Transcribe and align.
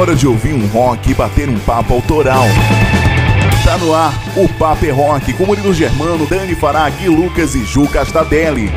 hora 0.00 0.16
de 0.16 0.26
ouvir 0.26 0.54
um 0.54 0.66
rock 0.68 1.10
e 1.10 1.14
bater 1.14 1.46
um 1.46 1.58
papo 1.58 1.92
autoral. 1.92 2.46
Tá 3.62 3.76
no 3.76 3.94
ar 3.94 4.14
o 4.34 4.48
Papo 4.48 4.86
é 4.86 4.90
Rock 4.90 5.34
com 5.34 5.44
Murilo 5.44 5.74
Germano, 5.74 6.26
Dani 6.26 6.54
Fará, 6.54 6.90
Lucas 7.06 7.54
e 7.54 7.66
Ju 7.66 7.86
Castadelli. 7.86 8.70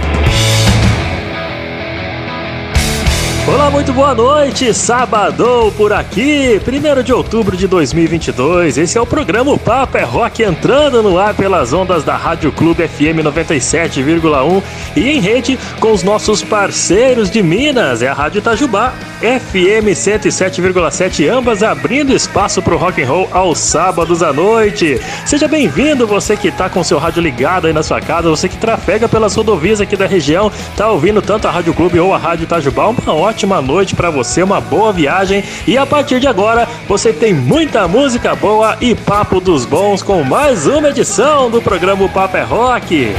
Olá, 3.53 3.69
muito 3.69 3.93
boa 3.93 4.15
noite, 4.15 4.73
sábado 4.73 5.71
por 5.77 5.93
aqui, 5.93 6.59
1 6.59 7.03
de 7.03 7.13
outubro 7.13 7.55
de 7.55 7.67
2022. 7.67 8.79
Esse 8.79 8.97
é 8.97 9.01
o 9.01 9.05
programa 9.05 9.55
Papo 9.59 9.95
é 9.95 10.01
Rock 10.01 10.41
entrando 10.41 11.03
no 11.03 11.19
ar 11.19 11.35
pelas 11.35 11.71
ondas 11.71 12.03
da 12.03 12.17
Rádio 12.17 12.51
Clube 12.51 12.87
FM 12.87 13.21
97,1 13.23 14.63
e 14.95 15.07
em 15.07 15.19
rede 15.19 15.59
com 15.79 15.91
os 15.91 16.01
nossos 16.01 16.41
parceiros 16.41 17.29
de 17.29 17.43
Minas, 17.43 18.01
é 18.01 18.07
a 18.07 18.13
Rádio 18.13 18.39
Itajubá, 18.39 18.91
FM 19.21 19.93
107,7, 19.93 21.29
ambas 21.29 21.61
abrindo 21.61 22.11
espaço 22.11 22.59
para 22.59 22.73
o 22.73 22.77
rock 22.77 23.03
and 23.03 23.07
roll 23.07 23.29
aos 23.31 23.59
sábados 23.59 24.23
à 24.23 24.33
noite. 24.33 24.99
Seja 25.27 25.47
bem-vindo, 25.47 26.07
você 26.07 26.35
que 26.35 26.47
está 26.47 26.69
com 26.69 26.83
seu 26.83 26.97
rádio 26.97 27.21
ligado 27.21 27.67
aí 27.67 27.73
na 27.73 27.83
sua 27.83 28.01
casa, 28.01 28.29
você 28.29 28.49
que 28.49 28.57
trafega 28.57 29.07
pelas 29.07 29.35
rodovias 29.35 29.79
aqui 29.79 29.95
da 29.95 30.07
região, 30.07 30.51
tá 30.75 30.89
ouvindo 30.89 31.21
tanto 31.21 31.47
a 31.47 31.51
Rádio 31.51 31.75
Clube 31.75 31.99
ou 31.99 32.15
a 32.15 32.17
Rádio 32.17 32.45
Itajubá, 32.45 32.87
uma 32.87 33.13
ótima 33.13 33.42
ótima 33.43 33.61
noite 33.61 33.93
para 33.93 34.09
você, 34.09 34.41
uma 34.41 34.61
boa 34.61 34.93
viagem 34.93 35.43
e 35.67 35.77
a 35.77 35.85
partir 35.85 36.19
de 36.19 36.27
agora 36.27 36.65
você 36.87 37.11
tem 37.11 37.33
muita 37.33 37.87
música 37.89 38.33
boa 38.35 38.77
e 38.79 38.95
papo 38.95 39.41
dos 39.41 39.65
bons 39.65 40.01
com 40.01 40.23
mais 40.23 40.65
uma 40.65 40.89
edição 40.89 41.49
do 41.49 41.61
programa 41.61 42.07
Papo 42.07 42.37
é 42.37 42.43
Rock. 42.43 43.13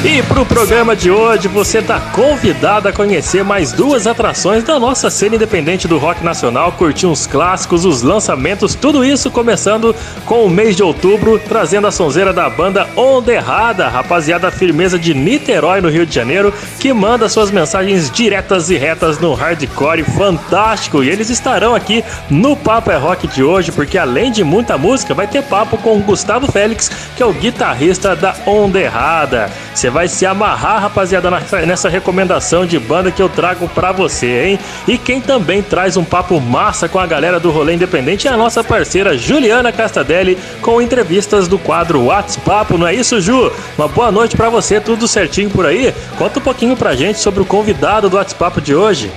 E 0.04 0.24
para 0.24 0.42
o 0.42 0.46
programa 0.48 0.96
de 0.96 1.12
hoje, 1.12 1.48
você 1.48 1.78
está 1.78 2.00
convidado 2.00 2.88
a 2.88 2.92
conhecer 2.92 3.44
mais 3.44 3.72
duas 3.72 4.08
atrações 4.08 4.64
da 4.64 4.80
nossa 4.80 5.12
cena 5.12 5.36
independente 5.36 5.88
do 5.88 6.00
rock 6.00 6.24
nacional, 6.24 6.72
curtir 6.72 7.06
uns 7.06 7.28
clássicos, 7.28 7.86
os 7.86 8.02
lançamentos, 8.02 8.74
tudo 8.74 9.06
isso 9.06 9.30
começando 9.30 9.96
com 10.26 10.44
o 10.44 10.50
mês 10.50 10.76
de 10.76 10.82
outubro, 10.82 11.38
trazendo 11.38 11.86
a 11.86 11.92
sonzeira 11.92 12.34
da 12.34 12.50
banda 12.50 12.90
Onda 12.96 13.32
Errada, 13.32 13.90
rapaziada 13.90 14.50
firmeza 14.50 14.98
de 14.98 15.14
Niterói, 15.14 15.82
no 15.82 15.90
Rio 15.90 16.04
de 16.08 16.16
Janeiro, 16.16 16.52
que 16.80 16.92
manda 16.92 17.30
suas 17.30 17.52
mensagens 17.52 18.10
diretas 18.10 18.72
e 18.72 18.78
retas 18.78 19.20
no 19.20 19.36
hardcore 19.36 20.04
fantástico. 20.04 21.04
E 21.04 21.10
eles 21.12 21.30
estarão 21.30 21.76
aqui 21.76 22.04
no 22.28 22.58
Papo 22.58 22.90
é 22.90 22.98
Rock 22.98 23.28
de 23.28 23.44
hoje, 23.44 23.72
porque 23.72 24.00
além 24.00 24.32
de 24.32 24.44
muita 24.44 24.80
música, 24.80 25.14
vai 25.14 25.28
ter 25.28 25.44
papo 25.44 25.78
com 25.78 25.96
o 25.96 26.02
Gustavo 26.02 26.52
Félix, 26.52 26.90
que 27.16 27.22
é 27.22 27.26
o 27.26 27.34
guitarrista 27.34 28.16
da 28.16 28.34
Onda 28.48 28.80
Errada. 28.80 29.52
Você 29.74 29.90
vai 29.90 30.08
se 30.08 30.26
amarrar, 30.26 30.82
rapaziada, 30.82 31.32
nessa 31.66 31.88
recomendação 31.88 32.66
de 32.66 32.78
banda 32.78 33.10
que 33.10 33.22
eu 33.22 33.30
trago 33.30 33.70
pra 33.70 33.92
você, 33.92 34.44
hein? 34.44 34.60
E 34.88 34.98
quem 34.98 35.22
também 35.22 35.62
traz 35.62 35.96
um 35.96 36.04
papo 36.04 36.40
massa 36.42 36.90
com 36.90 37.00
a 37.00 37.08
galera 37.08 37.40
do 37.40 37.52
rolê 37.52 37.74
independente 37.74 38.28
é 38.28 38.32
a 38.32 38.38
nossa 38.38 38.64
parceira 38.64 39.18
Juliana 39.18 39.72
Castadelli, 39.72 40.38
com 40.62 40.82
entrevistas 40.82 41.48
do 41.48 41.58
quadro 41.58 42.04
WhatsApp, 42.06 42.78
não 42.78 42.86
é 42.86 42.94
isso, 42.94 43.22
Ju? 43.22 43.52
Uma 43.78 43.88
boa 43.88 44.12
noite 44.12 44.36
para 44.36 44.50
você, 44.50 44.80
tudo 44.80 45.08
certinho 45.08 45.50
por 45.50 45.66
aí? 45.66 45.94
Conta 46.18 46.40
um 46.40 46.44
pouquinho 46.44 46.76
pra 46.76 46.96
gente 46.96 47.20
sobre 47.20 47.42
o 47.42 47.46
convidado 47.46 48.10
do 48.10 48.18
WhatsApp 48.18 48.60
de 48.62 48.76
hoje. 48.76 49.10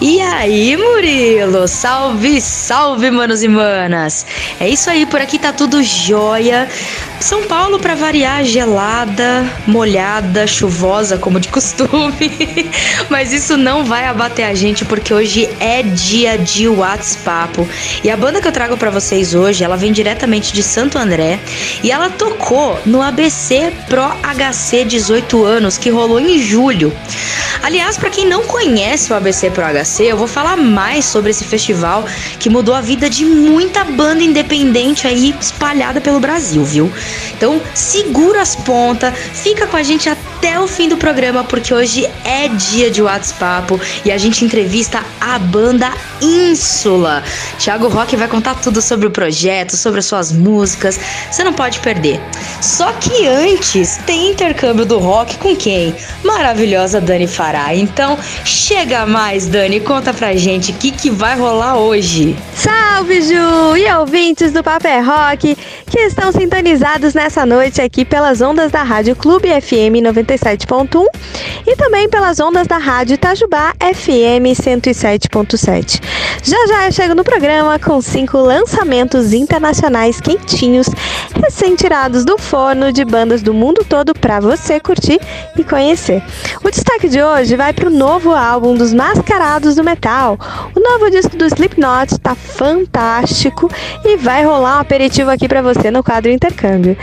E 0.00 0.20
aí, 0.20 0.76
Murilo? 0.76 1.66
Salve, 1.66 2.40
salve, 2.40 3.10
manos 3.10 3.42
e 3.42 3.48
manas! 3.48 4.26
É 4.60 4.68
isso 4.68 4.90
aí, 4.90 5.06
por 5.06 5.20
aqui 5.20 5.38
tá 5.38 5.52
tudo 5.52 5.82
jóia. 5.82 6.68
São 7.20 7.42
Paulo, 7.44 7.78
para 7.78 7.94
variar, 7.94 8.44
gelada, 8.44 9.50
molhada, 9.66 10.46
chuvosa, 10.46 11.16
como 11.16 11.40
de 11.40 11.48
costume. 11.48 12.70
Mas 13.08 13.32
isso 13.32 13.56
não 13.56 13.84
vai 13.84 14.04
abater 14.06 14.44
a 14.44 14.54
gente, 14.54 14.84
porque 14.84 15.12
hoje 15.12 15.48
é 15.58 15.82
dia 15.82 16.36
de 16.36 16.68
WhatsApp. 16.68 17.66
E 18.04 18.10
a 18.10 18.16
banda 18.16 18.40
que 18.40 18.46
eu 18.46 18.52
trago 18.52 18.76
para 18.76 18.90
vocês 18.90 19.34
hoje, 19.34 19.64
ela 19.64 19.76
vem 19.76 19.92
diretamente 19.92 20.52
de 20.52 20.62
Santo 20.62 20.98
André 20.98 21.40
e 21.82 21.90
ela 21.90 22.10
tocou 22.10 22.78
no 22.84 23.00
ABC 23.00 23.72
Pro 23.88 24.06
HC 24.22 24.84
18 24.84 25.44
anos, 25.44 25.78
que 25.78 25.90
rolou 25.90 26.20
em 26.20 26.38
julho. 26.38 26.92
Aliás, 27.62 27.96
para 27.96 28.10
quem 28.10 28.26
não 28.26 28.44
conhece 28.44 29.12
o 29.12 29.16
ABC 29.16 29.35
Pro 29.52 29.64
HC, 29.64 30.04
eu 30.04 30.16
vou 30.16 30.26
falar 30.26 30.56
mais 30.56 31.04
sobre 31.04 31.30
esse 31.30 31.44
festival 31.44 32.06
que 32.40 32.48
mudou 32.48 32.74
a 32.74 32.80
vida 32.80 33.10
de 33.10 33.24
muita 33.26 33.84
banda 33.84 34.22
independente 34.22 35.06
aí 35.06 35.34
espalhada 35.38 36.00
pelo 36.00 36.18
Brasil, 36.18 36.64
viu? 36.64 36.90
Então, 37.36 37.60
segura 37.74 38.40
as 38.40 38.56
pontas, 38.56 39.12
fica 39.34 39.66
com 39.66 39.76
a 39.76 39.82
gente 39.82 40.08
até 40.08 40.25
o 40.66 40.68
fim 40.68 40.88
do 40.88 40.96
programa, 40.96 41.44
porque 41.44 41.72
hoje 41.72 42.04
é 42.24 42.48
dia 42.48 42.90
de 42.90 43.00
WhatsApp 43.00 43.80
e 44.04 44.10
a 44.10 44.18
gente 44.18 44.44
entrevista 44.44 45.02
a 45.20 45.38
banda 45.38 45.92
Ínsula. 46.20 47.22
Thiago 47.58 47.88
Rock 47.88 48.16
vai 48.16 48.28
contar 48.28 48.54
tudo 48.56 48.80
sobre 48.82 49.06
o 49.06 49.10
projeto, 49.10 49.76
sobre 49.76 50.00
as 50.00 50.06
suas 50.06 50.32
músicas. 50.32 50.98
Você 51.30 51.44
não 51.44 51.52
pode 51.52 51.80
perder. 51.80 52.20
Só 52.60 52.92
que 52.92 53.26
antes 53.26 53.98
tem 54.06 54.30
intercâmbio 54.30 54.84
do 54.84 54.98
rock 54.98 55.36
com 55.38 55.54
quem? 55.54 55.94
Maravilhosa 56.24 57.00
Dani 57.00 57.26
Fará. 57.26 57.74
Então, 57.74 58.18
chega 58.44 59.06
mais, 59.06 59.46
Dani, 59.46 59.80
conta 59.80 60.12
pra 60.12 60.34
gente 60.34 60.72
o 60.72 60.74
que, 60.74 60.90
que 60.90 61.10
vai 61.10 61.38
rolar 61.38 61.76
hoje. 61.76 62.36
Salve, 62.54 63.22
Ju! 63.22 63.76
E 63.76 63.92
ouvintes 63.94 64.52
do 64.52 64.62
Papel 64.62 65.04
Rock 65.04 65.56
que 65.86 66.00
estão 66.00 66.32
sintonizados 66.32 67.14
nessa 67.14 67.46
noite 67.46 67.80
aqui 67.80 68.04
pelas 68.04 68.40
ondas 68.40 68.72
da 68.72 68.82
Rádio 68.82 69.14
Clube 69.14 69.48
FM 69.48 70.02
97.1 70.36 71.06
e 71.66 71.76
também 71.76 72.08
pelas 72.08 72.38
ondas 72.38 72.66
da 72.66 72.78
Rádio 72.78 73.14
Itajubá 73.14 73.74
FM 73.80 74.54
107.7. 74.54 76.00
Já 76.42 76.66
já 76.68 76.86
eu 76.86 76.92
chego 76.92 77.14
no 77.14 77.24
programa 77.24 77.78
com 77.78 78.00
cinco 78.00 78.38
lançamentos 78.38 79.32
internacionais 79.32 80.20
quentinhos, 80.20 80.86
recém-tirados 81.42 82.24
do 82.24 82.38
forno 82.38 82.92
de 82.92 83.04
bandas 83.04 83.42
do 83.42 83.52
mundo 83.52 83.84
todo 83.88 84.14
para 84.14 84.40
você 84.40 84.78
curtir 84.78 85.20
e 85.56 85.64
conhecer. 85.64 86.22
O 86.62 86.70
destaque 86.70 87.08
de 87.08 87.22
hoje 87.22 87.56
vai 87.56 87.72
para 87.72 87.88
o 87.88 87.92
novo 87.92 88.32
álbum 88.32 88.74
dos 88.74 88.92
Mascarados 88.92 89.74
do 89.74 89.84
Metal. 89.84 90.38
O 90.74 90.80
novo 90.80 91.10
disco 91.10 91.36
do 91.36 91.46
Slipknot 91.46 92.12
está 92.12 92.34
fantástico 92.34 93.70
e 94.04 94.16
vai 94.16 94.44
rolar 94.44 94.76
um 94.76 94.80
aperitivo 94.80 95.30
aqui 95.30 95.48
para 95.48 95.62
você 95.62 95.90
no 95.90 96.02
quadro 96.02 96.30
Intercâmbio. 96.30 96.96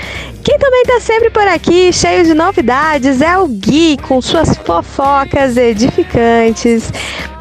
Quem 0.44 0.60
também 0.60 0.82
está 0.82 1.00
sempre 1.00 1.30
por 1.30 1.48
aqui, 1.48 1.94
cheio 1.94 2.26
de 2.26 2.34
novidades, 2.34 3.22
é 3.24 3.38
o 3.38 3.48
Gui 3.48 3.98
com 3.98 4.22
suas 4.22 4.58
fofocas 4.58 5.58
edificantes. 5.58 6.92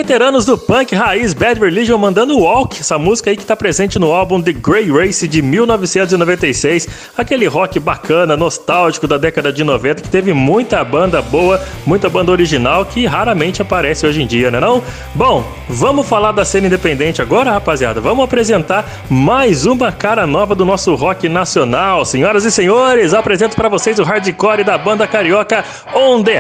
Veteranos 0.09 0.47
do 0.47 0.57
punk 0.57 0.95
raiz 0.95 1.35
Bad 1.35 1.61
Religion 1.61 1.99
mandando 1.99 2.39
Walk, 2.39 2.81
essa 2.81 2.99
música 2.99 3.29
aí 3.29 3.37
que 3.37 3.45
tá 3.45 3.55
presente 3.55 3.99
no 3.99 4.11
álbum 4.11 4.41
The 4.41 4.53
Grey 4.53 4.91
Race 4.91 5.29
de 5.29 5.43
1996, 5.43 6.89
aquele 7.15 7.47
rock 7.47 7.79
bacana, 7.79 8.35
nostálgico 8.35 9.07
da 9.07 9.19
década 9.19 9.53
de 9.53 9.63
90 9.63 10.01
que 10.01 10.09
teve 10.09 10.33
muita 10.33 10.83
banda 10.83 11.21
boa, 11.21 11.63
muita 11.85 12.09
banda 12.09 12.33
original 12.33 12.87
que 12.87 13.05
raramente 13.05 13.61
aparece 13.61 14.07
hoje 14.07 14.23
em 14.23 14.27
dia, 14.27 14.51
né 14.51 14.59
não? 14.59 14.83
Bom, 15.15 15.45
vamos 15.69 16.09
falar 16.09 16.33
da 16.33 16.43
cena 16.43 16.69
independente 16.69 17.21
agora, 17.21 17.53
rapaziada. 17.53 18.01
Vamos 18.01 18.25
apresentar 18.25 18.91
mais 19.11 19.67
uma 19.67 19.93
cara 19.93 20.27
nova 20.27 20.55
do 20.55 20.65
nosso 20.65 20.95
rock 20.95 21.29
nacional. 21.29 22.07
Senhoras 22.07 22.47
e 22.47 22.51
senhores, 22.51 23.13
apresento 23.13 23.55
para 23.55 23.69
vocês 23.69 23.99
o 23.99 24.05
hardcore 24.05 24.65
da 24.65 24.79
banda 24.79 25.07
carioca 25.07 25.63
Onda 25.95 26.33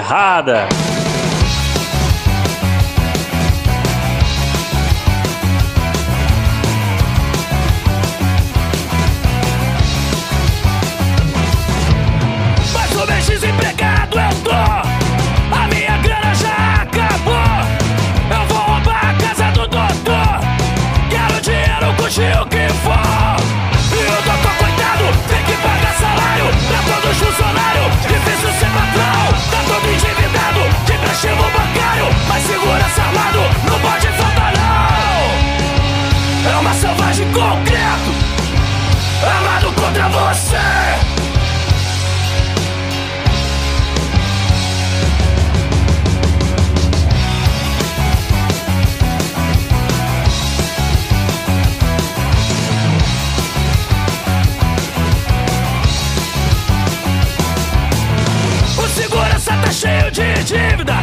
cheio 60.14 60.34
de 60.36 60.44
dívida. 60.44 60.94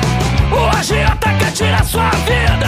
O 0.52 0.78
agiota 0.78 1.30
quer 1.34 1.52
tirar 1.52 1.84
sua 1.84 2.10
vida. 2.10 2.68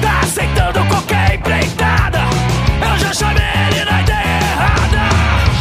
Tá 0.00 0.20
aceitando 0.22 0.84
qualquer 0.86 1.34
empreitada. 1.34 2.20
Eu 2.80 2.98
já 2.98 3.12
chamei 3.12 3.42
ele 3.68 3.84
na 3.84 4.00
ideia 4.02 4.40
errada. 4.52 5.02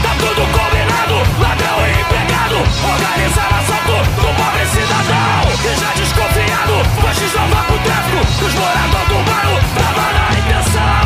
Tá 0.03 0.11
tudo 0.19 0.41
combinado, 0.55 1.15
ladrão 1.39 1.79
e 1.85 2.01
empregado. 2.01 2.57
Organizar 2.93 3.49
assalto 3.59 3.97
do 4.21 4.29
pobre 4.35 4.65
cidadão. 4.67 5.41
E 5.63 5.79
já 5.79 5.91
desconfiado, 5.93 6.75
mas 7.03 7.17
desnova 7.17 7.63
pro 7.63 7.77
tráfico. 7.79 8.19
Dos 8.39 8.53
moradores 8.53 9.07
do 9.07 9.17
bairro, 9.29 9.57
tava 9.75 10.07
na 10.13 10.27
intenção. 10.39 11.05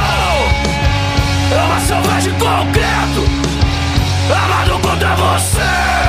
É 1.52 1.64
uma 1.66 1.80
selvagem 1.82 2.34
concreto. 2.34 3.22
Amado 4.32 4.80
contra 4.82 5.16
você. 5.16 6.09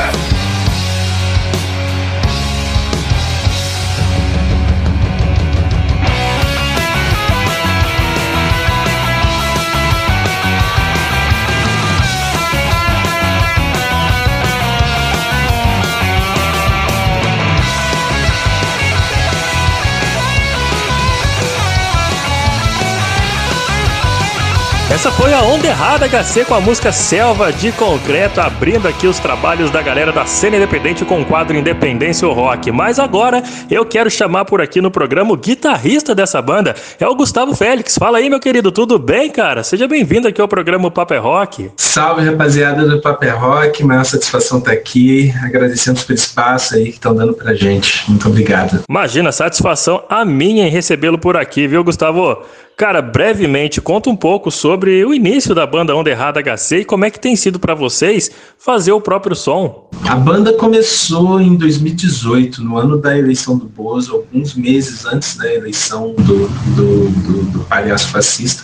Essa 25.01 25.11
foi 25.13 25.33
a 25.33 25.41
Onda 25.41 25.67
Errada 25.67 26.07
HC 26.07 26.45
com 26.45 26.55
a 26.55 26.61
música 26.61 26.93
Selva 26.93 27.51
de 27.51 27.73
Concreto, 27.73 28.39
abrindo 28.39 28.87
aqui 28.87 29.07
os 29.07 29.19
trabalhos 29.19 29.71
da 29.71 29.81
galera 29.81 30.13
da 30.13 30.27
cena 30.27 30.59
independente 30.59 31.07
com 31.07 31.23
o 31.23 31.25
quadro 31.25 31.57
Independência 31.57 32.29
ou 32.29 32.35
Rock. 32.35 32.71
Mas 32.71 32.99
agora 32.99 33.43
eu 33.71 33.87
quero 33.87 34.11
chamar 34.11 34.45
por 34.45 34.61
aqui 34.61 34.79
no 34.79 34.91
programa 34.91 35.33
o 35.33 35.39
guitarrista 35.39 36.15
dessa 36.15 36.43
banda, 36.43 36.77
é 36.99 37.09
o 37.09 37.15
Gustavo 37.15 37.57
Félix. 37.57 37.97
Fala 37.97 38.19
aí, 38.19 38.29
meu 38.29 38.39
querido, 38.39 38.71
tudo 38.71 38.99
bem, 38.99 39.31
cara? 39.31 39.65
Seja 39.65 39.89
bem-vindo 39.89 40.29
aqui 40.29 40.39
ao 40.39 40.47
programa 40.47 40.91
Paper 40.91 41.23
Rock. 41.23 41.71
Salve, 41.79 42.23
rapaziada 42.23 42.87
do 42.87 43.01
Paper 43.01 43.41
Rock, 43.41 43.83
maior 43.83 44.05
satisfação 44.05 44.59
estar 44.59 44.73
tá 44.73 44.77
aqui, 44.77 45.33
agradecendo 45.43 45.99
pelo 46.03 46.19
espaço 46.19 46.75
aí 46.75 46.85
que 46.85 46.91
estão 46.97 47.15
dando 47.15 47.33
pra 47.33 47.55
gente. 47.55 48.05
Muito 48.07 48.29
obrigado. 48.29 48.85
Imagina, 48.87 49.33
satisfação 49.33 50.05
a 50.11 50.27
minha 50.27 50.67
em 50.67 50.71
recebê-lo 50.71 51.17
por 51.17 51.39
aqui, 51.39 51.67
viu, 51.67 51.83
Gustavo? 51.83 52.45
Cara, 52.81 53.03
brevemente, 53.03 53.79
conta 53.79 54.09
um 54.09 54.17
pouco 54.17 54.51
sobre 54.51 55.05
o 55.05 55.13
início 55.13 55.55
da 55.55 55.67
banda 55.67 55.95
Onda 55.95 56.09
Errada 56.09 56.41
HC 56.41 56.79
e 56.79 56.85
como 56.87 57.05
é 57.05 57.11
que 57.11 57.21
tem 57.21 57.37
sido 57.37 57.61
para 57.61 57.75
vocês 57.75 58.31
fazer 58.57 58.91
o 58.91 59.03
próprio 59.03 59.37
som. 59.37 59.91
A 60.09 60.17
banda 60.17 60.55
começou 60.55 61.39
em 61.43 61.57
2018, 61.57 62.65
no 62.65 62.79
ano 62.79 62.97
da 62.97 63.19
eleição 63.19 63.59
do 63.59 63.67
Bozo, 63.67 64.15
alguns 64.15 64.55
meses 64.55 65.05
antes 65.05 65.37
da 65.37 65.53
eleição 65.53 66.15
do, 66.15 66.49
do, 66.75 67.09
do, 67.11 67.43
do 67.51 67.61
palhaço 67.65 68.09
fascista, 68.09 68.63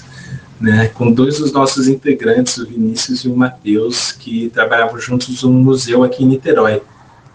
né, 0.58 0.88
com 0.94 1.12
dois 1.12 1.38
dos 1.38 1.52
nossos 1.52 1.86
integrantes, 1.86 2.56
o 2.56 2.66
Vinícius 2.66 3.20
e 3.20 3.28
o 3.28 3.36
Matheus, 3.36 4.12
que 4.12 4.48
trabalhavam 4.48 4.98
juntos 4.98 5.42
no 5.42 5.52
museu 5.52 6.02
aqui 6.02 6.24
em 6.24 6.28
Niterói. 6.28 6.80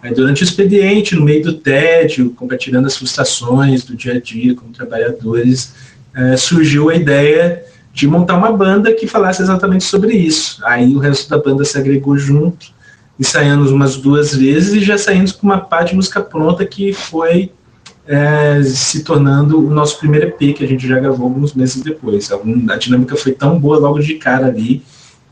Aí, 0.02 0.16
durante 0.16 0.42
o 0.42 0.46
expediente, 0.46 1.16
no 1.16 1.24
meio 1.24 1.44
do 1.44 1.54
tédio, 1.54 2.32
compartilhando 2.32 2.88
as 2.88 2.98
frustrações 2.98 3.84
do 3.84 3.96
dia 3.96 4.14
a 4.14 4.20
dia 4.20 4.56
como 4.56 4.74
trabalhadores, 4.74 5.91
é, 6.16 6.38
surgiu 6.38 6.90
a 6.90 6.96
ideia 6.96 7.64
de 7.94 8.08
montar 8.08 8.38
uma 8.38 8.52
banda 8.52 8.94
que 8.94 9.08
falasse 9.08 9.42
exatamente 9.42 9.84
sobre 9.84 10.14
isso. 10.14 10.62
Aí 10.66 10.96
o 10.96 11.00
resto 11.00 11.30
da 11.30 11.38
banda 11.38 11.66
se 11.66 11.78
agregou 11.78 12.18
junto, 12.18 12.68
ensaiamos 13.20 13.72
umas 13.72 13.98
duas 13.98 14.34
vezes 14.36 14.74
e 14.74 14.80
já 14.84 14.98
saímos 14.98 15.32
com 15.32 15.46
uma 15.46 15.60
parte 15.60 15.90
de 15.90 15.96
música 15.96 16.22
pronta 16.22 16.66
que 16.66 16.94
foi 16.94 17.52
é, 18.08 18.62
se 18.64 19.04
tornando 19.04 19.60
o 19.60 19.70
nosso 19.70 20.00
primeiro 20.00 20.28
EP, 20.28 20.56
que 20.56 20.64
a 20.64 20.68
gente 20.68 20.88
já 20.88 21.00
gravou 21.00 21.28
alguns 21.28 21.54
meses 21.54 21.82
depois. 21.82 22.32
A, 22.32 22.76
dinâmica 22.78 23.16
foi 23.16 23.32
tão 23.32 23.60
boa 23.60 23.78
logo 23.78 24.00
de 24.00 24.16
cara 24.16 24.48
ali 24.48 24.84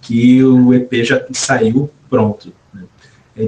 que 0.01 0.43
o 0.43 0.74
EP 0.74 1.03
já 1.03 1.21
saiu 1.31 1.89
pronto. 2.09 2.53
Né? 2.74 2.83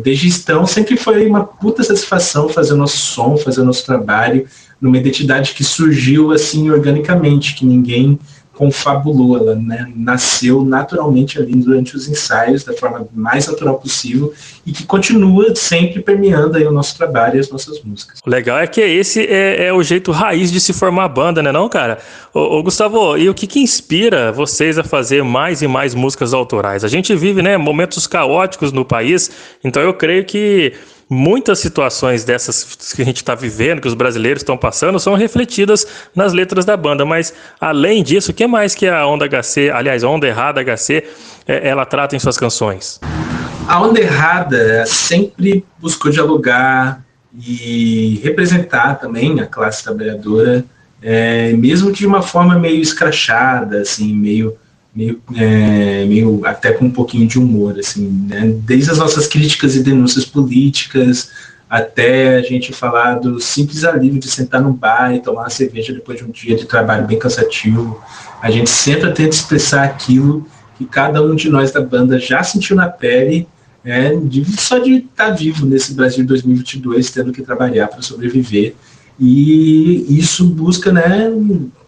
Desde 0.04 0.28
então, 0.28 0.66
sempre 0.66 0.98
foi 0.98 1.28
uma 1.28 1.44
puta 1.44 1.84
satisfação 1.84 2.50
fazer 2.50 2.74
o 2.74 2.78
nosso 2.78 2.98
som, 2.98 3.38
fazer 3.38 3.62
o 3.62 3.66
nosso 3.66 3.86
trabalho, 3.86 4.48
numa 4.82 4.98
identidade 4.98 5.54
que 5.54 5.64
surgiu 5.64 6.32
assim 6.32 6.72
organicamente, 6.72 7.56
que 7.56 7.66
ninguém 7.66 8.20
confabulou, 8.54 9.38
ela 9.38 9.56
né, 9.56 9.92
nasceu 9.96 10.64
naturalmente 10.64 11.40
ali 11.40 11.56
durante 11.56 11.96
os 11.96 12.08
ensaios, 12.08 12.64
da 12.64 12.74
forma 12.74 13.08
mais 13.12 13.48
natural 13.48 13.80
possível, 13.80 14.32
e 14.64 14.72
que 14.72 14.86
continua 14.86 15.56
sempre 15.56 16.00
permeando 16.00 16.58
aí 16.58 16.68
o 16.68 16.72
nosso 16.72 16.96
trabalho 16.96 17.38
e 17.38 17.40
as 17.40 17.50
nossas 17.50 17.82
músicas. 17.82 18.20
O 18.24 18.30
legal 18.30 18.60
é 18.60 18.68
que 18.68 18.80
esse 18.80 19.26
é, 19.26 19.66
é 19.66 19.74
o 19.74 19.82
jeito 19.82 20.12
raiz 20.12 20.52
de 20.52 20.60
se 20.60 20.74
formar 20.74 21.08
banda, 21.08 21.42
né 21.42 21.52
não, 21.52 21.68
cara? 21.68 21.98
Ô, 22.34 22.58
ô, 22.58 22.64
Gustavo, 22.64 23.18
e 23.18 23.28
o 23.30 23.34
que, 23.34 23.48
que 23.48 23.60
inspira 23.60 24.32
vocês 24.32 24.78
a 24.78 24.84
fazer 24.84 25.24
mais 25.24 25.64
e 25.64 25.68
mais 25.68 25.96
músicas 25.96 26.32
autorais? 26.32 26.84
A 26.84 26.88
gente 26.88 27.16
vive, 27.16 27.42
né, 27.42 27.58
momentos 27.58 28.06
caóticos 28.06 28.72
no 28.72 28.86
país, 28.86 29.32
então 29.64 29.82
eu 29.82 29.94
creio 29.94 30.24
que 30.24 30.74
muitas 31.12 31.60
situações 31.60 32.24
dessas 32.24 32.94
que 32.96 33.02
a 33.02 33.06
gente 33.06 33.18
está 33.18 33.36
vivendo, 33.36 33.82
que 33.82 33.88
os 33.88 33.94
brasileiros 33.94 34.40
estão 34.40 34.56
passando, 34.58 34.98
são 34.98 35.14
refletidas 35.14 35.86
nas 36.16 36.32
letras 36.32 36.64
da 36.64 36.78
banda. 36.78 37.06
Mas, 37.06 37.34
além 37.60 38.02
disso, 38.02 38.32
o 38.32 38.34
que 38.34 38.48
mais 38.48 38.74
que 38.74 38.88
a 38.88 39.06
Onda 39.06 39.28
HC, 39.28 39.70
aliás, 39.72 40.06
a 40.06 40.08
Onda 40.10 40.26
Errada 40.26 40.64
HC, 40.64 41.04
é, 41.46 41.68
ela 41.68 41.86
trata 41.86 42.16
em 42.16 42.20
suas 42.20 42.38
canções? 42.38 42.98
A 43.68 43.82
Onda 43.82 44.00
Errada 44.00 44.86
sempre 44.86 45.66
buscou 45.78 46.10
dialogar 46.10 47.04
e 47.38 48.22
representar 48.24 48.96
também 48.96 49.42
a 49.42 49.46
classe 49.46 49.84
trabalhadora, 49.84 50.64
é, 51.02 51.52
mesmo 51.54 51.92
de 51.92 52.08
uma 52.08 52.22
forma 52.22 52.58
meio 52.58 52.82
escrachada, 52.82 53.82
assim, 53.82 54.16
meio 54.16 54.58
meio, 54.96 55.22
é, 55.36 56.06
meio 56.06 56.46
até 56.46 56.72
com 56.74 56.86
um 56.86 56.92
pouquinho 56.92 57.28
de 57.28 57.40
humor, 57.40 57.78
assim, 57.80 58.08
né? 58.28 58.54
Desde 58.64 58.92
as 58.92 58.98
nossas 58.98 59.28
críticas 59.28 59.76
e 59.76 59.84
denúncias 59.84 60.26
políticas 60.26 61.30
até 61.70 62.36
a 62.36 62.42
gente 62.42 62.74
falar 62.74 63.16
do 63.16 63.40
simples 63.40 63.86
alívio 63.86 64.20
de 64.20 64.30
sentar 64.30 64.62
no 64.62 64.74
bar 64.74 65.16
e 65.16 65.22
tomar 65.22 65.44
uma 65.44 65.50
cerveja 65.50 65.94
depois 65.94 66.18
de 66.18 66.26
um 66.26 66.30
dia 66.30 66.56
de 66.56 66.66
trabalho 66.66 67.08
bem 67.08 67.18
cansativo. 67.18 68.04
A 68.42 68.52
gente 68.52 68.70
sempre 68.70 69.10
tenta 69.14 69.30
expressar 69.30 69.84
aquilo 69.84 70.46
que 70.78 70.84
cada 70.84 71.24
um 71.24 71.34
de 71.34 71.50
nós 71.50 71.72
da 71.72 71.80
banda 71.80 72.20
já 72.20 72.44
sentiu 72.44 72.76
na 72.76 72.90
pele, 72.90 73.48
é, 73.86 74.14
de, 74.16 74.44
só 74.60 74.80
de 74.80 74.96
estar 74.96 75.28
tá 75.28 75.32
vivo 75.32 75.66
nesse 75.66 75.94
Brasil 75.94 76.26
2022, 76.26 77.10
tendo 77.10 77.32
que 77.32 77.42
trabalhar 77.42 77.88
para 77.88 78.02
sobreviver. 78.02 78.76
E 79.18 80.06
isso 80.10 80.44
busca 80.46 80.92
né, 80.92 81.32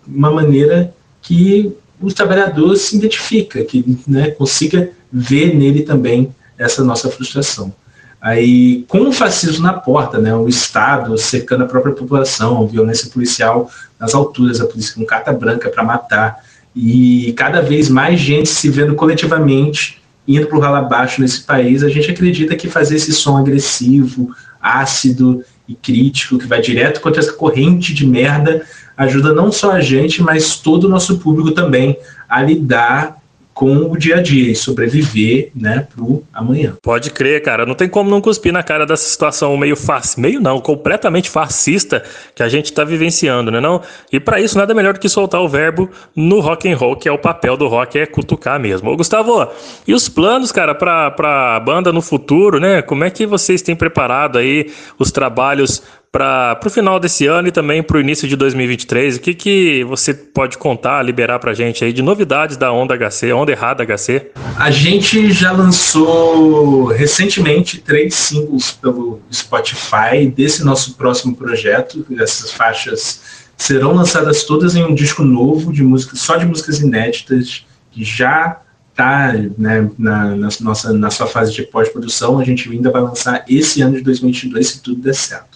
uma 0.07 0.31
maneira 0.31 0.93
que 1.21 1.75
o 2.03 2.13
trabalhador 2.13 2.75
se 2.75 2.97
identifica, 2.97 3.63
que 3.63 3.97
né, 4.07 4.31
consiga 4.31 4.89
ver 5.11 5.55
nele 5.55 5.83
também 5.83 6.35
essa 6.57 6.83
nossa 6.83 7.09
frustração. 7.09 7.73
Aí, 8.21 8.85
com 8.87 9.09
o 9.09 9.11
fascismo 9.11 9.63
na 9.63 9.73
porta, 9.73 10.17
né, 10.17 10.33
o 10.35 10.47
Estado 10.47 11.17
cercando 11.17 11.63
a 11.63 11.67
própria 11.67 11.93
população, 11.93 12.67
violência 12.67 13.09
policial 13.09 13.69
nas 13.99 14.13
alturas, 14.13 14.61
a 14.61 14.65
polícia 14.65 14.95
com 14.95 15.05
carta 15.05 15.33
branca 15.33 15.69
para 15.69 15.83
matar, 15.83 16.43
e 16.75 17.33
cada 17.37 17.61
vez 17.61 17.89
mais 17.89 18.19
gente 18.19 18.49
se 18.49 18.69
vendo 18.69 18.95
coletivamente 18.95 20.01
indo 20.27 20.47
para 20.47 20.57
o 20.57 20.61
ralo 20.61 20.77
abaixo 20.77 21.21
nesse 21.21 21.41
país, 21.41 21.83
a 21.83 21.89
gente 21.89 22.09
acredita 22.09 22.55
que 22.55 22.69
fazer 22.69 22.95
esse 22.95 23.11
som 23.11 23.37
agressivo, 23.37 24.33
ácido 24.61 25.43
e 25.67 25.75
crítico, 25.75 26.37
que 26.37 26.47
vai 26.47 26.61
direto 26.61 27.01
contra 27.01 27.21
essa 27.21 27.33
corrente 27.33 27.93
de 27.93 28.07
merda, 28.07 28.65
ajuda 28.97 29.33
não 29.33 29.51
só 29.51 29.71
a 29.71 29.81
gente, 29.81 30.21
mas 30.21 30.57
todo 30.57 30.85
o 30.85 30.89
nosso 30.89 31.19
público 31.19 31.51
também 31.51 31.97
a 32.27 32.41
lidar 32.41 33.23
com 33.53 33.91
o 33.91 33.97
dia 33.97 34.17
a 34.17 34.21
dia 34.21 34.51
e 34.51 34.55
sobreviver, 34.55 35.51
né, 35.55 35.87
pro 35.93 36.23
amanhã. 36.33 36.75
Pode 36.81 37.11
crer, 37.11 37.41
cara. 37.43 37.65
Não 37.65 37.75
tem 37.75 37.87
como 37.87 38.09
não 38.09 38.19
cuspir 38.19 38.51
na 38.51 38.63
cara 38.63 38.85
dessa 38.85 39.07
situação 39.07 39.55
meio 39.55 39.75
fácil, 39.75 40.21
meio 40.21 40.41
não, 40.41 40.59
completamente 40.59 41.29
fascista 41.29 42.03
que 42.33 42.41
a 42.41 42.49
gente 42.49 42.65
está 42.65 42.83
vivenciando, 42.83 43.51
né 43.51 43.59
não? 43.59 43.81
E 44.11 44.19
para 44.19 44.39
isso 44.41 44.57
nada 44.57 44.73
melhor 44.73 44.93
do 44.93 44.99
que 44.99 45.07
soltar 45.07 45.41
o 45.41 45.47
verbo 45.47 45.89
no 46.15 46.39
rock 46.39 46.69
and 46.69 46.75
roll, 46.75 46.95
que 46.95 47.07
é 47.07 47.11
o 47.11 47.17
papel 47.17 47.55
do 47.55 47.67
rock 47.67 47.99
é 47.99 48.05
cutucar 48.05 48.59
mesmo. 48.59 48.89
Ô, 48.89 48.97
Gustavo, 48.97 49.47
e 49.87 49.93
os 49.93 50.09
planos, 50.09 50.51
cara, 50.51 50.73
para 50.73 51.11
para 51.11 51.59
banda 51.59 51.93
no 51.93 52.01
futuro, 52.01 52.59
né? 52.59 52.81
Como 52.81 53.03
é 53.03 53.09
que 53.09 53.25
vocês 53.25 53.61
têm 53.61 53.75
preparado 53.75 54.39
aí 54.39 54.71
os 54.97 55.11
trabalhos 55.11 55.83
para 56.13 56.59
o 56.63 56.69
final 56.69 56.99
desse 56.99 57.25
ano 57.25 57.47
e 57.47 57.51
também 57.51 57.81
para 57.81 57.97
o 57.97 57.99
início 57.99 58.27
de 58.27 58.35
2023. 58.35 59.17
O 59.17 59.19
que, 59.19 59.33
que 59.33 59.83
você 59.85 60.13
pode 60.13 60.59
contar, 60.59 61.01
liberar 61.01 61.39
para 61.39 61.49
a 61.49 61.53
gente 61.55 61.83
aí 61.83 61.91
de 61.91 62.03
novidades 62.03 62.55
da 62.55 62.71
Onda 62.71 62.95
HC, 62.95 63.33
Onda 63.33 63.51
Errada 63.51 63.83
HC? 63.83 64.29
A 64.55 64.69
gente 64.69 65.31
já 65.31 65.51
lançou 65.51 66.85
recentemente 66.85 67.79
três 67.79 68.13
singles 68.13 68.71
pelo 68.73 69.21
Spotify 69.33 70.27
desse 70.27 70.63
nosso 70.63 70.93
próximo 70.93 71.35
projeto. 71.35 72.05
Essas 72.19 72.51
faixas 72.51 73.49
serão 73.57 73.95
lançadas 73.95 74.43
todas 74.43 74.75
em 74.75 74.83
um 74.83 74.93
disco 74.93 75.23
novo 75.23 75.73
de 75.73 75.81
música, 75.81 76.15
só 76.15 76.37
de 76.37 76.45
músicas 76.45 76.79
inéditas, 76.79 77.65
que 77.91 78.03
já 78.03 78.61
está 78.91 79.33
né, 79.57 79.89
na, 79.97 80.35
na, 80.35 80.49
nossa, 80.61 80.93
na 80.93 81.09
sua 81.09 81.25
fase 81.25 81.51
de 81.53 81.63
pós-produção. 81.63 82.37
A 82.37 82.43
gente 82.43 82.69
ainda 82.69 82.91
vai 82.91 83.01
lançar 83.01 83.43
esse 83.49 83.81
ano 83.81 83.95
de 83.95 84.03
2022, 84.03 84.67
se 84.67 84.79
tudo 84.83 85.01
der 85.01 85.15
certo. 85.15 85.52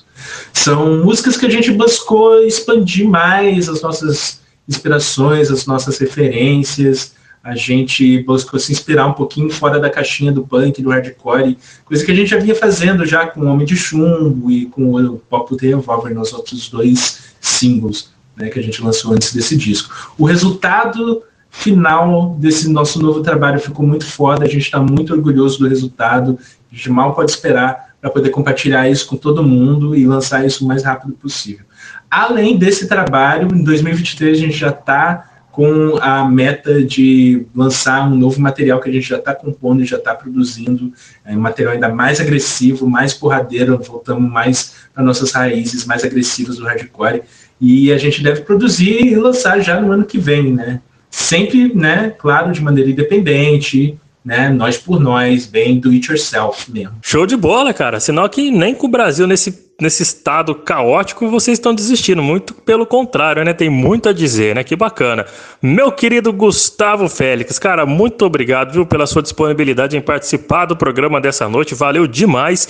São 0.53 1.03
músicas 1.03 1.37
que 1.37 1.45
a 1.45 1.49
gente 1.49 1.71
buscou 1.71 2.41
expandir 2.43 3.07
mais 3.07 3.69
as 3.69 3.81
nossas 3.81 4.41
inspirações, 4.67 5.49
as 5.49 5.65
nossas 5.65 5.97
referências. 5.97 7.15
A 7.43 7.55
gente 7.55 8.23
buscou 8.23 8.59
se 8.59 8.71
inspirar 8.71 9.07
um 9.07 9.13
pouquinho 9.13 9.49
fora 9.49 9.79
da 9.79 9.89
caixinha 9.89 10.31
do 10.31 10.45
punk, 10.45 10.81
do 10.81 10.89
hardcore, 10.89 11.57
coisa 11.85 12.03
que 12.03 12.11
a 12.11 12.15
gente 12.15 12.31
já 12.31 12.39
vinha 12.39 12.55
fazendo 12.55 13.05
já 13.05 13.25
com 13.25 13.45
Homem 13.45 13.65
de 13.65 13.77
Chumbo 13.77 14.51
e 14.51 14.65
com 14.65 14.95
o 14.95 15.17
Pop 15.17 15.55
The 15.55 15.67
Revolver 15.67 16.13
nos 16.13 16.33
outros 16.33 16.69
dois 16.69 17.33
singles 17.39 18.11
né, 18.35 18.49
que 18.49 18.59
a 18.59 18.61
gente 18.61 18.81
lançou 18.81 19.13
antes 19.13 19.33
desse 19.33 19.57
disco. 19.57 20.13
O 20.17 20.25
resultado 20.25 21.23
final 21.49 22.35
desse 22.37 22.69
nosso 22.69 23.01
novo 23.01 23.21
trabalho 23.21 23.59
ficou 23.59 23.85
muito 23.85 24.05
foda, 24.05 24.45
a 24.45 24.47
gente 24.47 24.63
está 24.63 24.79
muito 24.79 25.13
orgulhoso 25.13 25.59
do 25.59 25.67
resultado, 25.67 26.37
a 26.71 26.75
gente 26.75 26.89
mal 26.89 27.15
pode 27.15 27.31
esperar 27.31 27.86
para 27.99 28.09
poder 28.09 28.29
compartilhar 28.29 28.89
isso 28.89 29.07
com 29.07 29.17
todo 29.17 29.43
mundo 29.43 29.95
e 29.95 30.05
lançar 30.05 30.45
isso 30.45 30.63
o 30.63 30.67
mais 30.67 30.83
rápido 30.83 31.13
possível. 31.13 31.65
Além 32.09 32.57
desse 32.57 32.87
trabalho, 32.87 33.53
em 33.53 33.63
2023 33.63 34.37
a 34.37 34.41
gente 34.41 34.57
já 34.57 34.69
está 34.69 35.31
com 35.51 35.97
a 35.99 36.23
meta 36.29 36.83
de 36.83 37.47
lançar 37.55 38.07
um 38.07 38.15
novo 38.15 38.39
material 38.39 38.79
que 38.79 38.89
a 38.89 38.93
gente 38.93 39.09
já 39.09 39.17
está 39.17 39.33
compondo 39.33 39.81
e 39.81 39.85
já 39.85 39.97
está 39.97 40.13
produzindo, 40.13 40.93
é 41.25 41.35
um 41.35 41.39
material 41.39 41.73
ainda 41.73 41.89
mais 41.89 42.21
agressivo, 42.21 42.87
mais 42.87 43.13
porradeiro, 43.13 43.79
voltamos 43.79 44.31
mais 44.31 44.75
para 44.93 45.03
nossas 45.03 45.31
raízes 45.31 45.83
mais 45.83 46.03
agressivas 46.03 46.57
do 46.57 46.65
hardcore, 46.65 47.23
e 47.59 47.91
a 47.91 47.97
gente 47.97 48.21
deve 48.21 48.41
produzir 48.41 49.03
e 49.03 49.15
lançar 49.15 49.59
já 49.59 49.81
no 49.81 49.91
ano 49.91 50.05
que 50.05 50.19
vem, 50.19 50.53
né? 50.53 50.79
sempre, 51.09 51.73
né, 51.73 52.13
claro, 52.17 52.51
de 52.51 52.61
maneira 52.61 52.89
independente, 52.89 53.99
né, 54.27 54.49
nós 54.49 54.77
por 54.77 54.99
nós, 54.99 55.45
bem 55.45 55.79
do 55.79 55.89
it 55.89 56.11
yourself 56.11 56.69
mesmo. 56.69 56.91
Show 57.01 57.25
de 57.25 57.37
bola, 57.37 57.73
cara. 57.73 57.97
Sinal 57.97 58.27
que 58.27 58.51
nem 58.51 58.75
com 58.75 58.87
o 58.87 58.89
Brasil 58.89 59.25
nesse 59.25 59.66
nesse 59.79 60.01
estado 60.01 60.55
caótico 60.55 61.29
vocês 61.29 61.57
estão 61.57 61.73
desistindo. 61.73 62.21
Muito 62.21 62.53
pelo 62.53 62.85
contrário, 62.85 63.43
né? 63.43 63.53
Tem 63.53 63.69
muito 63.69 64.09
a 64.09 64.13
dizer, 64.13 64.55
né? 64.55 64.63
Que 64.63 64.75
bacana. 64.75 65.25
Meu 65.61 65.91
querido 65.91 66.33
Gustavo 66.33 67.07
Félix, 67.07 67.59
cara, 67.59 67.85
muito 67.85 68.25
obrigado, 68.25 68.73
viu, 68.73 68.85
pela 68.85 69.05
sua 69.05 69.21
disponibilidade 69.21 69.95
em 69.95 70.01
participar 70.01 70.65
do 70.65 70.75
programa 70.75 71.21
dessa 71.21 71.47
noite. 71.47 71.75
Valeu 71.75 72.07
demais. 72.07 72.67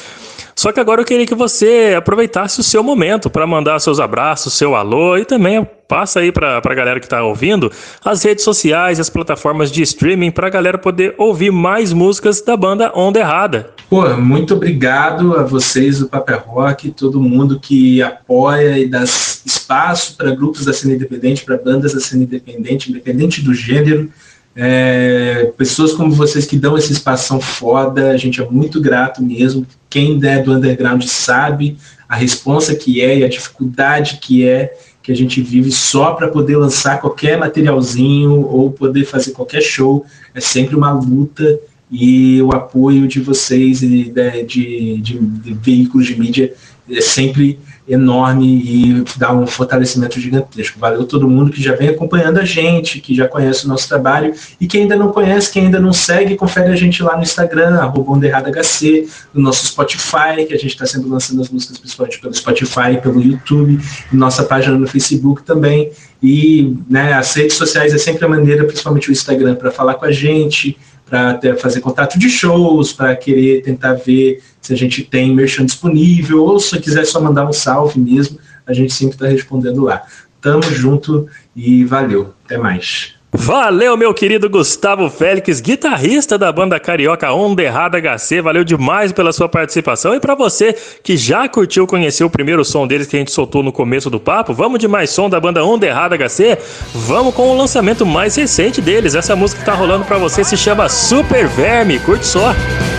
Só 0.56 0.72
que 0.72 0.80
agora 0.80 1.02
eu 1.02 1.06
queria 1.06 1.26
que 1.26 1.36
você 1.36 1.94
aproveitasse 1.96 2.60
o 2.60 2.64
seu 2.64 2.82
momento 2.84 3.30
para 3.30 3.46
mandar 3.46 3.80
seus 3.80 4.00
abraços, 4.00 4.54
seu 4.54 4.76
alô 4.76 5.16
e 5.16 5.24
também 5.24 5.66
passa 5.88 6.20
aí 6.20 6.32
para 6.32 6.58
a 6.58 6.74
galera 6.74 7.00
que 7.00 7.06
está 7.06 7.24
ouvindo 7.24 7.72
as 8.04 8.24
redes 8.24 8.44
sociais, 8.44 9.00
as 9.00 9.10
plataformas 9.10 9.72
de 9.72 9.82
streaming 9.82 10.32
para 10.32 10.48
a 10.48 10.50
galera 10.50 10.78
poder 10.78 11.16
ouvir 11.18 11.52
mais 11.52 11.94
músicas 11.94 12.42
da 12.42 12.58
banda 12.58 12.92
Onda 12.94 13.20
Errada. 13.20 13.70
Pô, 13.90 14.06
muito 14.18 14.56
obrigado 14.56 15.38
a 15.38 15.44
vocês 15.44 16.00
do 16.00 16.10
Papel 16.10 16.44
Rock, 16.46 16.92
todo 16.98 17.22
mundo 17.22 17.60
que 17.60 18.02
apoia 18.02 18.78
e 18.78 18.88
dá 18.88 19.04
espaço 19.04 20.18
para 20.18 20.36
grupos 20.36 20.66
da 20.66 20.74
cena 20.74 20.96
independente, 20.96 21.46
para 21.46 21.58
bandas 21.58 21.94
da 21.94 22.00
cena 22.00 22.24
independente, 22.24 22.90
independente 22.90 23.42
do 23.42 23.54
gênero. 23.54 24.12
É, 24.56 25.54
pessoas 25.56 25.94
como 25.94 26.12
vocês 26.12 26.46
que 26.46 26.58
dão 26.58 26.76
esse 26.76 26.92
espação 26.92 27.40
foda, 27.40 28.10
a 28.10 28.18
gente 28.18 28.42
é 28.42 28.50
muito 28.50 28.82
grato 28.82 29.22
mesmo. 29.22 29.66
Quem 29.90 30.20
é 30.26 30.42
do 30.42 30.52
underground 30.52 31.04
sabe 31.04 31.78
a 32.10 32.16
responsa 32.16 32.76
que 32.76 33.00
é 33.00 33.20
e 33.20 33.24
a 33.24 33.30
dificuldade 33.30 34.18
que 34.22 34.48
é 34.48 34.74
que 35.04 35.12
a 35.12 35.16
gente 35.16 35.42
vive 35.42 35.72
só 35.72 36.12
para 36.12 36.28
poder 36.28 36.58
lançar 36.58 37.00
qualquer 37.00 37.38
materialzinho 37.38 38.46
ou 38.46 38.72
poder 38.72 39.06
fazer 39.06 39.32
qualquer 39.32 39.62
show. 39.62 40.06
É 40.34 40.42
sempre 40.42 40.76
uma 40.76 40.92
luta 40.92 41.58
e 41.90 42.42
o 42.42 42.52
apoio 42.52 43.08
de 43.08 43.22
vocês 43.22 43.82
e 43.82 43.88
de, 43.88 44.44
de, 44.44 44.98
de, 44.98 45.20
de 45.20 45.54
veículos 45.54 46.08
de 46.08 46.20
mídia 46.20 46.54
é 46.90 47.02
sempre 47.02 47.60
enorme 47.88 48.46
e 48.46 49.04
dá 49.16 49.34
um 49.34 49.48
fortalecimento 49.48 50.20
gigantesco. 50.20 50.78
Valeu 50.78 51.06
todo 51.06 51.28
mundo 51.28 51.52
que 51.52 51.64
já 51.64 51.74
vem 51.74 51.90
acompanhando 51.90 52.38
a 52.38 52.44
gente, 52.44 53.00
que 53.00 53.16
já 53.16 53.28
conhece 53.28 53.66
o 53.66 53.70
nosso 53.70 53.88
trabalho 53.88 54.34
e 54.60 54.68
que 54.68 54.78
ainda 54.78 54.96
não 54.96 55.12
conhece, 55.12 55.52
que 55.52 55.60
ainda 55.60 55.80
não 55.80 55.94
segue, 55.94 56.36
confere 56.36 56.70
a 56.70 56.76
gente 56.76 57.02
lá 57.02 57.16
no 57.16 57.24
Instagram, 57.24 57.80
arroba 57.80 58.18
HC, 58.18 59.08
no 59.34 59.42
nosso 59.42 59.66
Spotify, 59.68 60.46
que 60.46 60.54
a 60.54 60.58
gente 60.58 60.68
está 60.68 60.86
sempre 60.86 61.10
lançando 61.10 61.42
as 61.42 61.50
músicas 61.50 61.78
principalmente 61.78 62.20
pelo 62.20 62.34
Spotify, 62.34 63.00
pelo 63.02 63.22
YouTube, 63.22 63.80
nossa 64.12 64.44
página 64.44 64.78
no 64.78 64.88
Facebook 64.88 65.44
também. 65.44 65.92
E 66.22 66.76
né, 66.90 67.14
as 67.14 67.34
redes 67.36 67.56
sociais 67.56 67.94
é 67.94 67.98
sempre 67.98 68.26
a 68.26 68.28
maneira, 68.28 68.66
principalmente 68.66 69.10
o 69.10 69.14
Instagram, 69.14 69.56
para 69.56 69.72
falar 69.72 69.94
com 69.94 70.06
a 70.06 70.12
gente, 70.12 70.78
para 71.10 71.58
fazer 71.58 71.82
contato 71.82 72.20
de 72.20 72.30
shows, 72.30 72.94
para 72.94 73.16
querer 73.16 73.62
tentar 73.64 73.94
ver 73.94 74.42
se 74.62 74.74
a 74.74 74.76
gente 74.76 75.04
tem 75.04 75.34
merchan 75.34 75.66
disponível, 75.66 76.44
ou 76.44 76.60
se 76.60 76.80
quiser 76.80 77.06
só 77.06 77.22
mandar 77.22 77.48
um 77.48 77.54
salve 77.54 78.00
mesmo, 78.00 78.38
a 78.66 78.74
gente 78.74 78.94
sempre 78.94 79.16
está 79.16 79.28
respondendo 79.28 79.84
lá. 79.84 80.04
Tamo 80.42 80.64
junto 80.64 81.28
e 81.56 81.86
valeu. 81.86 82.34
Até 82.46 82.58
mais. 82.58 83.17
Valeu, 83.32 83.98
meu 83.98 84.14
querido 84.14 84.50
Gustavo 84.50 85.10
Félix, 85.10 85.60
guitarrista 85.60 86.38
da 86.38 86.50
banda 86.50 86.80
carioca 86.80 87.32
Onda 87.34 87.62
Errada 87.62 88.00
HC. 88.00 88.42
Valeu 88.42 88.64
demais 88.64 89.12
pela 89.12 89.34
sua 89.34 89.50
participação. 89.50 90.16
E 90.16 90.20
para 90.20 90.34
você 90.34 90.74
que 91.04 91.18
já 91.18 91.48
curtiu 91.48 91.86
conhecer 91.86 92.24
o 92.24 92.30
primeiro 92.30 92.64
som 92.64 92.88
deles 92.88 93.06
que 93.06 93.18
a 93.18 93.20
gente 93.20 93.32
soltou 93.32 93.62
no 93.62 93.72
começo 93.72 94.10
do 94.10 94.20
papo, 94.20 94.54
vamos 94.54 94.80
de 94.80 94.88
mais 94.88 95.10
som 95.10 95.30
da 95.30 95.42
banda 95.42 95.64
Onda 95.64 95.86
Errada 95.86 96.18
HC? 96.18 96.58
Vamos 96.94 97.36
com 97.36 97.50
o 97.50 97.58
lançamento 97.58 98.06
mais 98.06 98.36
recente 98.38 98.82
deles. 98.82 99.14
Essa 99.14 99.36
música 99.36 99.60
que 99.60 99.66
tá 99.66 99.74
rolando 99.74 100.06
para 100.06 100.18
você 100.18 100.44
se 100.44 100.56
chama 100.56 100.88
Super 100.88 101.48
Verme. 101.48 102.00
Curte 102.00 102.26
só. 102.26 102.54
mais 102.54 102.97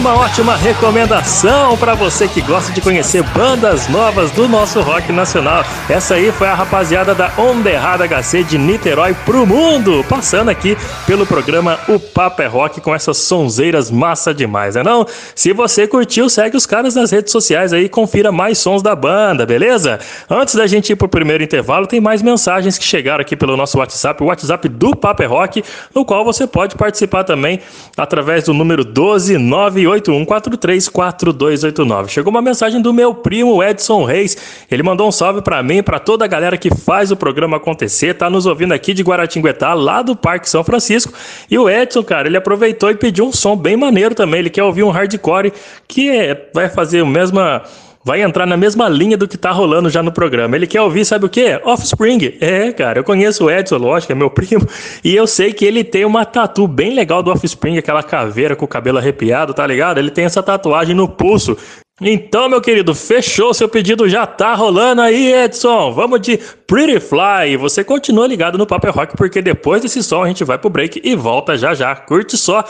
uma 0.00 0.14
ótima 0.14 0.56
recomendação 0.56 1.76
para 1.76 1.92
você 1.94 2.26
que 2.26 2.40
gosta 2.40 2.72
de 2.72 2.80
conhecer 2.80 3.22
bandas 3.22 3.86
novas 3.86 4.30
do 4.30 4.48
nosso 4.48 4.80
rock 4.80 5.12
nacional. 5.12 5.62
Essa 5.90 6.14
aí 6.14 6.32
foi 6.32 6.48
a 6.48 6.54
rapaziada 6.54 7.14
da 7.14 7.30
Onda 7.36 7.70
Errada 7.70 8.08
HC 8.08 8.44
de 8.44 8.56
Niterói 8.56 9.14
pro 9.26 9.46
mundo, 9.46 10.02
passando 10.08 10.48
aqui 10.48 10.74
pelo 11.06 11.26
programa 11.26 11.78
O 11.86 12.00
Papo 12.00 12.40
é 12.40 12.46
Rock 12.46 12.80
com 12.80 12.94
essas 12.94 13.18
sonzeiras 13.18 13.90
massa 13.90 14.32
demais, 14.32 14.74
né 14.74 14.82
não? 14.82 15.06
Se 15.34 15.52
você 15.52 15.86
curtiu, 15.86 16.30
segue 16.30 16.56
os 16.56 16.64
caras 16.64 16.94
nas 16.94 17.10
redes 17.10 17.30
sociais 17.30 17.74
aí 17.74 17.84
e 17.84 17.88
confira 17.88 18.32
mais 18.32 18.56
sons 18.56 18.82
da 18.82 18.96
banda, 18.96 19.44
beleza? 19.44 20.00
Antes 20.30 20.54
da 20.54 20.66
gente 20.66 20.94
ir 20.94 20.96
pro 20.96 21.10
primeiro 21.10 21.44
intervalo, 21.44 21.86
tem 21.86 22.00
mais 22.00 22.22
mensagens 22.22 22.78
que 22.78 22.84
chegaram 22.84 23.20
aqui 23.20 23.36
pelo 23.36 23.54
nosso 23.54 23.76
WhatsApp, 23.76 24.22
o 24.22 24.28
WhatsApp 24.28 24.66
do 24.66 24.96
Papo 24.96 25.22
é 25.22 25.26
Rock, 25.26 25.62
no 25.94 26.06
qual 26.06 26.24
você 26.24 26.46
pode 26.46 26.74
participar 26.74 27.24
também 27.24 27.60
através 27.98 28.44
do 28.44 28.54
número 28.54 28.82
129 28.82 29.89
981434289. 29.98 32.08
Chegou 32.08 32.30
uma 32.30 32.42
mensagem 32.42 32.80
do 32.80 32.92
meu 32.92 33.14
primo 33.14 33.62
Edson 33.62 34.04
Reis. 34.04 34.36
Ele 34.70 34.82
mandou 34.82 35.08
um 35.08 35.12
salve 35.12 35.42
para 35.42 35.62
mim, 35.62 35.82
para 35.82 35.98
toda 35.98 36.24
a 36.24 36.28
galera 36.28 36.56
que 36.56 36.74
faz 36.74 37.10
o 37.10 37.16
programa 37.16 37.58
acontecer, 37.58 38.14
tá 38.14 38.30
nos 38.30 38.46
ouvindo 38.46 38.72
aqui 38.72 38.94
de 38.94 39.02
Guaratinguetá, 39.02 39.74
lá 39.74 40.02
do 40.02 40.16
Parque 40.16 40.48
São 40.48 40.64
Francisco. 40.64 41.12
E 41.50 41.58
o 41.58 41.68
Edson, 41.68 42.02
cara, 42.02 42.28
ele 42.28 42.36
aproveitou 42.36 42.90
e 42.90 42.94
pediu 42.94 43.26
um 43.26 43.32
som 43.32 43.56
bem 43.56 43.76
maneiro 43.76 44.14
também. 44.14 44.40
Ele 44.40 44.50
quer 44.50 44.62
ouvir 44.62 44.82
um 44.82 44.90
hardcore 44.90 45.52
que 45.86 46.10
é, 46.10 46.48
vai 46.54 46.68
fazer 46.68 47.00
a 47.00 47.06
mesma 47.06 47.62
vai 48.04 48.22
entrar 48.22 48.46
na 48.46 48.56
mesma 48.56 48.88
linha 48.88 49.16
do 49.16 49.28
que 49.28 49.36
tá 49.36 49.50
rolando 49.50 49.90
já 49.90 50.02
no 50.02 50.10
programa. 50.10 50.56
Ele 50.56 50.66
quer 50.66 50.80
ouvir, 50.80 51.04
sabe 51.04 51.26
o 51.26 51.28
quê? 51.28 51.60
Offspring. 51.64 52.38
É, 52.40 52.72
cara, 52.72 52.98
eu 52.98 53.04
conheço 53.04 53.44
o 53.44 53.50
Edson, 53.50 53.76
lógico, 53.76 54.12
é 54.12 54.14
meu 54.14 54.30
primo, 54.30 54.66
e 55.04 55.14
eu 55.14 55.26
sei 55.26 55.52
que 55.52 55.64
ele 55.64 55.84
tem 55.84 56.04
uma 56.04 56.24
tatu 56.24 56.66
bem 56.66 56.94
legal 56.94 57.22
do 57.22 57.30
Offspring, 57.30 57.78
aquela 57.78 58.02
caveira 58.02 58.56
com 58.56 58.64
o 58.64 58.68
cabelo 58.68 58.98
arrepiado, 58.98 59.52
tá 59.52 59.66
ligado? 59.66 59.98
Ele 59.98 60.10
tem 60.10 60.24
essa 60.24 60.42
tatuagem 60.42 60.94
no 60.94 61.08
pulso. 61.08 61.56
Então, 62.02 62.48
meu 62.48 62.62
querido, 62.62 62.94
fechou 62.94 63.52
seu 63.52 63.68
pedido, 63.68 64.08
já 64.08 64.26
tá 64.26 64.54
rolando 64.54 65.02
aí, 65.02 65.34
Edson. 65.34 65.92
Vamos 65.92 66.22
de 66.22 66.38
Pretty 66.66 66.98
Fly. 66.98 67.58
Você 67.58 67.84
continua 67.84 68.26
ligado 68.26 68.56
no 68.56 68.66
Paper 68.66 68.90
Rock, 68.90 69.16
porque 69.18 69.42
depois 69.42 69.82
desse 69.82 70.02
som 70.02 70.24
a 70.24 70.28
gente 70.28 70.42
vai 70.42 70.56
pro 70.56 70.70
break 70.70 71.02
e 71.04 71.14
volta 71.14 71.58
já 71.58 71.74
já. 71.74 71.94
Curte 71.94 72.38
só 72.38 72.64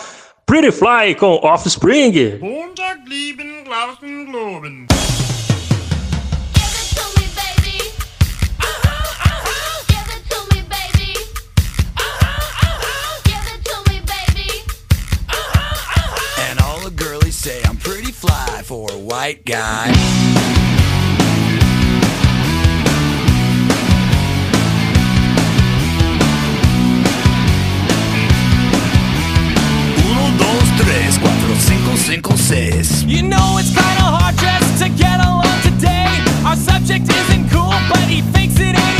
Pretty 0.45 0.73
Fly 0.73 1.15
com 1.15 1.39
Offspring. 1.45 2.41
And 4.65 4.90
for 18.71 18.89
a 18.93 18.99
white 18.99 19.45
guy. 19.45 19.89
Uno, 30.07 30.31
dos, 30.39 30.63
tres, 30.79 31.19
cuatro, 31.19 31.57
cinco, 31.59 31.97
cinco, 31.97 32.37
seis. 32.37 33.03
You 33.09 33.23
know 33.23 33.59
it's 33.59 33.71
kinda 33.71 34.07
hard 34.07 34.37
just 34.39 34.85
to 34.85 34.89
get 34.91 35.19
along 35.19 35.61
today. 35.65 36.07
Our 36.47 36.55
subject 36.55 37.11
isn't 37.11 37.51
cool, 37.51 37.75
but 37.89 38.07
he 38.07 38.23
fakes 38.33 38.55
it 38.61 38.77
anyway. 38.79 39.00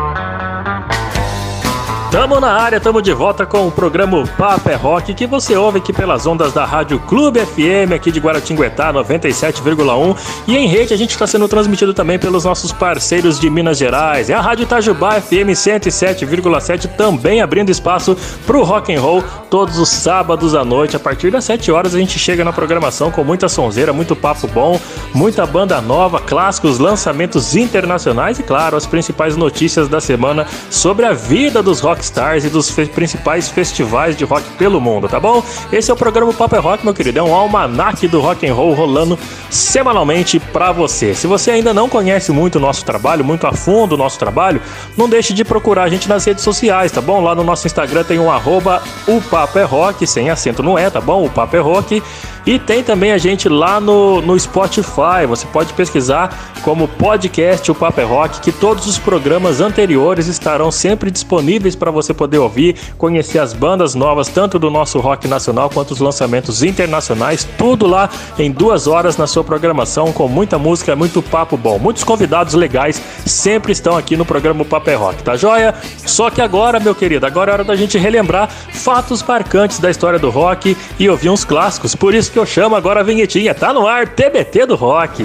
Tamo 2.11 2.41
na 2.41 2.51
área, 2.51 2.77
tamo 2.77 3.01
de 3.01 3.13
volta 3.13 3.45
com 3.45 3.65
o 3.69 3.71
programa 3.71 4.27
Papo 4.37 4.69
é 4.69 4.75
Rock, 4.75 5.13
que 5.13 5.25
você 5.25 5.55
ouve 5.55 5.77
aqui 5.77 5.93
pelas 5.93 6.27
ondas 6.27 6.51
da 6.51 6.65
Rádio 6.65 6.99
Clube 6.99 7.39
FM, 7.39 7.93
aqui 7.95 8.11
de 8.11 8.19
Guaratinguetá, 8.19 8.91
97,1. 8.91 10.17
E 10.45 10.57
em 10.57 10.67
rede 10.67 10.93
a 10.93 10.97
gente 10.97 11.11
está 11.11 11.25
sendo 11.25 11.47
transmitido 11.47 11.93
também 11.93 12.19
pelos 12.19 12.43
nossos 12.43 12.73
parceiros 12.73 13.39
de 13.39 13.49
Minas 13.49 13.77
Gerais. 13.77 14.29
É 14.29 14.33
a 14.33 14.41
Rádio 14.41 14.63
Itajubá 14.63 15.21
FM 15.21 15.55
107,7, 15.55 16.89
também 16.97 17.41
abrindo 17.41 17.69
espaço 17.69 18.17
pro 18.45 18.61
rock 18.61 18.93
and 18.93 18.99
roll 18.99 19.23
todos 19.49 19.79
os 19.79 19.87
sábados 19.87 20.53
à 20.53 20.65
noite. 20.65 20.97
A 20.97 20.99
partir 20.99 21.31
das 21.31 21.45
7 21.45 21.71
horas 21.71 21.95
a 21.95 21.97
gente 21.97 22.19
chega 22.19 22.43
na 22.43 22.51
programação 22.51 23.09
com 23.09 23.23
muita 23.23 23.47
sonzeira, 23.47 23.93
muito 23.93 24.17
papo 24.17 24.47
bom, 24.47 24.77
muita 25.13 25.45
banda 25.45 25.79
nova, 25.79 26.19
clássicos, 26.19 26.77
lançamentos 26.77 27.55
internacionais 27.55 28.37
e, 28.37 28.43
claro, 28.43 28.75
as 28.75 28.85
principais 28.85 29.37
notícias 29.37 29.87
da 29.87 30.01
semana 30.01 30.45
sobre 30.69 31.05
a 31.05 31.13
vida 31.13 31.63
dos 31.63 31.79
rockstars 32.01 32.43
e 32.43 32.49
dos 32.49 32.69
fe- 32.71 32.87
principais 32.87 33.47
festivais 33.49 34.17
de 34.17 34.25
rock 34.25 34.43
pelo 34.57 34.81
mundo, 34.81 35.07
tá 35.07 35.19
bom? 35.19 35.43
Esse 35.71 35.91
é 35.91 35.93
o 35.93 35.97
programa 35.97 36.33
Papo 36.33 36.55
é 36.55 36.59
Rock, 36.59 36.83
meu 36.83 36.93
querido. 36.95 37.19
É 37.19 37.23
um 37.23 37.33
almanac 37.33 38.07
do 38.07 38.19
rock 38.19 38.47
and 38.47 38.53
roll 38.55 38.73
rolando 38.73 39.17
semanalmente 39.51 40.39
pra 40.39 40.71
você. 40.71 41.13
Se 41.13 41.27
você 41.27 41.51
ainda 41.51 41.73
não 41.73 41.87
conhece 41.87 42.31
muito 42.31 42.55
o 42.55 42.59
nosso 42.59 42.83
trabalho, 42.83 43.23
muito 43.23 43.45
a 43.45 43.53
fundo 43.53 43.93
o 43.93 43.97
nosso 43.97 44.17
trabalho, 44.17 44.59
não 44.97 45.07
deixe 45.07 45.31
de 45.33 45.45
procurar 45.45 45.83
a 45.83 45.89
gente 45.89 46.09
nas 46.09 46.25
redes 46.25 46.43
sociais, 46.43 46.91
tá 46.91 47.01
bom? 47.01 47.21
Lá 47.21 47.35
no 47.35 47.43
nosso 47.43 47.67
Instagram 47.67 48.03
tem 48.03 48.17
um 48.19 48.31
arroba 48.31 48.81
o 49.07 49.21
Papo 49.21 49.59
é 49.59 49.63
Rock, 49.63 50.07
sem 50.07 50.29
acento 50.31 50.63
no 50.63 50.77
é, 50.77 50.89
tá 50.89 50.99
bom? 50.99 51.23
O 51.25 51.29
Papo 51.29 51.55
é 51.55 51.59
Rock. 51.59 52.01
E 52.45 52.57
tem 52.57 52.83
também 52.83 53.11
a 53.11 53.17
gente 53.17 53.47
lá 53.47 53.79
no, 53.79 54.21
no 54.21 54.39
Spotify. 54.39 55.25
Você 55.27 55.45
pode 55.47 55.73
pesquisar 55.73 56.51
como 56.63 56.87
podcast 56.87 57.69
O 57.71 57.75
Papo 57.75 58.01
é 58.01 58.03
Rock, 58.03 58.39
que 58.39 58.51
todos 58.51 58.87
os 58.87 58.97
programas 58.97 59.61
anteriores 59.61 60.27
estarão 60.27 60.71
sempre 60.71 61.09
disponíveis 61.11 61.75
para 61.75 61.91
você 61.91 62.13
poder 62.13 62.37
ouvir, 62.37 62.75
conhecer 62.97 63.39
as 63.39 63.53
bandas 63.53 63.95
novas, 63.95 64.27
tanto 64.27 64.59
do 64.59 64.69
nosso 64.69 64.99
rock 64.99 65.27
nacional 65.27 65.69
quanto 65.69 65.91
os 65.91 65.99
lançamentos 65.99 66.63
internacionais, 66.63 67.47
tudo 67.57 67.87
lá 67.87 68.09
em 68.37 68.51
duas 68.51 68.87
horas 68.87 69.17
na 69.17 69.27
sua 69.27 69.43
programação, 69.43 70.11
com 70.11 70.27
muita 70.27 70.57
música, 70.57 70.95
muito 70.95 71.21
papo 71.21 71.57
bom. 71.57 71.79
Muitos 71.79 72.03
convidados 72.03 72.53
legais 72.53 73.01
sempre 73.25 73.71
estão 73.71 73.97
aqui 73.97 74.15
no 74.15 74.25
programa 74.25 74.61
O 74.61 74.65
Papo 74.65 74.89
é 74.89 74.95
Rock, 74.95 75.23
tá 75.23 75.35
joia? 75.35 75.73
Só 76.05 76.29
que 76.29 76.41
agora, 76.41 76.79
meu 76.79 76.93
querido, 76.93 77.25
agora 77.25 77.51
é 77.51 77.53
hora 77.53 77.63
da 77.63 77.75
gente 77.75 77.97
relembrar 77.97 78.49
fatos 78.49 79.23
marcantes 79.23 79.79
da 79.79 79.89
história 79.89 80.19
do 80.19 80.29
rock 80.29 80.77
e 80.99 81.09
ouvir 81.09 81.29
uns 81.29 81.43
clássicos. 81.43 81.95
Por 81.95 82.13
isso 82.13 82.30
que 82.31 82.39
eu 82.39 82.45
chamo 82.45 82.75
agora 82.75 83.01
a 83.01 83.03
vinhetinha. 83.03 83.53
Tá 83.53 83.71
no 83.73 83.85
ar, 83.87 84.07
TBT 84.07 84.65
do 84.65 84.75
Rock. 84.75 85.23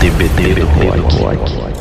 TBT 0.00 0.54
do 0.54 0.66
Rock. 0.66 1.74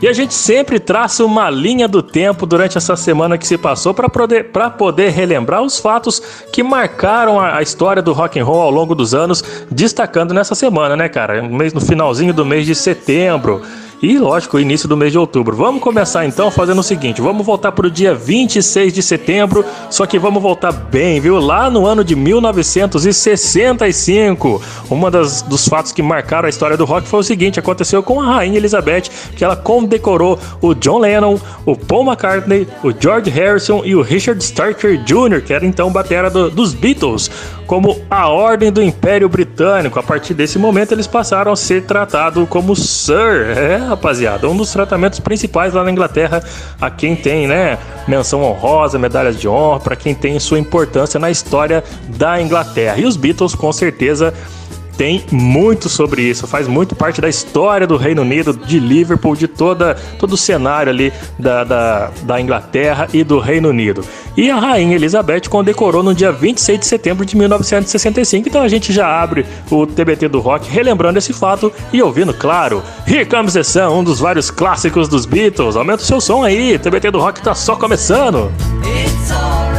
E 0.00 0.06
a 0.06 0.12
gente 0.12 0.32
sempre 0.32 0.78
traça 0.78 1.24
uma 1.24 1.50
linha 1.50 1.88
do 1.88 2.00
tempo 2.00 2.46
durante 2.46 2.78
essa 2.78 2.94
semana 2.94 3.36
que 3.36 3.44
se 3.44 3.58
passou 3.58 3.92
para 3.92 4.08
poder, 4.08 4.44
pra 4.52 4.70
poder 4.70 5.10
relembrar 5.10 5.60
os 5.60 5.80
fatos 5.80 6.20
que 6.52 6.62
marcaram 6.62 7.40
a, 7.40 7.56
a 7.56 7.62
história 7.62 8.00
do 8.00 8.12
rock 8.12 8.38
and 8.38 8.44
roll 8.44 8.60
ao 8.62 8.70
longo 8.70 8.94
dos 8.94 9.12
anos, 9.12 9.42
destacando 9.68 10.32
nessa 10.32 10.54
semana, 10.54 10.94
né, 10.96 11.08
cara? 11.08 11.42
No 11.42 11.50
mês- 11.50 11.72
No 11.74 11.80
finalzinho 11.80 12.32
do 12.32 12.44
mês 12.46 12.64
de 12.64 12.76
setembro. 12.76 13.60
E, 14.00 14.16
lógico, 14.16 14.56
o 14.56 14.60
início 14.60 14.88
do 14.88 14.96
mês 14.96 15.10
de 15.10 15.18
outubro. 15.18 15.56
Vamos 15.56 15.82
começar 15.82 16.24
então 16.24 16.52
fazendo 16.52 16.78
o 16.78 16.84
seguinte: 16.84 17.20
vamos 17.20 17.44
voltar 17.44 17.72
para 17.72 17.88
o 17.88 17.90
dia 17.90 18.14
26 18.14 18.92
de 18.92 19.02
setembro, 19.02 19.64
só 19.90 20.06
que 20.06 20.20
vamos 20.20 20.40
voltar 20.40 20.70
bem, 20.70 21.18
viu? 21.20 21.40
Lá 21.40 21.68
no 21.68 21.84
ano 21.84 22.04
de 22.04 22.14
1965. 22.14 24.62
Uma 24.88 25.10
das, 25.10 25.42
dos 25.42 25.66
fatos 25.66 25.90
que 25.90 26.00
marcaram 26.00 26.46
a 26.46 26.48
história 26.48 26.76
do 26.76 26.84
rock 26.84 27.08
foi 27.08 27.18
o 27.20 27.24
seguinte: 27.24 27.58
aconteceu 27.58 28.00
com 28.02 28.20
a 28.20 28.36
Rainha 28.36 28.56
Elizabeth, 28.58 29.10
que 29.36 29.42
ela 29.44 29.56
condecorou 29.56 30.38
o 30.62 30.74
John 30.74 30.98
Lennon, 31.00 31.36
o 31.66 31.74
Paul 31.76 32.04
McCartney, 32.06 32.68
o 32.84 32.92
George 32.98 33.30
Harrison 33.30 33.82
e 33.84 33.96
o 33.96 34.02
Richard 34.02 34.40
Starker 34.42 35.02
Jr., 35.02 35.42
que 35.44 35.52
era 35.52 35.66
então 35.66 35.90
batera 35.90 36.30
do- 36.30 36.50
dos 36.50 36.72
Beatles, 36.72 37.28
como 37.68 38.00
a 38.10 38.26
Ordem 38.28 38.72
do 38.72 38.82
Império 38.82 39.28
Britânico. 39.28 39.98
A 39.98 40.02
partir 40.02 40.32
desse 40.32 40.58
momento, 40.58 40.92
eles 40.92 41.06
passaram 41.06 41.52
a 41.52 41.56
ser 41.56 41.84
tratados 41.84 42.48
como 42.48 42.74
Sir. 42.74 43.56
É, 43.56 43.76
rapaziada, 43.76 44.48
um 44.48 44.56
dos 44.56 44.72
tratamentos 44.72 45.20
principais 45.20 45.74
lá 45.74 45.84
na 45.84 45.90
Inglaterra, 45.90 46.42
a 46.80 46.90
quem 46.90 47.14
tem, 47.14 47.46
né, 47.46 47.78
menção 48.08 48.42
honrosa, 48.42 48.98
medalhas 48.98 49.38
de 49.38 49.46
honra, 49.46 49.80
para 49.80 49.94
quem 49.94 50.14
tem 50.14 50.40
sua 50.40 50.58
importância 50.58 51.20
na 51.20 51.30
história 51.30 51.84
da 52.08 52.40
Inglaterra. 52.40 52.96
E 52.98 53.04
os 53.04 53.18
Beatles, 53.18 53.54
com 53.54 53.70
certeza, 53.70 54.32
tem 54.98 55.24
muito 55.30 55.88
sobre 55.88 56.22
isso, 56.22 56.48
faz 56.48 56.66
muito 56.66 56.96
parte 56.96 57.20
da 57.20 57.28
história 57.28 57.86
do 57.86 57.96
Reino 57.96 58.22
Unido, 58.22 58.52
de 58.52 58.80
Liverpool, 58.80 59.36
de 59.36 59.46
toda, 59.46 59.94
todo 60.18 60.32
o 60.32 60.36
cenário 60.36 60.90
ali 60.90 61.12
da, 61.38 61.62
da, 61.62 62.10
da 62.22 62.40
Inglaterra 62.40 63.08
e 63.12 63.22
do 63.22 63.38
Reino 63.38 63.68
Unido. 63.68 64.04
E 64.36 64.50
a 64.50 64.56
Rainha 64.56 64.96
Elizabeth 64.96 65.42
condecorou 65.48 66.02
no 66.02 66.12
dia 66.12 66.32
26 66.32 66.80
de 66.80 66.86
setembro 66.86 67.24
de 67.24 67.36
1965, 67.36 68.48
então 68.48 68.60
a 68.60 68.68
gente 68.68 68.92
já 68.92 69.06
abre 69.06 69.46
o 69.70 69.86
TBT 69.86 70.28
do 70.28 70.40
Rock 70.40 70.68
relembrando 70.68 71.18
esse 71.18 71.32
fato 71.32 71.72
e 71.92 72.02
ouvindo, 72.02 72.34
claro, 72.34 72.82
Here 73.06 73.24
Comes 73.24 73.52
the 73.52 73.62
Sun, 73.62 74.00
um 74.00 74.04
dos 74.04 74.18
vários 74.18 74.50
clássicos 74.50 75.08
dos 75.08 75.24
Beatles. 75.26 75.76
Aumenta 75.76 76.02
o 76.02 76.06
seu 76.06 76.20
som 76.20 76.42
aí, 76.42 76.76
TBT 76.76 77.12
do 77.12 77.20
Rock 77.20 77.40
tá 77.40 77.54
só 77.54 77.76
começando. 77.76 78.50
It's 78.82 79.30
alright. 79.30 79.77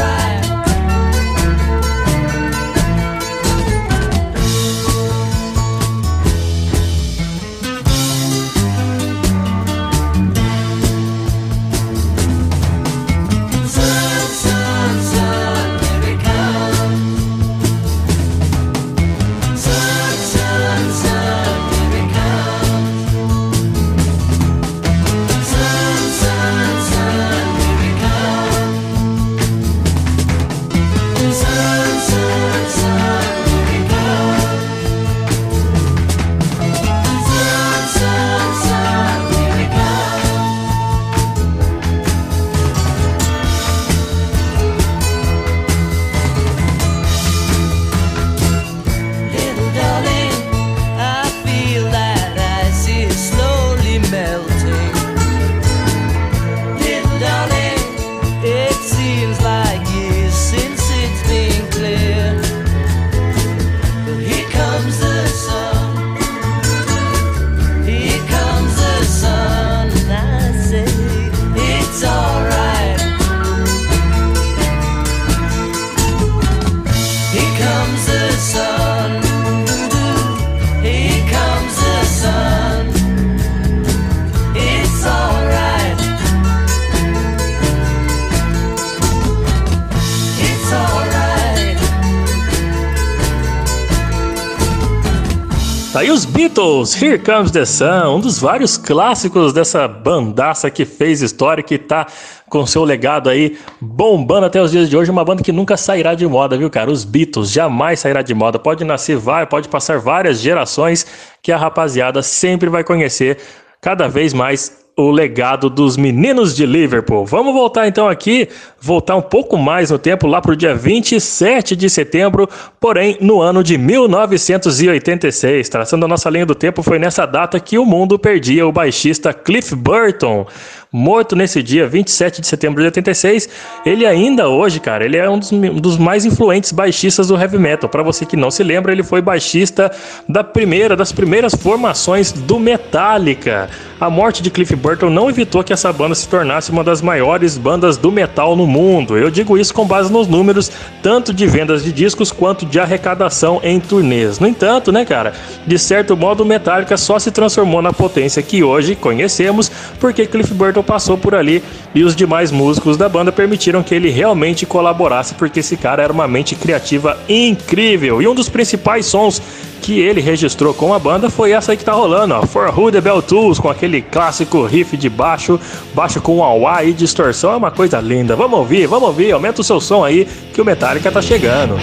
Here 97.02 97.18
Comes 97.18 97.50
the 97.52 97.64
Sun, 97.64 98.18
um 98.18 98.20
dos 98.20 98.40
vários 98.40 98.78
clássicos 98.78 99.54
dessa 99.54 99.88
bandaça 99.88 100.70
que 100.70 100.84
fez 100.84 101.22
história, 101.22 101.64
que 101.64 101.78
tá 101.78 102.06
com 102.50 102.66
seu 102.66 102.84
legado 102.84 103.30
aí 103.30 103.58
bombando 103.80 104.46
até 104.46 104.62
os 104.62 104.70
dias 104.70 104.90
de 104.90 104.98
hoje. 104.98 105.10
Uma 105.10 105.24
banda 105.24 105.42
que 105.42 105.54
nunca 105.54 105.78
sairá 105.78 106.14
de 106.14 106.28
moda, 106.28 106.58
viu, 106.58 106.70
cara? 106.70 106.92
Os 106.92 107.06
Beatles 107.06 107.52
jamais 107.52 108.02
sairá 108.02 108.22
de 108.22 108.34
moda. 108.34 108.60
Pode 108.60 108.84
nascer, 108.84 109.16
vai, 109.16 109.46
pode 109.46 109.70
passar 109.70 109.98
várias 109.98 110.42
gerações 110.42 111.06
que 111.42 111.54
a 111.54 111.58
rapaziada 111.58 112.22
sempre 112.22 112.68
vai 112.68 112.84
conhecer 112.84 113.38
cada 113.80 114.10
vez 114.10 114.34
mais 114.34 114.86
o 115.00 115.12
legado 115.12 115.70
dos 115.70 115.96
meninos 115.96 116.56
de 116.56 116.66
Liverpool. 116.66 117.26
Vamos 117.26 117.54
voltar 117.54 117.88
então 117.88 118.08
aqui, 118.08 118.50
voltar 118.80 119.16
um 119.16 119.22
pouco 119.22 119.58
mais 119.58 119.90
no 119.92 119.98
tempo, 119.98 120.28
lá 120.28 120.42
para 120.42 120.52
o 120.52 120.56
dia 120.56 120.76
27 120.76 121.76
de 121.76 121.90
setembro, 121.90 122.50
porém 122.80 123.18
no 123.22 123.42
ano 123.42 123.64
de 123.64 123.78
1986. 123.78 125.70
Traçando 125.70 126.06
a 126.06 126.08
nossa 126.08 126.30
linha 126.30 126.46
do 126.46 126.54
tempo, 126.54 126.84
foi 126.84 127.00
nessa 127.00 127.26
data 127.26 127.60
que 127.60 127.78
o 127.78 127.86
mundo 127.86 128.20
perdia 128.20 128.68
o 128.68 128.72
baixista 128.72 129.34
Cliff 129.34 129.74
Burton. 129.74 130.46
Morto 130.92 131.36
nesse 131.36 131.62
dia, 131.62 131.88
27 131.88 132.42
de 132.42 132.48
setembro 132.48 132.82
de 132.82 132.88
86, 132.88 133.48
ele 133.86 134.08
ainda 134.08 134.50
hoje, 134.50 134.80
cara, 134.80 135.06
ele 135.06 135.18
é 135.18 135.30
um 135.30 135.38
dos, 135.38 135.52
um 135.52 135.76
dos 135.76 136.00
mais 136.00 136.26
influentes 136.26 136.72
baixistas 136.72 137.28
do 137.28 137.40
heavy 137.40 137.60
metal. 137.60 137.88
Para 137.88 138.02
você 138.02 138.26
que 138.26 138.36
não 138.36 138.50
se 138.50 138.64
lembra, 138.64 138.92
ele 138.92 139.04
foi 139.04 139.22
baixista 139.22 139.92
da 140.28 140.44
primeira, 140.44 140.96
das 140.96 141.12
primeiras 141.12 141.54
formações 141.54 142.32
do 142.32 142.60
Metallica. 142.60 143.70
A 144.00 144.10
morte 144.10 144.42
de 144.42 144.50
Cliff 144.50 144.74
Burton 144.78 145.10
não 145.10 145.30
evitou 145.30 145.62
que 145.62 145.74
essa 145.74 145.92
banda 145.92 146.16
se 146.16 146.26
tornasse 146.26 146.72
uma 146.72 146.86
das 146.86 147.02
maiores 147.02 147.58
bandas 147.58 147.98
do 147.98 148.10
metal 148.10 148.56
no 148.56 148.66
mundo. 148.66 149.18
Eu 149.18 149.30
digo 149.30 149.58
isso 149.58 149.74
com 149.74 149.86
base 149.86 150.10
nos 150.10 150.26
números, 150.26 150.72
tanto 151.04 151.34
de 151.34 151.46
vendas 151.46 151.84
de 151.84 151.92
discos 151.92 152.32
quanto 152.32 152.66
de 152.66 152.80
arrecadação 152.80 153.60
em 153.62 153.78
turnês. 153.78 154.40
No 154.40 154.48
entanto, 154.48 154.90
né, 154.90 155.04
cara, 155.04 155.34
de 155.68 155.78
certo 155.78 156.16
modo 156.16 156.46
Metallica 156.46 156.96
só 156.96 157.20
se 157.20 157.30
transformou 157.30 157.82
na 157.82 157.92
potência 157.92 158.42
que 158.42 158.64
hoje 158.64 158.96
conhecemos 158.96 159.70
porque 160.00 160.26
Cliff 160.26 160.54
Burton 160.54 160.82
passou 160.82 161.18
por 161.18 161.36
ali 161.36 161.62
e 161.94 162.02
os 162.02 162.16
demais 162.16 162.52
músicos 162.52 162.96
da 162.96 163.10
banda 163.10 163.34
permitiram 163.34 163.84
que 163.84 163.94
ele 163.94 164.10
realmente 164.10 164.66
colaborasse 164.66 165.34
porque 165.34 165.60
esse 165.60 165.76
cara 165.76 166.02
era 166.02 166.14
uma 166.14 166.26
mente 166.26 166.56
criativa 166.56 167.18
incrível. 167.28 168.22
E 168.22 168.28
um 168.30 168.34
dos 168.34 168.48
principais 168.48 169.08
sons 169.08 169.42
que 169.82 170.00
ele 170.00 170.22
registrou 170.22 170.74
com 170.74 170.94
a 170.94 171.00
banda 171.00 171.30
foi 171.30 171.52
essa 171.52 171.72
aí 171.72 171.78
que 171.78 171.84
tá 171.84 171.94
rolando, 171.94 172.36
ó, 172.36 172.46
For 172.46 172.68
Who 172.78 172.92
the 172.92 173.02
Bell 173.02 173.22
Tools, 173.22 173.60
com 173.60 173.70
aquele 173.70 173.89
clássico 174.02 174.64
riff 174.66 174.96
de 174.96 175.10
baixo, 175.10 175.60
baixo 175.94 176.22
com 176.22 176.44
auá 176.44 176.84
e 176.84 176.94
distorção, 176.94 177.54
é 177.54 177.58
uma 177.58 177.72
coisa 177.72 178.00
linda. 178.00 178.36
Vamos 178.36 178.60
ouvir, 178.60 178.88
vamos 178.88 179.10
ouvir, 179.10 179.32
aumenta 179.32 179.62
o 179.62 179.64
seu 179.64 179.82
som 179.82 180.04
aí 180.04 180.28
que 180.54 180.62
o 180.62 180.66
Metallica 180.66 181.12
tá 181.12 181.22
chegando. 181.22 181.76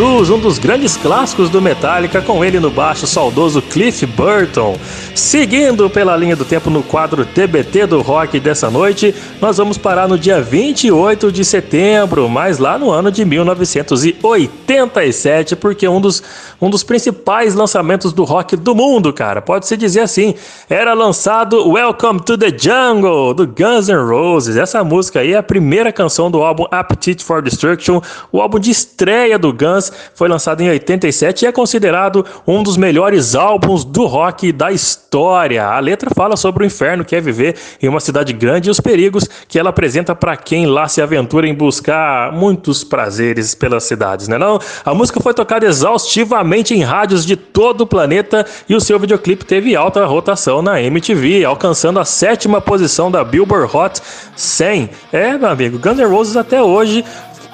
Um 0.00 0.38
dos 0.38 0.58
grandes 0.58 0.96
clássicos 0.96 1.50
do 1.50 1.60
Metallica, 1.60 2.22
com 2.22 2.44
ele 2.44 2.60
no 2.60 2.70
baixo 2.70 3.04
saudoso 3.04 3.60
Cliff 3.60 4.06
Burton. 4.06 4.78
Seguindo 5.12 5.90
pela 5.90 6.16
linha 6.16 6.36
do 6.36 6.44
tempo 6.44 6.70
no 6.70 6.84
quadro 6.84 7.26
TBT 7.26 7.86
do 7.86 8.00
rock 8.00 8.38
dessa 8.38 8.70
noite, 8.70 9.12
nós 9.40 9.56
vamos 9.56 9.76
parar 9.76 10.06
no 10.06 10.16
dia 10.16 10.40
28 10.40 11.32
de 11.32 11.44
setembro, 11.44 12.28
mas 12.28 12.58
lá 12.58 12.78
no 12.78 12.92
ano 12.92 13.10
de 13.10 13.24
1987, 13.24 15.56
porque 15.56 15.88
um 15.88 16.00
dos, 16.00 16.22
um 16.62 16.70
dos 16.70 16.84
principais 16.84 17.56
lançamentos 17.56 18.12
do 18.12 18.22
rock 18.22 18.54
do 18.54 18.76
mundo, 18.76 19.12
cara, 19.12 19.42
pode-se 19.42 19.76
dizer 19.76 20.02
assim, 20.02 20.36
era 20.70 20.92
lançado 20.92 21.66
Welcome 21.66 22.20
to 22.20 22.36
the 22.36 22.54
Jungle, 22.54 23.32
do 23.32 23.46
Guns 23.46 23.88
N' 23.88 24.06
Roses. 24.06 24.54
Essa 24.54 24.84
música 24.84 25.20
aí 25.20 25.32
é 25.32 25.38
a 25.38 25.42
primeira 25.42 25.90
canção 25.90 26.30
do 26.30 26.42
álbum 26.42 26.66
Appetite 26.70 27.24
for 27.24 27.40
Destruction, 27.40 28.02
o 28.30 28.42
álbum 28.42 28.58
de 28.58 28.70
estreia 28.70 29.38
do 29.38 29.50
Guns, 29.50 29.90
foi 30.14 30.28
lançado 30.28 30.60
em 30.60 30.68
87 30.68 31.42
e 31.42 31.48
é 31.48 31.52
considerado 31.52 32.22
um 32.46 32.62
dos 32.62 32.76
melhores 32.76 33.34
álbuns 33.34 33.82
do 33.82 34.04
rock 34.04 34.52
da 34.52 34.70
história. 34.70 35.64
A 35.64 35.80
letra 35.80 36.10
fala 36.14 36.36
sobre 36.36 36.64
o 36.64 36.66
inferno 36.66 37.02
que 37.02 37.16
é 37.16 37.20
viver 37.20 37.56
em 37.80 37.88
uma 37.88 38.00
cidade 38.00 38.34
grande 38.34 38.68
e 38.68 38.70
os 38.70 38.78
perigos 38.78 39.26
que 39.48 39.58
ela 39.58 39.70
apresenta 39.70 40.14
para 40.14 40.36
quem 40.36 40.66
lá 40.66 40.86
se 40.86 41.00
aventura 41.00 41.48
em 41.48 41.54
buscar 41.54 42.30
muitos 42.32 42.84
prazeres 42.84 43.54
pelas 43.54 43.84
cidades, 43.84 44.28
né 44.28 44.36
não? 44.36 44.58
A 44.84 44.92
música 44.92 45.18
foi 45.18 45.32
tocada 45.32 45.64
exaustivamente 45.64 46.74
em 46.74 46.82
rádios 46.82 47.24
de 47.24 47.36
todo 47.36 47.82
o 47.82 47.86
planeta 47.86 48.44
e 48.68 48.74
o 48.74 48.80
seu 48.82 48.98
videoclipe 48.98 49.46
teve 49.46 49.74
alta 49.74 50.04
rotação 50.04 50.57
na 50.62 50.80
MTV, 50.80 51.44
alcançando 51.44 51.98
a 52.00 52.04
sétima 52.04 52.60
posição 52.60 53.10
da 53.10 53.24
Billboard 53.24 53.76
Hot 53.76 54.00
100. 54.36 54.90
É, 55.12 55.38
meu 55.38 55.48
amigo, 55.48 55.78
Guns 55.78 55.98
N' 55.98 56.06
Roses 56.06 56.36
até 56.36 56.62
hoje 56.62 57.04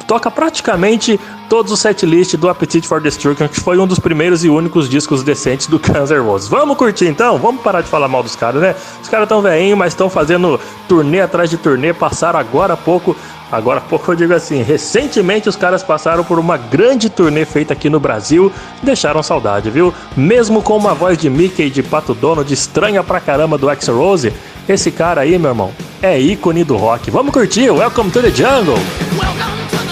toca 0.07 0.31
praticamente 0.31 1.19
todos 1.49 1.73
os 1.73 1.81
setlists 1.81 2.39
do 2.39 2.49
Appetite 2.49 2.87
for 2.87 3.01
Destruction, 3.01 3.49
que 3.49 3.61
foi 3.61 3.79
um 3.79 3.87
dos 3.87 3.99
primeiros 3.99 4.45
e 4.45 4.49
únicos 4.49 4.89
discos 4.89 5.23
decentes 5.23 5.67
do 5.67 5.79
Guns 5.81 6.11
N' 6.11 6.21
Roses. 6.21 6.49
Vamos 6.49 6.77
curtir 6.77 7.07
então? 7.07 7.39
Vamos 7.39 7.63
parar 7.63 7.81
de 7.81 7.89
falar 7.89 8.09
mal 8.09 8.23
dos 8.23 8.37
caras, 8.37 8.61
né? 8.61 8.75
Os 9.03 9.09
caras 9.09 9.29
tão 9.29 9.41
veinhos, 9.41 9.79
mas 9.79 9.93
estão 9.93 10.11
fazendo 10.11 10.61
turnê 10.89 11.21
atrás 11.21 11.51
de 11.51 11.57
turnê, 11.57 11.93
passaram 11.93 12.39
agora 12.39 12.75
há 12.75 12.77
pouco 12.77 13.17
Agora 13.55 13.79
há 13.79 13.83
pouco 13.83 14.11
eu 14.11 14.17
digo 14.17 14.35
assim, 14.35 14.63
recentemente 14.63 15.49
os 15.49 15.57
caras 15.57 15.83
passaram 15.83 16.25
por 16.25 16.39
uma 16.39 16.57
grande 16.57 17.09
turnê 17.09 17.45
feita 17.45 17.73
aqui 17.73 17.89
no 17.89 18.01
Brasil, 18.01 18.53
deixaram 18.83 19.23
saudade, 19.23 19.71
viu? 19.71 19.95
Mesmo 20.17 20.61
com 20.61 20.77
uma 20.77 20.93
voz 20.95 21.17
de 21.17 21.31
Mickey 21.31 21.71
de 21.71 21.83
Pato 21.83 22.15
Donald 22.15 22.53
estranha 22.53 23.03
pra 23.03 23.21
caramba 23.21 23.57
do 23.57 23.71
X-Rose, 23.71 24.33
esse 24.69 24.91
cara 24.91 25.21
aí, 25.21 25.39
meu 25.39 25.51
irmão, 25.51 25.73
é 26.03 26.19
ícone 26.19 26.65
do 26.65 26.77
rock. 26.77 27.11
Vamos 27.11 27.33
curtir, 27.33 27.71
Welcome 27.71 28.11
to 28.11 28.21
the 28.21 28.31
Jungle! 28.31 28.75
Welcome 29.17 29.69
to 29.71 29.84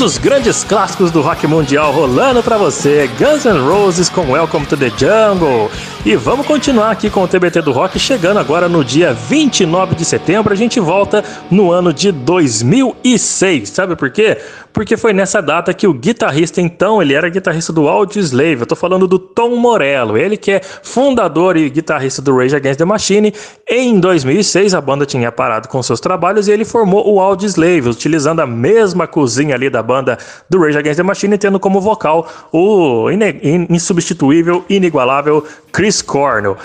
dos 0.00 0.16
grandes 0.16 0.64
clássicos 0.64 1.10
do 1.10 1.20
rock 1.20 1.46
mundial 1.46 1.92
rolando 1.92 2.42
pra 2.42 2.56
você, 2.56 3.06
Guns 3.18 3.44
N' 3.44 3.60
Roses 3.60 4.08
com 4.08 4.30
Welcome 4.30 4.64
to 4.64 4.74
the 4.74 4.90
Jungle. 4.96 5.70
E 6.02 6.16
vamos 6.16 6.46
continuar 6.46 6.90
aqui 6.90 7.10
com 7.10 7.22
o 7.22 7.28
TBT 7.28 7.60
do 7.60 7.72
Rock, 7.72 7.98
chegando 7.98 8.38
agora 8.38 8.70
no 8.70 8.82
dia 8.82 9.12
29 9.12 9.94
de 9.94 10.02
setembro. 10.06 10.50
A 10.50 10.56
gente 10.56 10.80
volta 10.80 11.22
no 11.50 11.70
ano 11.70 11.92
de 11.92 12.10
2006. 12.10 13.68
Sabe 13.68 13.94
por 13.94 14.10
quê? 14.10 14.38
Porque 14.72 14.96
foi 14.96 15.12
nessa 15.12 15.42
data 15.42 15.74
que 15.74 15.86
o 15.86 15.92
guitarrista, 15.92 16.58
então, 16.58 17.02
ele 17.02 17.12
era 17.12 17.28
guitarrista 17.28 17.70
do 17.70 17.86
Audioslave. 17.86 18.60
Eu 18.60 18.66
tô 18.66 18.74
falando 18.74 19.06
do 19.06 19.18
Tom 19.18 19.56
Morello, 19.56 20.16
ele 20.16 20.38
que 20.38 20.52
é 20.52 20.60
fundador 20.60 21.58
e 21.58 21.68
guitarrista 21.68 22.22
do 22.22 22.34
Rage 22.34 22.56
Against 22.56 22.78
the 22.78 22.84
Machine. 22.86 23.34
Em 23.68 24.00
2006, 24.00 24.72
a 24.72 24.80
banda 24.80 25.04
tinha 25.04 25.30
parado 25.30 25.68
com 25.68 25.82
seus 25.82 26.00
trabalhos 26.00 26.48
e 26.48 26.52
ele 26.52 26.64
formou 26.64 27.12
o 27.12 27.20
Audioslave, 27.20 27.90
utilizando 27.90 28.40
a 28.40 28.46
mesma 28.46 29.06
cozinha 29.06 29.54
ali 29.54 29.68
da 29.68 29.82
banda 29.82 30.16
do 30.48 30.60
Rage 30.60 30.78
Against 30.78 30.96
the 30.96 31.02
Machine, 31.02 31.36
tendo 31.36 31.60
como 31.60 31.78
vocal 31.78 32.26
o 32.50 33.10
insubstituível, 33.68 34.64
inigualável 34.70 35.44
Chris 35.72 35.89
Cornell. 36.00 36.56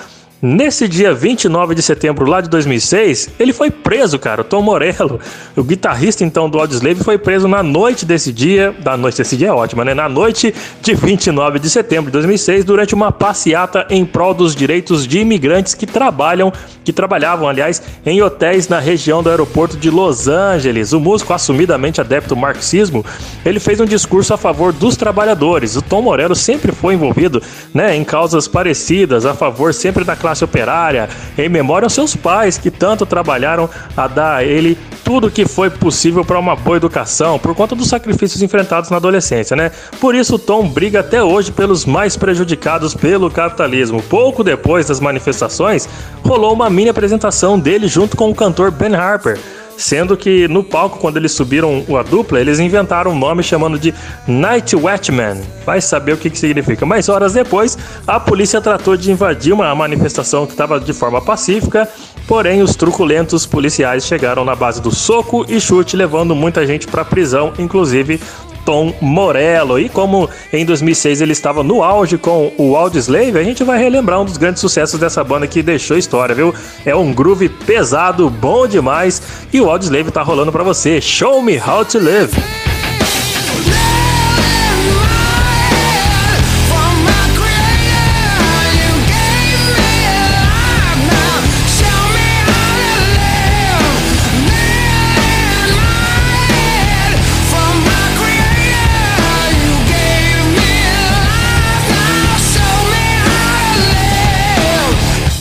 Nesse 0.42 0.88
dia 0.88 1.14
29 1.14 1.74
de 1.74 1.82
setembro 1.82 2.30
lá 2.30 2.42
de 2.42 2.50
2006, 2.50 3.30
ele 3.40 3.54
foi 3.54 3.72
preso, 3.72 4.20
cara. 4.20 4.42
O 4.42 4.44
Tom 4.44 4.62
Morello, 4.62 5.20
o 5.56 5.64
guitarrista 5.64 6.26
então 6.26 6.50
do 6.50 6.60
Audioslave, 6.60 7.04
foi 7.04 7.18
preso 7.18 7.48
na 7.48 7.64
noite 7.64 8.06
desse 8.06 8.34
dia. 8.34 8.76
Da 8.84 8.98
noite 8.98 9.18
desse 9.18 9.38
dia 9.38 9.48
é 9.48 9.52
ótima, 9.52 9.86
né? 9.86 9.94
Na 9.94 10.10
noite 10.10 10.54
de 10.82 10.94
29 10.94 11.58
de 11.58 11.70
setembro 11.70 12.08
de 12.08 12.12
2006, 12.12 12.66
durante 12.66 12.94
uma 12.94 13.14
passeata 13.14 13.88
em 13.90 14.06
prol 14.06 14.34
dos 14.34 14.54
direitos 14.54 15.08
de 15.08 15.20
imigrantes 15.20 15.74
que 15.74 15.88
trabalham, 15.88 16.52
que 16.84 16.92
trabalhavam, 16.92 17.48
aliás, 17.48 17.82
em 18.06 18.22
hotéis 18.22 18.68
na 18.68 18.78
região 18.78 19.24
do 19.24 19.30
aeroporto 19.30 19.78
de 19.78 19.90
Los 19.90 20.28
Angeles. 20.28 20.92
O 20.92 21.00
músico, 21.00 21.34
assumidamente 21.34 22.02
adepto 22.02 22.34
ao 22.34 22.40
marxismo, 22.40 23.06
ele 23.46 23.60
fez 23.60 23.80
um 23.80 23.86
discurso 23.86 24.34
a 24.34 24.38
favor 24.38 24.74
dos 24.74 24.98
trabalhadores. 24.98 25.78
O 25.78 25.82
Tom 25.82 26.02
Morello 26.02 26.36
sempre 26.36 26.74
foi 26.74 26.94
envolvido, 26.94 27.42
né, 27.74 27.96
em 27.96 28.04
causas 28.04 28.50
parecidas, 28.50 29.26
a 29.26 29.34
favor 29.34 29.74
sempre 29.74 30.04
da 30.04 30.16
classe 30.26 30.44
operária, 30.44 31.08
em 31.38 31.48
memória 31.48 31.86
aos 31.86 31.94
seus 31.94 32.16
pais 32.16 32.58
que 32.58 32.72
tanto 32.72 33.06
trabalharam 33.06 33.70
a 33.96 34.08
dar 34.08 34.38
a 34.38 34.44
ele 34.44 34.76
tudo 35.04 35.30
que 35.30 35.46
foi 35.46 35.70
possível 35.70 36.26
para 36.26 36.40
uma 36.40 36.56
boa 36.56 36.78
educação, 36.78 37.38
por 37.38 37.54
conta 37.54 37.76
dos 37.76 37.88
sacrifícios 37.88 38.42
enfrentados 38.42 38.90
na 38.90 38.98
adolescência, 38.98 39.56
né? 39.56 39.72
Por 40.02 40.16
isso 40.16 40.34
o 40.34 40.40
Tom 40.40 40.68
briga 40.68 41.02
até 41.02 41.24
hoje 41.24 41.52
pelos 41.52 41.86
mais 41.86 42.18
prejudicados 42.18 42.96
pelo 42.96 43.30
capitalismo. 43.30 44.02
Pouco 44.02 44.44
depois 44.44 44.88
das 44.88 45.00
manifestações, 45.00 45.88
rolou 46.24 46.54
uma 46.54 46.72
mini 46.72 46.90
apresentação 46.90 47.60
dele 47.60 47.88
junto 47.88 48.18
com 48.18 48.32
o 48.32 48.36
cantor 48.36 48.72
Ben 48.72 48.96
Harper. 48.96 49.38
Sendo 49.78 50.16
que 50.16 50.48
no 50.48 50.64
palco, 50.64 51.00
quando 51.00 51.18
eles 51.18 51.32
subiram 51.32 51.86
a 51.98 52.04
dupla, 52.04 52.40
eles 52.40 52.60
inventaram 52.60 53.12
um 53.12 53.18
nome 53.18 53.44
chamando 53.44 53.78
de 53.78 53.94
Night 54.28 54.76
Watchman. 54.76 55.42
Vai 55.66 55.82
saber 55.82 56.14
o 56.14 56.18
que, 56.18 56.30
que 56.30 56.38
significa. 56.38 56.86
Mas 56.86 57.10
horas 57.10 57.34
depois, 57.34 57.78
a 58.08 58.20
polícia 58.20 58.62
tratou 58.62 58.96
de 58.96 59.12
invadir 59.12 59.54
uma 59.54 59.74
manifestação 59.76 60.46
que 60.46 60.54
estava 60.54 60.80
de 60.80 60.94
forma 60.94 61.22
pacífica. 61.22 61.88
Porém, 62.28 62.62
os 62.62 62.76
truculentos 62.76 63.46
policiais 63.46 64.06
chegaram 64.06 64.44
na 64.44 64.56
base 64.56 64.82
do 64.82 64.92
soco 64.94 65.46
e 65.48 65.60
chute, 65.60 65.96
levando 65.96 66.36
muita 66.36 66.66
gente 66.66 66.88
para 66.88 67.06
prisão, 67.06 67.54
inclusive 67.60 68.20
Tom 68.66 68.94
Morello. 69.00 69.80
E 69.80 69.88
como 69.88 70.30
em 70.52 70.66
2006 70.66 71.22
ele 71.22 71.32
estava 71.32 71.64
no 71.64 71.84
auge 71.84 72.18
com 72.18 72.52
o 72.58 72.76
Audioslave, 72.76 73.38
a 73.38 73.44
gente 73.44 73.64
vai 73.64 73.78
relembrar 73.78 74.20
um 74.20 74.26
dos 74.26 74.38
grandes 74.38 74.60
sucessos 74.60 75.00
dessa 75.00 75.24
banda 75.24 75.48
que 75.48 75.62
deixou 75.62 75.98
história, 75.98 76.34
viu? 76.34 76.54
É 76.86 76.96
um 76.96 77.14
groove 77.14 77.48
pesado, 77.48 78.30
bom 78.30 78.68
demais, 78.68 79.22
e 79.54 79.62
o 79.62 79.70
Audioslave 79.70 80.12
tá 80.12 80.24
rolando 80.24 80.52
pra 80.52 80.64
você. 80.64 81.00
Show 81.00 81.42
me 81.42 81.58
how 81.58 81.86
to 81.86 82.00
live. 82.00 82.75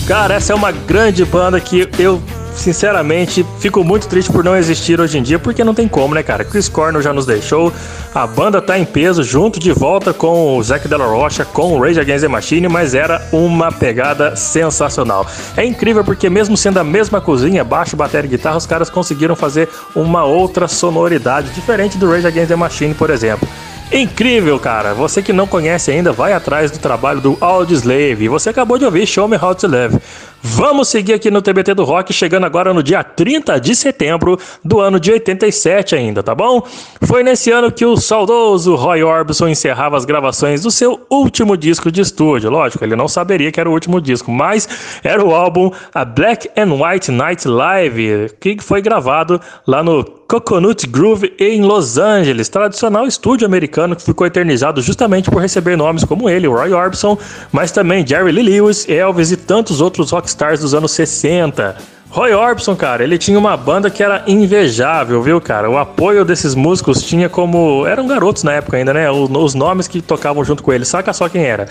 Cara, 0.07 0.34
essa 0.34 0.52
é 0.52 0.57
uma 0.57 0.70
grande 0.70 1.24
banda 1.24 1.59
que 1.59 1.88
eu, 1.98 2.22
sinceramente, 2.55 3.44
fico 3.59 3.82
muito 3.82 4.07
triste 4.07 4.30
por 4.30 4.44
não 4.44 4.55
existir 4.55 5.00
hoje 5.00 5.16
em 5.16 5.22
dia, 5.22 5.38
porque 5.38 5.64
não 5.64 5.72
tem 5.72 5.88
como, 5.88 6.14
né, 6.14 6.22
cara? 6.22 6.44
Chris 6.44 6.68
Cornell 6.68 7.00
já 7.00 7.11
nos 7.11 7.24
deixou, 7.24 7.72
a 8.14 8.26
banda 8.26 8.61
tá 8.61 8.78
em 8.78 8.84
peso, 8.84 9.24
junto 9.24 9.59
de 9.59 9.72
volta 9.72 10.12
com 10.12 10.59
o 10.59 10.62
Zac 10.62 10.86
Della 10.86 11.07
Rocha, 11.07 11.46
com 11.46 11.72
o 11.72 11.80
Rage 11.80 11.98
Against 11.98 12.20
the 12.20 12.28
Machine, 12.28 12.68
mas 12.68 12.94
era 12.94 13.26
uma 13.32 13.72
pegada 13.72 14.36
sensacional. 14.36 15.26
É 15.57 15.64
incrível 15.64 16.05
porque 16.05 16.28
mesmo 16.28 16.55
sendo 16.55 16.78
a 16.78 16.84
mesma 16.84 17.18
cozinha, 17.18 17.64
baixo, 17.64 17.96
bateria 17.96 18.28
e 18.28 18.30
guitarra, 18.30 18.59
os 18.59 18.66
caras 18.66 18.90
conseguiram 18.90 19.34
fazer 19.34 19.70
uma 19.94 20.22
outra 20.22 20.68
sonoridade, 20.68 21.48
diferente 21.55 21.96
do 21.96 22.11
Rage 22.11 22.26
Against 22.26 22.48
the 22.48 22.57
Machine, 22.57 22.92
por 22.92 23.09
exemplo. 23.09 23.48
Incrível, 23.93 24.59
cara. 24.59 24.95
Você 24.95 25.22
que 25.22 25.32
não 25.32 25.47
conhece 25.47 25.91
ainda, 25.91 26.12
vai 26.12 26.32
atrás 26.32 26.70
do 26.70 26.78
trabalho 26.78 27.20
do 27.20 27.37
Audioslave. 27.41 28.28
Você 28.28 28.51
acabou 28.51 28.78
de 28.78 28.85
ouvir 28.85 29.07
Show 29.07 29.28
Me 29.28 29.37
How 29.37 29.55
to 29.55 29.66
Live. 29.68 29.99
Vamos 30.47 30.88
seguir 30.88 31.14
aqui 31.14 31.30
no 31.30 31.40
TBT 31.40 31.72
do 31.72 31.84
Rock, 31.84 32.12
chegando 32.12 32.45
agora 32.45 32.74
no 32.74 32.82
dia 32.82 33.03
30 33.03 33.59
de 33.59 33.74
setembro 33.74 34.38
do 34.62 34.78
ano 34.78 35.01
de 35.01 35.11
87 35.11 35.97
ainda, 35.97 36.22
tá 36.22 36.34
bom? 36.34 36.62
Foi 37.01 37.22
nesse 37.22 37.51
ano 37.51 37.72
que 37.72 37.86
o 37.86 37.97
saudoso 37.97 38.74
Roy 38.74 39.03
Orbison 39.03 39.49
encerrava 39.49 39.97
as 39.97 40.05
gravações 40.05 40.61
do 40.61 40.70
seu 40.70 41.01
último 41.09 41.57
disco 41.57 41.90
de 41.90 42.03
estúdio. 42.03 42.51
Lógico, 42.51 42.84
ele 42.84 42.95
não 42.95 43.09
saberia 43.09 43.51
que 43.51 43.59
era 43.59 43.70
o 43.70 43.72
último 43.72 44.03
disco, 44.03 44.30
mas 44.30 44.68
era 45.03 45.24
o 45.24 45.34
álbum 45.34 45.70
A 45.95 46.05
Black 46.05 46.51
and 46.59 46.74
White 46.74 47.11
Night 47.11 47.49
Live, 47.49 48.34
que 48.38 48.59
foi 48.61 48.82
gravado 48.82 49.40
lá 49.66 49.82
no 49.82 50.05
Coconut 50.28 50.86
Groove 50.86 51.32
em 51.38 51.62
Los 51.62 51.99
Angeles, 51.99 52.49
tradicional 52.49 53.07
estúdio 53.07 53.47
americano 53.47 53.95
que 53.95 54.03
ficou 54.03 54.26
eternizado 54.26 54.80
justamente 54.80 55.30
por 55.30 55.40
receber 55.40 55.76
nomes 55.76 56.05
como 56.05 56.28
ele, 56.28 56.47
Roy 56.47 56.72
Orbison, 56.72 57.16
mas 57.53 57.70
também 57.70 58.07
Jerry 58.07 58.32
Lee 58.32 58.42
Lewis, 58.42 58.88
Elvis 58.88 59.30
e 59.32 59.36
tantos 59.36 59.80
outros 59.80 60.12
rockstars 60.35 60.61
dos 60.61 60.74
anos 60.74 60.93
60. 60.93 61.76
Roy 62.11 62.32
Orbison, 62.32 62.76
cara, 62.76 63.03
ele 63.03 63.18
tinha 63.18 63.39
uma 63.39 63.57
banda 63.57 63.91
que 63.91 64.03
era 64.03 64.22
invejável, 64.26 65.20
viu, 65.22 65.41
cara? 65.41 65.68
O 65.68 65.76
apoio 65.76 66.24
desses 66.24 66.55
músicos 66.55 67.03
tinha 67.03 67.28
como. 67.28 67.87
Eram 67.87 68.07
garotos 68.07 68.43
na 68.43 68.53
época 68.53 68.76
ainda, 68.76 68.93
né? 68.93 69.11
Os 69.11 69.55
nomes 69.55 69.89
que 69.89 70.01
tocavam 70.01 70.45
junto 70.45 70.62
com 70.62 70.72
ele. 70.72 70.85
Saca 70.85 71.12
só 71.12 71.28
quem 71.28 71.45
era. 71.45 71.68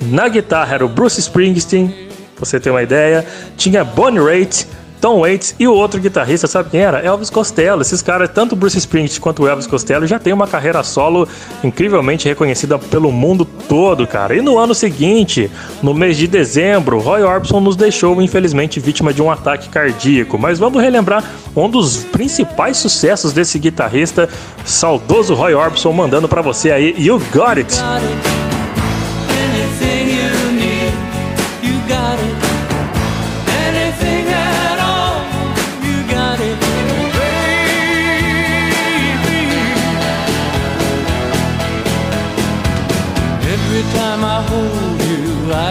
Na 0.00 0.28
guitarra 0.28 0.74
era 0.74 0.84
o 0.84 0.88
Bruce 0.88 1.20
Springsteen, 1.20 1.88
pra 2.36 2.44
você 2.44 2.60
ter 2.60 2.70
uma 2.70 2.82
ideia. 2.82 3.24
Tinha 3.56 3.82
Bonnie 3.82 4.20
Raitt, 4.20 4.66
Tom 5.00 5.20
Waits 5.20 5.54
e 5.58 5.66
o 5.66 5.72
outro 5.72 6.00
guitarrista, 6.00 6.46
sabe 6.46 6.70
quem 6.70 6.80
era? 6.80 7.00
Elvis 7.00 7.30
Costello. 7.30 7.82
Esses 7.82 8.02
caras, 8.02 8.30
tanto 8.32 8.56
Bruce 8.56 8.78
Springsteen 8.78 9.20
quanto 9.20 9.42
o 9.42 9.48
Elvis 9.48 9.66
Costello, 9.66 10.06
já 10.06 10.18
tem 10.18 10.32
uma 10.32 10.46
carreira 10.46 10.82
solo 10.82 11.28
incrivelmente 11.62 12.28
reconhecida 12.28 12.78
pelo 12.78 13.10
mundo 13.12 13.44
todo, 13.68 14.06
cara. 14.06 14.34
E 14.36 14.40
no 14.40 14.58
ano 14.58 14.74
seguinte, 14.74 15.50
no 15.82 15.94
mês 15.94 16.16
de 16.16 16.26
dezembro, 16.26 16.98
Roy 16.98 17.22
Orbison 17.22 17.60
nos 17.60 17.76
deixou, 17.76 18.20
infelizmente, 18.20 18.80
vítima 18.80 19.12
de 19.12 19.22
um 19.22 19.30
ataque 19.30 19.68
cardíaco. 19.68 20.38
Mas 20.38 20.58
vamos 20.58 20.82
relembrar 20.82 21.24
um 21.54 21.68
dos 21.68 22.04
principais 22.04 22.76
sucessos 22.76 23.32
desse 23.32 23.58
guitarrista, 23.58 24.28
saudoso 24.64 25.34
Roy 25.34 25.54
Orbison, 25.54 25.92
mandando 25.92 26.28
pra 26.28 26.42
você 26.42 26.70
aí 26.70 26.94
You 26.98 27.20
Got 27.32 27.58
It. 27.58 27.78
Anything 27.80 28.57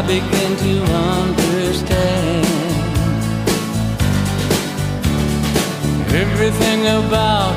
begin 0.07 0.55
to 0.55 0.83
understand. 0.93 2.47
Everything 6.15 6.87
about 6.87 7.56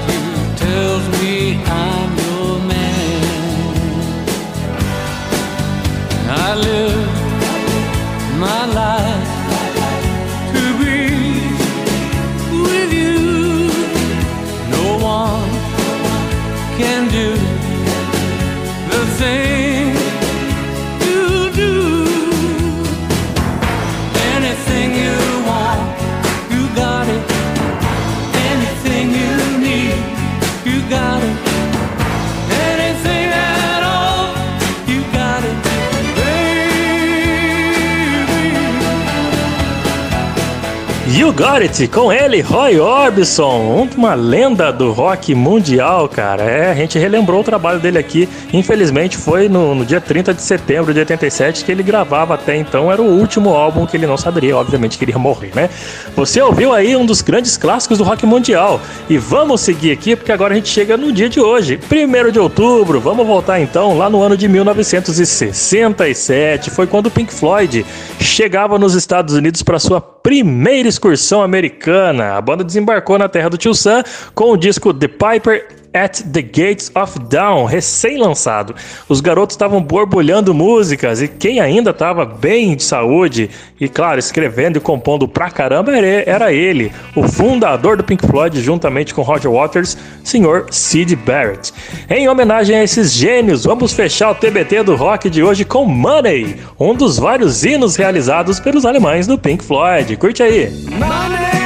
You 41.31 41.37
Got 41.37 41.63
It, 41.63 41.87
com 41.87 42.13
ele, 42.13 42.41
Roy 42.41 42.81
Orbison, 42.81 43.87
uma 43.97 44.15
lenda 44.15 44.73
do 44.73 44.91
rock 44.91 45.33
mundial, 45.33 46.09
cara. 46.09 46.43
É, 46.43 46.73
a 46.73 46.75
gente 46.75 46.99
relembrou 46.99 47.41
o 47.41 47.45
trabalho 47.45 47.79
dele 47.79 47.99
aqui. 47.99 48.29
Infelizmente, 48.53 49.17
foi 49.17 49.49
no, 49.49 49.77
no, 49.77 49.85
dia 49.85 50.01
30 50.01 50.35
de 50.35 50.43
setembro 50.43 50.93
de 50.93 50.99
87 50.99 51.65
que 51.65 51.71
ele 51.71 51.85
gravava 51.85 52.35
até 52.35 52.57
então. 52.57 52.91
Era 52.91 53.01
o 53.01 53.05
último 53.05 53.51
álbum 53.51 53.87
que 53.87 53.97
ele 53.97 54.09
não 54.09 54.17
saberia, 54.17 54.57
obviamente, 54.57 54.99
que 54.99 55.05
ele 55.05 55.13
ia 55.13 55.21
morrer, 55.21 55.53
né? 55.55 55.71
Você 56.17 56.43
ouviu 56.43 56.73
aí 56.73 56.97
um 56.97 57.07
dos 57.07 57.23
grandes 57.23 57.57
clássicos 57.57 57.99
do 57.99 58.05
rock 58.05 58.27
mundial. 58.27 58.81
E 59.09 59.17
vamos 59.17 59.61
seguir 59.61 59.93
aqui, 59.93 60.17
porque 60.17 60.33
agora 60.33 60.55
a 60.55 60.57
gente 60.57 60.69
chega 60.69 60.97
no 60.97 61.13
dia 61.13 61.29
de 61.29 61.39
hoje, 61.39 61.79
1 61.79 62.33
de 62.33 62.41
outubro. 62.41 62.99
Vamos 62.99 63.25
voltar 63.25 63.61
então 63.61 63.97
lá 63.97 64.11
no 64.11 64.21
ano 64.21 64.37
de 64.37 64.49
1967. 64.49 66.71
Foi 66.71 66.89
quando 66.89 67.07
o 67.07 67.11
Pink 67.11 67.33
Floyd 67.33 67.87
chegava 68.19 68.81
nos 68.81 68.97
Estados 68.97 69.35
Unidos 69.35 69.63
para 69.63 69.79
sua 69.79 70.01
primeira 70.23 70.89
excursão 70.89 71.43
americana. 71.43 72.37
A 72.37 72.41
banda 72.41 72.65
desembarcou 72.65 73.19
na 73.19 73.29
terra 73.29 73.51
do 73.51 73.59
Tio 73.59 73.75
Sam 73.75 74.03
com 74.35 74.53
o 74.53 74.57
disco 74.57 74.93
The 74.93 75.09
Piper 75.09 75.80
at 75.93 76.23
the 76.33 76.43
Gates 76.43 76.91
of 76.95 77.19
Dawn, 77.29 77.65
recém-lançado. 77.65 78.75
Os 79.09 79.21
garotos 79.21 79.55
estavam 79.55 79.83
borbulhando 79.83 80.55
músicas 80.55 81.21
e 81.21 81.29
quem 81.29 81.61
ainda 81.61 81.91
estava 81.91 82.25
bem 82.25 82.77
de 82.77 82.83
saúde 82.83 83.51
e, 83.81 83.89
claro, 83.89 84.19
escrevendo 84.19 84.79
e 84.79 84.81
compondo 84.81 85.27
pra 85.27 85.51
caramba 85.51 85.97
era 85.97 86.53
ele, 86.53 86.93
o 87.17 87.27
fundador 87.27 87.97
do 87.97 88.05
Pink 88.05 88.27
Floyd, 88.27 88.61
juntamente 88.61 89.15
com 89.15 89.23
Roger 89.23 89.51
Waters, 89.51 89.97
Sr. 90.23 90.67
Sid 90.71 91.17
Barrett. 91.17 91.73
Em 92.09 92.29
homenagem 92.29 92.77
a 92.77 92.85
esses 92.85 93.13
gênios, 93.13 93.65
vamos 93.65 93.93
fechar 93.93 94.31
o 94.31 94.35
TBT 94.35 94.83
do 94.83 94.97
rock 94.97 95.29
de 95.29 95.43
hoje 95.43 95.65
com 95.65 95.85
Money, 95.85 96.57
um 96.79 96.95
dos 96.95 97.19
vários 97.19 97.65
hinos 97.65 97.97
realizados 97.97 98.61
pelos 98.61 98.85
alemães 98.85 99.27
do 99.27 99.39
Pink 99.39 99.65
Floyd. 99.65 100.17
Curte 100.17 100.43
aí! 100.43 100.71
Money! 100.91 101.60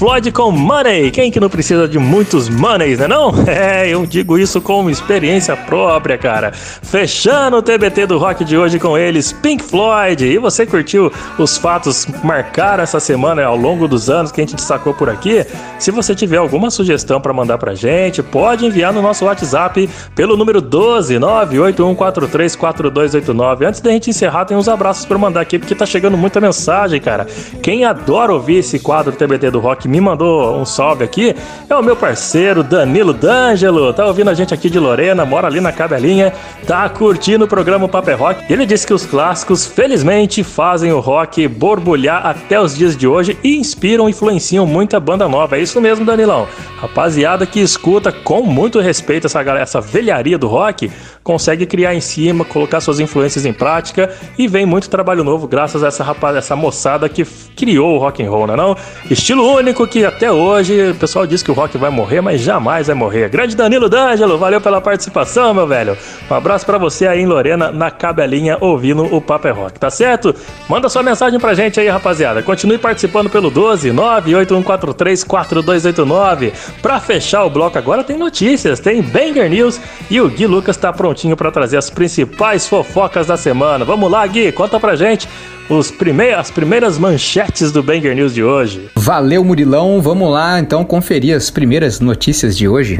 Floyd 0.00 0.32
com 0.32 0.50
Money. 0.50 1.10
Quem 1.10 1.30
que 1.30 1.38
não 1.38 1.50
precisa 1.50 1.86
de 1.86 1.98
muitos 1.98 2.48
moneys, 2.48 3.00
né 3.00 3.06
não? 3.06 3.34
É, 3.50 3.88
eu 3.88 4.06
digo 4.06 4.38
isso 4.38 4.60
com 4.60 4.88
experiência 4.88 5.56
própria, 5.56 6.16
cara. 6.16 6.52
Fechando 6.52 7.56
o 7.58 7.62
TBT 7.62 8.06
do 8.06 8.16
rock 8.16 8.44
de 8.44 8.56
hoje 8.56 8.78
com 8.78 8.96
eles, 8.96 9.32
Pink 9.32 9.60
Floyd. 9.62 10.24
E 10.24 10.38
você 10.38 10.64
curtiu 10.64 11.12
os 11.36 11.58
fatos 11.58 12.06
que 12.06 12.26
marcaram 12.26 12.82
essa 12.82 12.98
semana 13.00 13.44
ao 13.44 13.56
longo 13.56 13.86
dos 13.88 14.08
anos 14.08 14.32
que 14.32 14.40
a 14.40 14.44
gente 14.44 14.54
destacou 14.54 14.94
por 14.94 15.10
aqui? 15.10 15.44
Se 15.78 15.90
você 15.90 16.14
tiver 16.14 16.38
alguma 16.38 16.70
sugestão 16.70 17.20
para 17.20 17.34
mandar 17.34 17.58
pra 17.58 17.74
gente, 17.74 18.22
pode 18.22 18.64
enviar 18.64 18.94
no 18.94 19.02
nosso 19.02 19.26
WhatsApp 19.26 19.90
pelo 20.14 20.36
número 20.36 20.62
12 20.62 21.16
981434289. 21.16 23.66
Antes 23.66 23.80
da 23.80 23.90
gente 23.90 24.08
encerrar, 24.08 24.46
tem 24.46 24.56
uns 24.56 24.68
abraços 24.68 25.04
para 25.04 25.18
mandar 25.18 25.40
aqui 25.40 25.58
porque 25.58 25.74
tá 25.74 25.84
chegando 25.84 26.16
muita 26.16 26.40
mensagem, 26.40 27.00
cara. 27.00 27.26
Quem 27.62 27.84
adora 27.84 28.32
ouvir 28.32 28.58
esse 28.58 28.78
quadro 28.78 29.12
TBT 29.12 29.50
do 29.50 29.58
Rock 29.58 29.89
me 29.90 30.00
mandou 30.00 30.56
um 30.56 30.64
salve 30.64 31.02
aqui 31.02 31.34
é 31.68 31.74
o 31.74 31.82
meu 31.82 31.96
parceiro 31.96 32.62
Danilo 32.62 33.12
D'Angelo. 33.12 33.92
Tá 33.92 34.06
ouvindo 34.06 34.30
a 34.30 34.34
gente 34.34 34.54
aqui 34.54 34.70
de 34.70 34.78
Lorena, 34.78 35.24
mora 35.24 35.48
ali 35.48 35.60
na 35.60 35.72
cabelinha, 35.72 36.32
tá 36.64 36.88
curtindo 36.88 37.44
o 37.44 37.48
programa 37.48 37.88
Paper 37.88 38.16
Rock. 38.16 38.52
Ele 38.52 38.64
disse 38.64 38.86
que 38.86 38.94
os 38.94 39.04
clássicos, 39.04 39.66
felizmente, 39.66 40.44
fazem 40.44 40.92
o 40.92 41.00
rock 41.00 41.48
borbulhar 41.48 42.24
até 42.24 42.60
os 42.60 42.76
dias 42.76 42.96
de 42.96 43.06
hoje 43.06 43.36
e 43.42 43.56
inspiram 43.56 44.08
e 44.08 44.12
influenciam 44.12 44.64
muita 44.64 45.00
banda 45.00 45.28
nova. 45.28 45.56
É 45.56 45.60
isso 45.60 45.80
mesmo, 45.80 46.04
Danilão. 46.04 46.46
Rapaziada 46.80 47.44
que 47.44 47.60
escuta 47.60 48.12
com 48.12 48.42
muito 48.42 48.78
respeito 48.78 49.26
essa, 49.26 49.40
essa 49.42 49.80
velharia 49.80 50.38
do 50.38 50.46
rock, 50.46 50.90
consegue 51.24 51.66
criar 51.66 51.94
em 51.94 52.00
cima, 52.00 52.44
colocar 52.44 52.80
suas 52.80 53.00
influências 53.00 53.44
em 53.44 53.52
prática 53.52 54.14
e 54.38 54.46
vem 54.46 54.64
muito 54.64 54.88
trabalho 54.88 55.24
novo 55.24 55.46
graças 55.46 55.82
a 55.82 55.88
essa 55.88 56.04
rapaz, 56.04 56.36
essa 56.36 56.56
moçada 56.56 57.08
que 57.08 57.24
criou 57.56 57.96
o 57.96 57.98
rock 57.98 58.22
and 58.22 58.30
roll, 58.30 58.46
não 58.46 58.54
é 58.54 58.56
não? 58.56 58.76
Estilo 59.10 59.44
único 59.54 59.79
que 59.86 60.04
até 60.04 60.30
hoje 60.30 60.90
o 60.90 60.94
pessoal 60.94 61.26
diz 61.26 61.42
que 61.42 61.50
o 61.50 61.54
rock 61.54 61.76
vai 61.78 61.90
morrer, 61.90 62.20
mas 62.20 62.40
jamais 62.40 62.86
vai 62.86 62.96
morrer. 62.96 63.28
Grande 63.28 63.56
Danilo 63.56 63.88
D'Angelo, 63.88 64.38
valeu 64.38 64.60
pela 64.60 64.80
participação, 64.80 65.54
meu 65.54 65.66
velho. 65.66 65.96
Um 66.30 66.34
abraço 66.34 66.66
para 66.66 66.78
você 66.78 67.06
aí 67.06 67.20
em 67.20 67.26
Lorena, 67.26 67.70
na 67.70 67.90
cabelinha, 67.90 68.56
ouvindo 68.60 69.04
o 69.04 69.20
Papo 69.20 69.48
é 69.48 69.50
Rock, 69.50 69.78
tá 69.78 69.90
certo? 69.90 70.34
Manda 70.68 70.88
sua 70.88 71.02
mensagem 71.02 71.38
pra 71.38 71.54
gente 71.54 71.80
aí, 71.80 71.88
rapaziada. 71.88 72.42
Continue 72.42 72.78
participando 72.78 73.30
pelo 73.30 73.50
12 73.50 73.92
98143 73.92 75.24
4289. 75.24 76.52
Pra 76.82 77.00
fechar 77.00 77.44
o 77.44 77.50
bloco 77.50 77.78
agora 77.78 78.04
tem 78.04 78.18
notícias, 78.18 78.80
tem 78.80 79.02
Banger 79.02 79.48
News 79.48 79.80
e 80.10 80.20
o 80.20 80.28
Gui 80.28 80.46
Lucas 80.46 80.76
tá 80.76 80.92
prontinho 80.92 81.36
para 81.36 81.50
trazer 81.50 81.76
as 81.76 81.90
principais 81.90 82.66
fofocas 82.66 83.26
da 83.26 83.36
semana. 83.36 83.84
Vamos 83.84 84.10
lá, 84.10 84.26
Gui, 84.26 84.52
conta 84.52 84.78
pra 84.78 84.96
gente 84.96 85.28
os 85.70 85.88
primeiros, 85.88 86.40
as 86.40 86.50
primeiras 86.50 86.98
manchetes 86.98 87.70
do 87.70 87.80
Banger 87.80 88.14
News 88.14 88.34
de 88.34 88.42
hoje. 88.42 88.90
Valeu, 88.96 89.44
Murilão. 89.44 90.02
Vamos 90.02 90.28
lá 90.28 90.58
então 90.58 90.84
conferir 90.84 91.36
as 91.36 91.48
primeiras 91.48 92.00
notícias 92.00 92.58
de 92.58 92.68
hoje. 92.68 92.98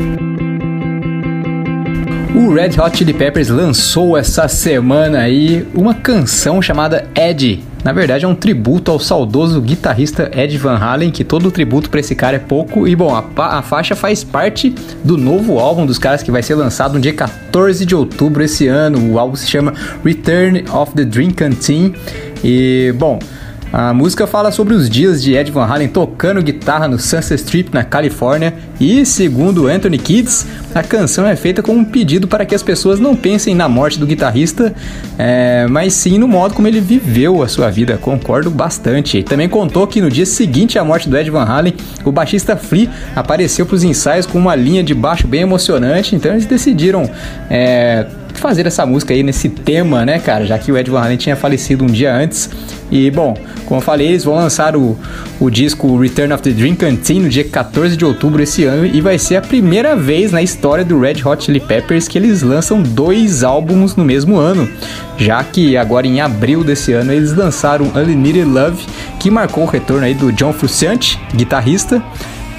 O 2.33 2.55
Red 2.55 2.81
Hot 2.81 2.97
Chili 2.97 3.13
Peppers 3.13 3.49
lançou 3.49 4.17
essa 4.17 4.47
semana 4.47 5.19
aí 5.19 5.67
uma 5.75 5.95
canção 5.95 6.63
chamada 6.63 7.09
Eddie 7.15 7.71
na 7.85 7.93
verdade, 7.93 8.25
é 8.25 8.29
um 8.29 8.35
tributo 8.35 8.91
ao 8.91 8.99
saudoso 8.99 9.61
guitarrista 9.61 10.31
Ed 10.35 10.57
Van 10.59 10.77
Halen, 10.77 11.11
que 11.11 11.25
todo 11.25 11.51
tributo 11.51 11.89
para 11.89 12.01
esse 12.01 12.15
cara 12.15 12.37
é 12.37 12.39
pouco. 12.39 12.87
E 12.87 12.95
bom, 12.95 13.15
a, 13.15 13.59
a, 13.59 13.63
faixa 13.63 13.97
faz 13.97 14.23
parte 14.23 14.75
do 15.03 15.17
novo 15.17 15.59
álbum 15.59 15.87
dos 15.87 15.99
caras 15.99 16.23
que 16.23 16.31
vai 16.31 16.43
ser 16.43 16.55
lançado 16.57 16.95
no 16.95 17.01
dia 17.01 17.15
14 17.15 17.87
de 17.87 17.95
outubro 17.95 18.43
esse 18.43 18.67
ano. 18.67 19.13
O 19.13 19.19
álbum 19.19 19.35
se 19.35 19.49
chama 19.49 19.73
Return 20.05 20.65
of 20.71 20.93
the 20.93 21.05
Dream 21.05 21.31
Canteen. 21.31 21.95
E 22.43 22.95
bom, 22.97 23.19
a 23.73 23.95
música 23.95 24.27
fala 24.27 24.51
sobre 24.51 24.75
os 24.75 24.91
dias 24.91 25.23
de 25.23 25.35
Ed 25.35 25.53
Van 25.53 25.65
Halen 25.65 25.87
tocando 25.87 26.43
guitarra 26.43 26.89
no 26.89 26.99
Sunset 26.99 27.41
Strip, 27.41 27.73
na 27.73 27.85
Califórnia, 27.85 28.53
e, 28.81 29.07
segundo 29.07 29.69
Anthony 29.69 29.97
Kids, 29.97 30.45
a 30.75 30.83
canção 30.83 31.25
é 31.25 31.37
feita 31.37 31.63
com 31.63 31.75
um 31.75 31.85
pedido 31.85 32.27
para 32.27 32.45
que 32.45 32.53
as 32.53 32.65
pessoas 32.65 32.99
não 32.99 33.15
pensem 33.15 33.55
na 33.55 33.69
morte 33.69 33.97
do 33.97 34.07
guitarrista, 34.07 34.75
é, 35.17 35.69
mas 35.71 35.95
sim 35.95 36.19
no 36.19 36.27
modo 36.27 36.53
como 36.55 36.67
ele 36.67 36.81
viveu 36.81 37.45
a 37.45 37.49
sua 37.49 37.71
vida. 37.71 37.97
Concordo 37.97 38.51
bastante. 38.51 39.19
E 39.19 39.23
também 39.23 39.49
contou 39.49 39.87
que 39.87 40.01
no 40.01 40.11
dia 40.11 40.27
seguinte 40.27 40.77
à 40.77 40.83
morte 40.83 41.09
do 41.09 41.17
Ed 41.17 41.31
Van 41.31 41.45
Halen, 41.45 41.75
o 42.05 42.11
baixista 42.11 42.57
Flea 42.57 42.91
apareceu 43.15 43.65
para 43.65 43.77
os 43.77 43.85
ensaios 43.85 44.27
com 44.27 44.37
uma 44.37 44.57
linha 44.57 44.83
de 44.83 44.95
baixo 44.95 45.29
bem 45.29 45.43
emocionante, 45.43 46.17
então 46.17 46.33
eles 46.33 46.47
decidiram 46.47 47.09
é, 47.49 48.05
fazer 48.35 48.67
essa 48.67 48.85
música 48.87 49.13
aí 49.15 49.23
nesse 49.23 49.49
tema, 49.49 50.05
né, 50.05 50.19
cara? 50.19 50.45
Já 50.47 50.59
que 50.59 50.71
o 50.71 50.79
Ed 50.79 50.91
Van 50.91 51.01
Halen 51.01 51.17
tinha 51.17 51.37
falecido 51.37 51.85
um 51.85 51.89
dia 51.89 52.15
antes. 52.15 52.51
E, 52.91 53.11
bom, 53.11 53.37
como 53.67 53.81
eu 53.81 53.85
falei, 53.85 54.09
eles 54.09 54.25
vão 54.25 54.35
lançar 54.35 54.75
o, 54.75 54.99
o 55.39 55.49
disco 55.49 55.97
Return 55.97 56.33
of 56.33 56.43
the 56.43 56.51
Dream 56.51 56.75
Canteen 56.75 57.21
no 57.21 57.29
dia 57.29 57.45
14 57.45 57.97
de 57.97 58.05
outubro 58.05 58.43
esse 58.43 58.65
ano 58.65 58.85
e 58.85 59.01
vai 59.01 59.17
ser 59.17 59.37
a 59.37 59.41
primeira 59.41 59.95
vez 59.95 60.33
na 60.33 60.43
história 60.43 60.85
do 60.85 60.99
Red 60.99 61.23
Hot 61.25 61.45
Chili 61.45 61.61
Peppers 61.61 62.09
que 62.09 62.19
eles 62.19 62.43
lançam 62.43 62.83
dois 62.83 63.45
álbuns 63.45 63.95
no 63.95 64.05
mesmo 64.05 64.37
ano, 64.37 64.69
já 65.17 65.43
que 65.45 65.77
agora 65.77 66.07
em 66.07 66.21
abril 66.21 66.65
desse 66.65 66.93
ano 66.93 67.13
eles 67.13 67.33
lançaram 67.33 67.93
Unlimited 67.95 68.45
Love, 68.45 68.85
que 69.21 69.31
marcou 69.31 69.65
o 69.65 69.69
retorno 69.69 70.05
aí 70.05 70.15
do 70.15 70.33
John 70.33 70.53
Frusciante, 70.53 71.21
guitarrista. 71.33 72.03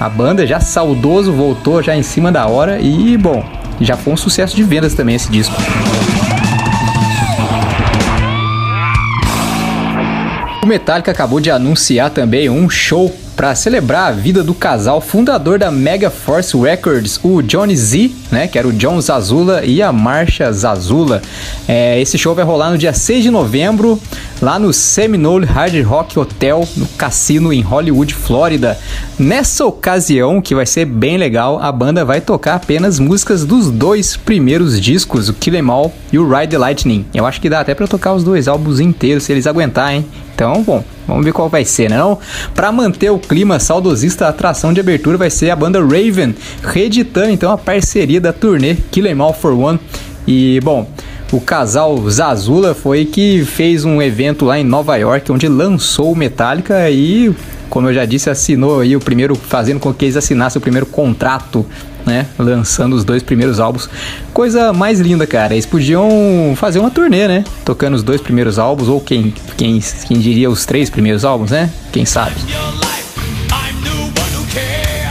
A 0.00 0.08
banda 0.08 0.46
já 0.46 0.58
saudoso 0.60 1.32
voltou 1.32 1.82
já 1.82 1.94
em 1.94 2.02
cima 2.02 2.32
da 2.32 2.46
hora 2.46 2.80
e, 2.80 3.16
bom, 3.16 3.44
já 3.80 3.96
foi 3.96 4.12
um 4.12 4.16
sucesso 4.16 4.54
de 4.54 4.62
vendas 4.62 4.94
também 4.94 5.16
esse 5.16 5.30
disco. 5.30 5.54
O 10.62 10.66
Metallica 10.66 11.10
acabou 11.10 11.40
de 11.40 11.50
anunciar 11.50 12.10
também 12.10 12.48
um 12.48 12.70
show 12.70 13.14
para 13.36 13.54
celebrar 13.54 14.08
a 14.08 14.12
vida 14.12 14.42
do 14.42 14.54
casal 14.54 15.00
fundador 15.00 15.58
da 15.58 15.70
Mega 15.70 16.10
Force 16.10 16.56
Records, 16.56 17.18
o 17.22 17.42
Johnny 17.42 17.76
Z, 17.76 18.10
né, 18.30 18.46
que 18.46 18.58
era 18.58 18.68
o 18.68 18.72
John 18.72 19.00
Zazula 19.00 19.64
e 19.64 19.82
a 19.82 19.92
Marcia 19.92 20.52
Zazula. 20.52 21.22
É, 21.66 22.00
esse 22.00 22.18
show 22.18 22.34
vai 22.34 22.44
rolar 22.44 22.70
no 22.70 22.78
dia 22.78 22.92
6 22.92 23.22
de 23.24 23.30
novembro, 23.30 24.00
lá 24.40 24.58
no 24.58 24.72
Seminole 24.72 25.46
Hard 25.46 25.74
Rock 25.84 26.18
Hotel, 26.18 26.66
no 26.76 26.86
cassino 26.86 27.52
em 27.52 27.60
Hollywood, 27.60 28.14
Flórida. 28.14 28.78
Nessa 29.18 29.64
ocasião, 29.64 30.40
que 30.40 30.54
vai 30.54 30.66
ser 30.66 30.84
bem 30.84 31.16
legal, 31.16 31.58
a 31.60 31.72
banda 31.72 32.04
vai 32.04 32.20
tocar 32.20 32.54
apenas 32.54 32.98
músicas 32.98 33.44
dos 33.44 33.70
dois 33.70 34.16
primeiros 34.16 34.80
discos, 34.80 35.28
o 35.28 35.34
Kill 35.34 35.54
Em 35.54 35.70
All 35.70 35.92
e 36.12 36.18
o 36.18 36.28
Ride 36.28 36.48
the 36.48 36.58
Lightning. 36.58 37.06
Eu 37.14 37.26
acho 37.26 37.40
que 37.40 37.48
dá 37.48 37.60
até 37.60 37.74
para 37.74 37.86
tocar 37.86 38.12
os 38.14 38.24
dois 38.24 38.48
álbuns 38.48 38.80
inteiros 38.80 39.24
se 39.24 39.32
eles 39.32 39.46
aguentarem. 39.46 40.04
Então, 40.34 40.62
bom, 40.62 40.82
vamos 41.06 41.24
ver 41.24 41.32
qual 41.32 41.48
vai 41.48 41.64
ser, 41.64 41.90
né? 41.90 41.98
Não? 41.98 42.18
Para 42.54 42.70
manter 42.72 43.10
o 43.10 43.18
clima 43.18 43.58
saudosista, 43.58 44.26
a 44.26 44.28
atração 44.30 44.72
de 44.72 44.80
abertura 44.80 45.16
vai 45.16 45.30
ser 45.30 45.50
a 45.50 45.56
banda 45.56 45.80
Raven, 45.80 46.34
reeditando 46.62 47.30
então 47.30 47.50
a 47.50 47.58
parceria 47.58 48.20
da 48.20 48.32
turnê 48.32 48.76
Kill 48.90 49.06
Em 49.06 49.20
All 49.20 49.32
for 49.32 49.52
One. 49.52 49.78
E, 50.26 50.60
bom, 50.62 50.88
o 51.32 51.40
casal 51.40 51.98
Zazula 52.10 52.74
foi 52.74 53.04
que 53.04 53.44
fez 53.44 53.84
um 53.84 54.02
evento 54.02 54.44
lá 54.44 54.58
em 54.58 54.64
Nova 54.64 54.96
York, 54.96 55.32
onde 55.32 55.48
lançou 55.48 56.12
o 56.12 56.16
Metallica 56.16 56.90
e, 56.90 57.34
como 57.70 57.88
eu 57.88 57.94
já 57.94 58.04
disse, 58.04 58.28
assinou 58.28 58.80
aí 58.80 58.94
o 58.94 59.00
primeiro, 59.00 59.34
fazendo 59.34 59.80
com 59.80 59.94
que 59.94 60.04
eles 60.04 60.16
assinassem 60.16 60.58
o 60.58 60.62
primeiro 60.62 60.84
contrato 60.84 61.64
né? 62.06 62.26
Lançando 62.38 62.94
os 62.94 63.04
dois 63.04 63.22
primeiros 63.22 63.60
álbuns. 63.60 63.88
Coisa 64.32 64.72
mais 64.72 65.00
linda, 65.00 65.26
cara. 65.26 65.54
Eles 65.54 65.66
podiam 65.66 66.54
fazer 66.56 66.78
uma 66.78 66.90
turnê, 66.90 67.28
né? 67.28 67.44
Tocando 67.64 67.94
os 67.94 68.02
dois 68.02 68.20
primeiros 68.20 68.58
álbuns, 68.58 68.88
ou 68.88 69.00
quem, 69.00 69.34
quem, 69.56 69.80
quem 70.06 70.18
diria 70.18 70.50
os 70.50 70.64
três 70.66 70.90
primeiros 70.90 71.24
álbuns, 71.24 71.50
né? 71.50 71.70
Quem 71.90 72.04
sabe? 72.04 72.36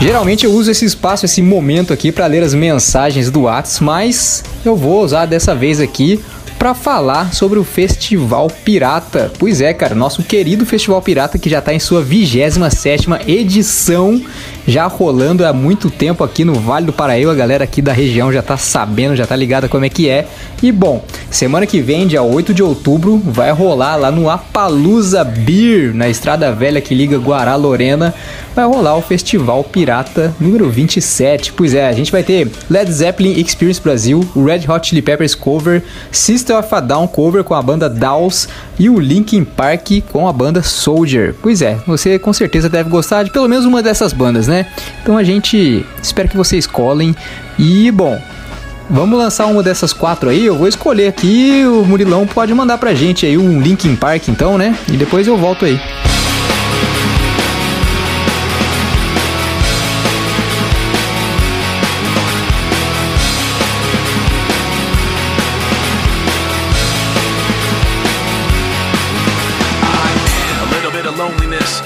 Geralmente 0.00 0.44
eu 0.44 0.52
uso 0.52 0.68
esse 0.68 0.84
espaço, 0.84 1.24
esse 1.24 1.40
momento 1.40 1.92
aqui 1.92 2.10
para 2.10 2.26
ler 2.26 2.42
as 2.42 2.54
mensagens 2.54 3.30
do 3.30 3.42
Whats, 3.42 3.78
mas 3.78 4.42
eu 4.64 4.74
vou 4.74 5.00
usar 5.04 5.26
dessa 5.26 5.54
vez 5.54 5.80
aqui 5.80 6.20
para 6.58 6.74
falar 6.74 7.32
sobre 7.32 7.58
o 7.58 7.64
Festival 7.64 8.48
Pirata. 8.48 9.32
Pois 9.38 9.60
é, 9.60 9.72
cara, 9.74 9.94
nosso 9.94 10.22
querido 10.22 10.66
Festival 10.66 11.00
Pirata 11.02 11.38
que 11.38 11.50
já 11.50 11.60
está 11.60 11.74
em 11.74 11.78
sua 11.78 12.04
27ª 12.04 13.28
edição, 13.28 14.20
já 14.66 14.86
rolando 14.86 15.44
há 15.44 15.52
muito 15.52 15.90
tempo 15.90 16.22
aqui 16.22 16.44
no 16.44 16.54
Vale 16.54 16.86
do 16.86 16.92
Paraíba. 16.92 17.32
A 17.32 17.34
galera 17.34 17.64
aqui 17.64 17.82
da 17.82 17.92
região 17.92 18.32
já 18.32 18.42
tá 18.42 18.56
sabendo, 18.56 19.16
já 19.16 19.26
tá 19.26 19.36
ligada 19.36 19.68
como 19.68 19.84
é 19.84 19.88
que 19.88 20.08
é. 20.08 20.26
E 20.62 20.70
bom, 20.70 21.04
semana 21.30 21.66
que 21.66 21.80
vem, 21.80 22.06
dia 22.06 22.22
8 22.22 22.54
de 22.54 22.62
outubro, 22.62 23.20
vai 23.24 23.50
rolar 23.50 23.96
lá 23.96 24.10
no 24.10 24.30
Apalusa 24.30 25.24
Beer, 25.24 25.92
na 25.94 26.08
Estrada 26.08 26.52
Velha 26.52 26.80
que 26.80 26.94
liga 26.94 27.18
Guará 27.18 27.56
Lorena, 27.56 28.14
vai 28.54 28.64
rolar 28.64 28.96
o 28.96 29.02
Festival 29.02 29.64
Pirata 29.64 30.32
número 30.38 30.70
27. 30.70 31.52
Pois 31.52 31.74
é, 31.74 31.88
a 31.88 31.92
gente 31.92 32.12
vai 32.12 32.22
ter 32.22 32.48
Led 32.70 32.92
Zeppelin 32.92 33.40
Experience 33.40 33.80
Brasil, 33.80 34.20
Red 34.36 34.70
Hot 34.70 34.88
Chili 34.88 35.02
Peppers 35.02 35.34
cover, 35.34 35.82
System 36.12 36.56
of 36.56 36.72
a 36.72 36.80
Down 36.80 37.08
cover 37.08 37.42
com 37.42 37.54
a 37.54 37.62
banda 37.62 37.88
Dawes 37.88 38.48
e 38.78 38.88
o 38.88 39.00
Linkin 39.00 39.44
Park 39.44 39.88
com 40.12 40.28
a 40.28 40.32
banda 40.32 40.62
Soldier. 40.62 41.34
Pois 41.42 41.60
é, 41.60 41.76
você 41.86 42.18
com 42.18 42.32
certeza 42.32 42.68
deve 42.68 42.88
gostar 42.88 43.24
de 43.24 43.32
pelo 43.32 43.48
menos 43.48 43.64
uma 43.64 43.82
dessas 43.82 44.12
bandas, 44.12 44.46
né? 44.46 44.51
Então 45.02 45.16
a 45.16 45.24
gente 45.24 45.84
espera 46.02 46.28
que 46.28 46.36
vocês 46.36 46.66
colhem 46.66 47.14
e 47.58 47.90
bom, 47.90 48.20
Vamos 48.90 49.18
lançar 49.18 49.46
uma 49.46 49.62
dessas 49.62 49.92
quatro 49.92 50.28
aí. 50.28 50.44
Eu 50.44 50.58
vou 50.58 50.68
escolher 50.68 51.06
aqui. 51.08 51.64
O 51.64 51.82
Murilão 51.84 52.26
pode 52.26 52.52
mandar 52.52 52.76
pra 52.76 52.94
gente 52.94 53.24
aí 53.24 53.38
um 53.38 53.60
Linkin 53.60 53.96
Park, 53.96 54.28
então, 54.28 54.58
né? 54.58 54.76
E 54.86 54.98
depois 54.98 55.26
eu 55.26 55.36
volto 55.36 55.64
aí. 55.64 55.80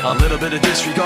A 0.07 0.14
little 0.14 0.39
bit 0.39 0.55
of 0.55 0.61
disregard, 0.61 1.06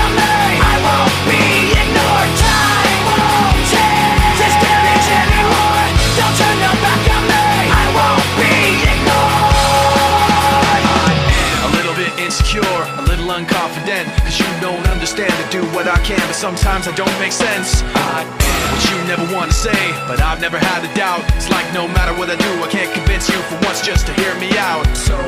do 15.51 15.61
what 15.75 15.85
I 15.85 15.99
can, 16.07 16.19
but 16.31 16.35
sometimes 16.35 16.87
I 16.87 16.95
don't 16.95 17.11
make 17.19 17.35
sense. 17.35 17.83
I 17.91 18.23
am 18.23 18.61
what 18.71 18.81
you 18.87 18.97
never 19.03 19.27
want 19.35 19.51
to 19.51 19.57
say, 19.57 19.81
but 20.07 20.23
I've 20.23 20.39
never 20.39 20.57
had 20.57 20.79
a 20.79 20.91
doubt. 20.95 21.27
It's 21.35 21.51
like 21.51 21.67
no 21.75 21.91
matter 21.91 22.15
what 22.15 22.31
I 22.31 22.39
do, 22.39 22.51
I 22.63 22.71
can't 22.71 22.87
convince 22.95 23.27
you 23.27 23.35
for 23.51 23.59
once 23.67 23.83
just 23.83 24.07
to 24.07 24.13
hear 24.15 24.31
me 24.39 24.47
out. 24.55 24.87
So 24.95 25.19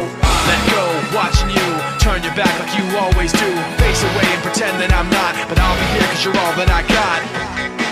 let 0.48 0.60
go, 0.72 0.84
watching 1.12 1.52
you 1.52 1.68
turn 2.00 2.24
your 2.24 2.34
back 2.40 2.56
like 2.56 2.72
you 2.80 2.88
always 2.96 3.36
do. 3.36 3.52
Face 3.84 4.02
away 4.16 4.28
and 4.32 4.42
pretend 4.48 4.80
that 4.80 4.96
I'm 4.96 5.12
not, 5.12 5.36
but 5.52 5.60
I'll 5.60 5.76
be 5.76 5.88
here 5.92 6.08
cause 6.08 6.24
you're 6.24 6.40
all 6.40 6.56
that 6.56 6.72
I 6.72 6.88
got. 6.88 7.83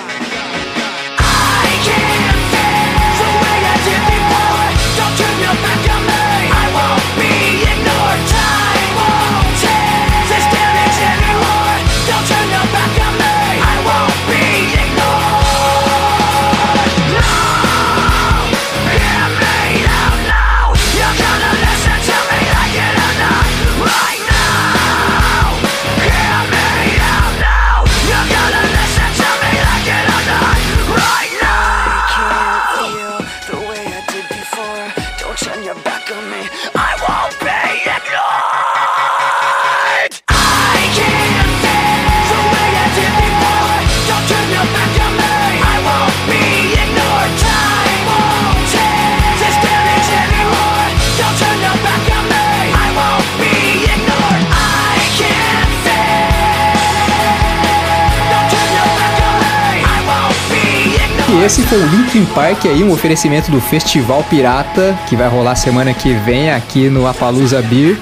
Esse 61.43 61.63
foi 61.63 61.79
o 61.79 61.87
Linkin 61.87 62.23
Park 62.35 62.65
aí, 62.65 62.83
um 62.83 62.91
oferecimento 62.91 63.49
do 63.49 63.59
Festival 63.59 64.23
Pirata, 64.29 64.95
que 65.09 65.15
vai 65.15 65.27
rolar 65.27 65.55
semana 65.55 65.91
que 65.91 66.13
vem 66.13 66.51
aqui 66.51 66.87
no 66.87 67.07
Apalusa 67.07 67.61
Beer. 67.63 67.97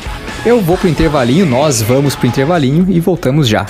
Eu 0.45 0.59
vou 0.59 0.77
pro 0.77 0.89
intervalinho, 0.89 1.45
nós 1.45 1.81
vamos 1.81 2.15
pro 2.15 2.27
intervalinho 2.27 2.85
e 2.89 2.99
voltamos 2.99 3.47
já. 3.47 3.65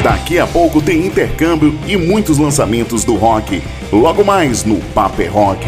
Daqui 0.00 0.38
a 0.38 0.46
pouco 0.46 0.80
tem 0.80 1.06
intercâmbio 1.06 1.76
e 1.88 1.96
muitos 1.96 2.38
lançamentos 2.38 3.04
do 3.04 3.16
rock. 3.16 3.60
Logo 3.92 4.24
mais 4.24 4.64
no 4.64 4.76
Paper 4.76 5.32
Rock. 5.32 5.66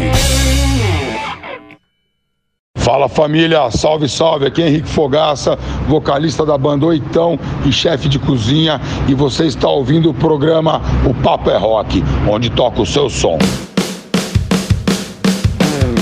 Fala 2.89 3.07
família, 3.07 3.69
salve, 3.69 4.09
salve. 4.09 4.47
Aqui 4.47 4.63
é 4.63 4.67
Henrique 4.67 4.89
Fogaça, 4.89 5.59
vocalista 5.87 6.43
da 6.43 6.57
banda 6.57 6.87
Oitão 6.87 7.37
e 7.63 7.71
chefe 7.71 8.09
de 8.09 8.17
cozinha. 8.17 8.81
E 9.07 9.13
você 9.13 9.45
está 9.45 9.69
ouvindo 9.69 10.09
o 10.09 10.13
programa 10.13 10.81
O 11.05 11.13
Papo 11.13 11.51
é 11.51 11.55
Rock, 11.55 12.03
onde 12.27 12.49
toca 12.49 12.81
o 12.81 12.87
seu 12.87 13.07
som. 13.07 13.37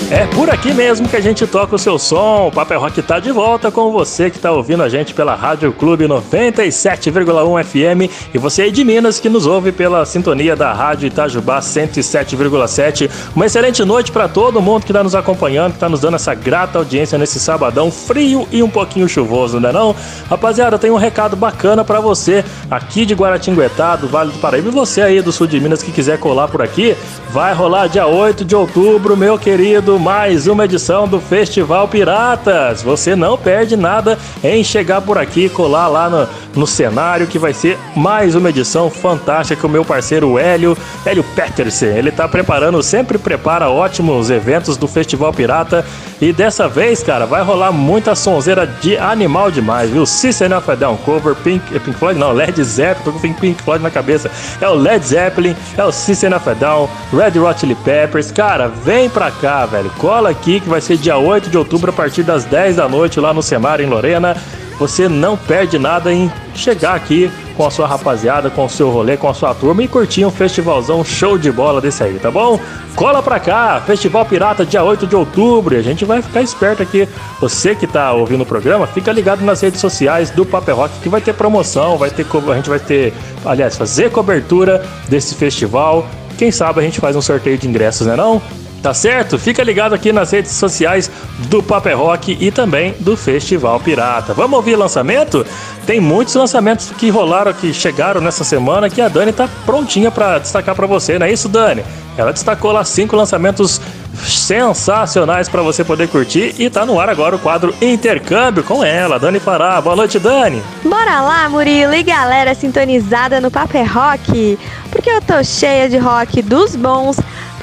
É 0.10 0.26
por 0.28 0.50
aqui 0.50 0.74
mesmo 0.74 1.10
que 1.10 1.18
a 1.18 1.22
gente 1.22 1.46
toca 1.46 1.76
o 1.76 1.78
seu 1.78 2.00
som. 2.00 2.48
O 2.48 2.52
Papel 2.52 2.80
Rock 2.80 3.02
tá 3.02 3.20
de 3.20 3.30
volta 3.30 3.70
com 3.70 3.92
você 3.92 4.30
que 4.30 4.40
tá 4.40 4.50
ouvindo 4.54 4.82
a 4.82 4.88
gente 4.88 5.14
pela 5.14 5.36
Rádio 5.36 5.74
Clube 5.74 6.06
97,1 6.06 7.62
FM 7.62 8.10
e 8.34 8.38
você 8.38 8.62
aí 8.62 8.72
de 8.72 8.86
Minas 8.86 9.20
que 9.20 9.28
nos 9.28 9.46
ouve 9.46 9.74
pela 9.74 10.06
sintonia 10.06 10.56
da 10.56 10.72
Rádio 10.72 11.08
Itajubá 11.08 11.60
107,7. 11.60 13.12
Uma 13.36 13.48
excelente 13.48 13.84
noite 13.84 14.10
para 14.10 14.30
todo 14.30 14.62
mundo 14.62 14.86
que 14.86 14.94
tá 14.94 15.04
nos 15.04 15.14
acompanhando, 15.14 15.74
que 15.74 15.80
tá 15.80 15.90
nos 15.90 16.00
dando 16.00 16.16
essa 16.16 16.34
grata 16.34 16.78
audiência 16.78 17.18
nesse 17.18 17.38
sabadão 17.38 17.92
frio 17.92 18.48
e 18.50 18.64
um 18.64 18.70
pouquinho 18.70 19.10
chuvoso, 19.10 19.60
né 19.60 19.74
não? 19.74 19.94
Rapaziada, 20.30 20.80
tem 20.80 20.90
um 20.90 20.96
recado 20.96 21.36
bacana 21.36 21.84
para 21.84 22.00
você 22.00 22.46
aqui 22.72 23.06
de 23.06 23.14
Guaratinguetá, 23.14 23.98
do 23.98 24.08
Vale 24.08 24.32
do 24.32 24.40
Paraíba 24.40 24.70
e 24.70 24.72
você 24.72 25.02
aí 25.02 25.22
do 25.22 25.34
sul 25.34 25.48
de 25.48 25.60
Minas 25.60 25.84
que 25.84 25.92
quiser 25.92 26.18
colar 26.18 26.48
por 26.48 26.62
aqui, 26.62 26.96
vai 27.30 27.54
rolar 27.54 27.88
dia 27.88 28.08
8 28.08 28.46
de 28.46 28.56
outubro, 28.56 29.18
meu 29.18 29.38
querido, 29.38 29.97
mais 29.98 30.48
uma 30.48 30.66
edição 30.66 31.08
do 31.08 31.20
Festival 31.20 31.88
Piratas. 31.88 32.82
Você 32.82 33.16
não 33.16 33.38
perde 33.38 33.76
nada 33.76 34.18
em 34.44 34.64
chegar 34.64 35.02
por 35.02 35.18
aqui 35.18 35.50
colar 35.50 35.88
lá 35.88 36.10
no, 36.10 36.28
no 36.56 36.68
cenário, 36.68 37.28
que 37.28 37.40
vai 37.40 37.54
ser 37.54 37.78
mais 37.96 38.36
uma 38.36 38.50
edição 38.50 38.90
fantástica 38.90 39.60
com 39.60 39.68
o 39.68 39.72
meu 39.72 39.84
parceiro 39.84 40.38
Hélio, 40.38 40.78
Hélio 41.06 41.24
Petersen. 41.36 41.90
Ele 41.90 42.12
tá 42.12 42.28
preparando, 42.28 42.82
sempre 42.84 43.18
prepara 43.18 43.70
ótimos 43.70 44.30
eventos 44.30 44.78
do 44.78 44.88
Festival 44.88 45.34
Pirata. 45.34 45.86
E 46.20 46.34
dessa 46.34 46.68
vez, 46.68 47.04
cara, 47.04 47.26
vai 47.26 47.44
rolar 47.44 47.72
muita 47.72 48.16
sonzeira 48.16 48.66
de 48.66 48.98
animal 48.98 49.52
demais, 49.52 49.90
viu? 49.90 50.06
System 50.06 50.54
of 50.54 50.70
a 50.70 50.76
Down 50.76 50.98
Cover, 50.98 51.36
Pink, 51.36 51.76
é 51.76 51.80
Pink 51.80 51.98
Floyd, 51.98 52.20
não, 52.20 52.32
Led 52.32 52.64
Zeppelin, 52.64 53.04
tô 53.04 53.12
com 53.12 53.34
Pink 53.34 53.62
Floyd 53.62 53.84
na 53.84 53.92
cabeça. 53.92 54.32
É 54.60 54.68
o 54.68 54.74
Led 54.74 55.06
Zeppelin, 55.06 55.56
é 55.78 55.84
o 55.84 55.92
System 55.92 56.34
of 56.34 56.50
a 56.50 56.54
Down, 56.54 56.90
Red 57.14 57.40
Hot 57.40 57.60
Chili 57.60 57.76
Peppers. 57.76 58.32
Cara, 58.32 58.68
vem 58.68 59.10
pra 59.10 59.30
cá, 59.30 59.66
velho. 59.66 59.87
Cola 59.98 60.30
aqui 60.30 60.60
que 60.60 60.70
vai 60.70 60.82
ser 60.82 60.98
dia 60.98 61.18
8 61.18 61.50
de 61.50 61.58
outubro 61.58 61.90
a 61.92 61.94
partir 61.94 62.24
das 62.24 62.46
10 62.46 62.78
da 62.78 62.88
noite 62.88 63.20
lá 63.20 63.34
no 63.34 63.42
Semar 63.42 63.80
em 63.80 63.86
Lorena. 63.86 64.36
Você 64.80 65.10
não 65.10 65.36
perde 65.36 65.80
nada 65.80 66.14
em 66.14 66.32
chegar 66.54 66.94
aqui 66.94 67.32
com 67.56 67.66
a 67.66 67.72
sua 67.72 67.88
rapaziada, 67.88 68.52
com 68.52 68.66
o 68.66 68.70
seu 68.70 68.92
rolê, 68.92 69.18
com 69.18 69.28
a 69.28 69.34
sua 69.34 69.54
turma 69.56 69.82
e 69.82 69.88
curtir 69.88 70.24
um 70.24 70.30
festivalzão 70.30 71.04
show 71.04 71.36
de 71.36 71.52
bola 71.52 71.82
desse 71.82 72.04
aí, 72.04 72.20
tá 72.20 72.30
bom? 72.30 72.60
Cola 72.96 73.24
pra 73.24 73.40
cá, 73.40 73.82
Festival 73.82 74.24
Pirata, 74.26 74.64
dia 74.64 74.84
8 74.84 75.08
de 75.08 75.16
outubro, 75.16 75.74
e 75.74 75.80
a 75.80 75.82
gente 75.82 76.06
vai 76.06 76.22
ficar 76.22 76.44
esperto 76.44 76.84
aqui. 76.84 77.10
Você 77.42 77.74
que 77.74 77.88
tá 77.88 78.14
ouvindo 78.14 78.42
o 78.42 78.46
programa, 78.46 78.86
fica 78.86 79.12
ligado 79.12 79.44
nas 79.44 79.62
redes 79.62 79.82
sociais 79.82 80.30
do 80.30 80.46
Paper 80.46 80.76
Rock 80.76 81.00
que 81.02 81.10
vai 81.10 81.22
ter 81.22 81.34
promoção, 81.34 81.98
vai 81.98 82.12
ter 82.12 82.28
a 82.28 82.56
gente 82.56 82.70
vai 82.70 82.80
ter, 82.80 83.14
aliás, 83.44 83.76
fazer 83.76 84.12
cobertura 84.12 84.86
desse 85.10 85.34
festival. 85.34 86.08
Quem 86.38 86.52
sabe 86.52 86.80
a 86.80 86.84
gente 86.84 87.00
faz 87.00 87.16
um 87.16 87.22
sorteio 87.22 87.58
de 87.58 87.68
ingressos, 87.68 88.06
né 88.06 88.16
não? 88.16 88.40
Tá 88.88 88.94
certo? 88.94 89.38
Fica 89.38 89.62
ligado 89.62 89.94
aqui 89.94 90.14
nas 90.14 90.32
redes 90.32 90.54
sociais 90.54 91.12
do 91.50 91.62
Paper 91.62 91.98
Rock 91.98 92.38
e 92.40 92.50
também 92.50 92.96
do 93.02 93.18
Festival 93.18 93.82
Pirata. 93.82 94.34
Vamos 94.34 94.56
ouvir 94.56 94.78
lançamento? 94.78 95.46
Tem 95.86 96.00
muitos 96.00 96.34
lançamentos 96.36 96.90
que 96.98 97.10
rolaram, 97.10 97.52
que 97.52 97.74
chegaram 97.74 98.22
nessa 98.22 98.46
semana 98.46 98.90
que 98.90 99.02
a 99.02 99.10
Dani 99.10 99.34
tá 99.34 99.50
prontinha 99.66 100.10
pra 100.10 100.40
destacar 100.40 100.74
pra 100.74 100.88
você, 100.88 101.20
não 101.20 101.26
é 101.26 101.32
isso, 101.34 101.50
Dani? 101.50 101.84
Ela 102.18 102.32
destacou 102.32 102.72
lá 102.72 102.86
cinco 102.86 103.18
lançamentos 103.18 103.82
sensacionais 104.24 105.50
pra 105.50 105.62
você 105.62 105.84
poder 105.84 106.08
curtir 106.08 106.56
e 106.58 106.70
tá 106.70 106.86
no 106.86 106.98
ar 106.98 107.10
agora 107.10 107.36
o 107.36 107.40
quadro 107.40 107.76
Intercâmbio 107.82 108.64
com 108.64 108.86
ela, 108.86 109.20
Dani 109.20 109.42
Pará. 109.42 109.82
Boa 109.82 109.98
noite, 109.98 110.18
Dani. 110.18 110.64
Bora 110.86 111.20
lá, 111.20 111.50
Murilo 111.50 111.94
e 111.94 112.04
galera 112.04 112.56
sintonizada 112.56 113.42
no 113.42 113.52
Paper 113.52 113.94
Rock, 113.94 114.58
porque 114.90 115.10
eu 115.10 115.22
tô 115.22 115.44
cheia 115.44 115.90
de 115.90 115.98
rock 115.98 116.42
dos 116.42 116.74
bons 116.74 117.18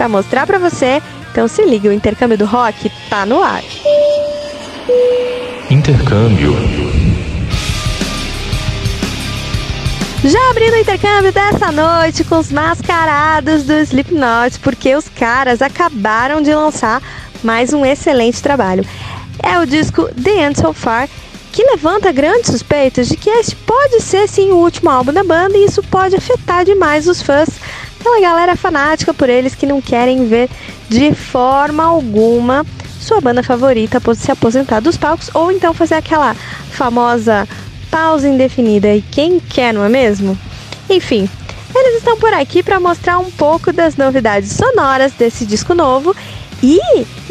pra 0.04 0.08
mostrar 0.08 0.46
pra 0.46 0.58
você. 0.58 1.02
Então 1.30 1.48
se 1.48 1.64
liga, 1.64 1.88
o 1.88 1.92
intercâmbio 1.92 2.36
do 2.36 2.44
rock 2.44 2.90
tá 3.08 3.24
no 3.24 3.42
ar. 3.42 3.62
Intercâmbio. 5.70 6.54
Já 10.22 10.50
abrindo 10.50 10.74
o 10.74 10.78
intercâmbio 10.78 11.32
dessa 11.32 11.72
noite 11.72 12.24
com 12.24 12.38
os 12.38 12.52
mascarados 12.52 13.64
do 13.64 13.72
Slipknot, 13.80 14.58
porque 14.60 14.94
os 14.94 15.08
caras 15.08 15.60
acabaram 15.60 16.42
de 16.42 16.54
lançar 16.54 17.02
mais 17.42 17.72
um 17.72 17.84
excelente 17.84 18.42
trabalho. 18.42 18.84
É 19.42 19.58
o 19.58 19.66
disco 19.66 20.08
The 20.14 20.46
End 20.46 20.58
So 20.58 20.72
Far, 20.72 21.08
que 21.52 21.62
levanta 21.64 22.12
grandes 22.12 22.50
suspeitas 22.50 23.08
de 23.08 23.16
que 23.16 23.30
este 23.30 23.54
pode 23.56 24.00
ser 24.00 24.28
sim 24.28 24.50
o 24.50 24.56
último 24.56 24.90
álbum 24.90 25.12
da 25.12 25.24
banda 25.24 25.56
e 25.56 25.64
isso 25.64 25.82
pode 25.84 26.16
afetar 26.16 26.64
demais 26.64 27.06
os 27.06 27.22
fãs, 27.22 27.48
aquela 28.04 28.20
galera 28.20 28.54
fanática 28.54 29.14
por 29.14 29.30
eles 29.30 29.54
que 29.54 29.64
não 29.64 29.80
querem 29.80 30.28
ver 30.28 30.50
de 30.90 31.14
forma 31.14 31.82
alguma 31.82 32.66
sua 33.00 33.18
banda 33.18 33.42
favorita 33.42 33.98
se 34.14 34.30
aposentar 34.30 34.80
dos 34.80 34.98
palcos 34.98 35.30
ou 35.32 35.50
então 35.50 35.72
fazer 35.72 35.94
aquela 35.94 36.34
famosa 36.70 37.48
pausa 37.90 38.28
indefinida. 38.28 38.94
E 38.94 39.00
quem 39.00 39.40
quer, 39.40 39.72
não 39.72 39.82
é 39.82 39.88
mesmo? 39.88 40.38
Enfim, 40.88 41.28
eles 41.74 41.96
estão 41.96 42.18
por 42.18 42.34
aqui 42.34 42.62
para 42.62 42.78
mostrar 42.78 43.18
um 43.18 43.30
pouco 43.30 43.72
das 43.72 43.96
novidades 43.96 44.52
sonoras 44.52 45.12
desse 45.12 45.46
disco 45.46 45.74
novo. 45.74 46.14
E 46.62 46.78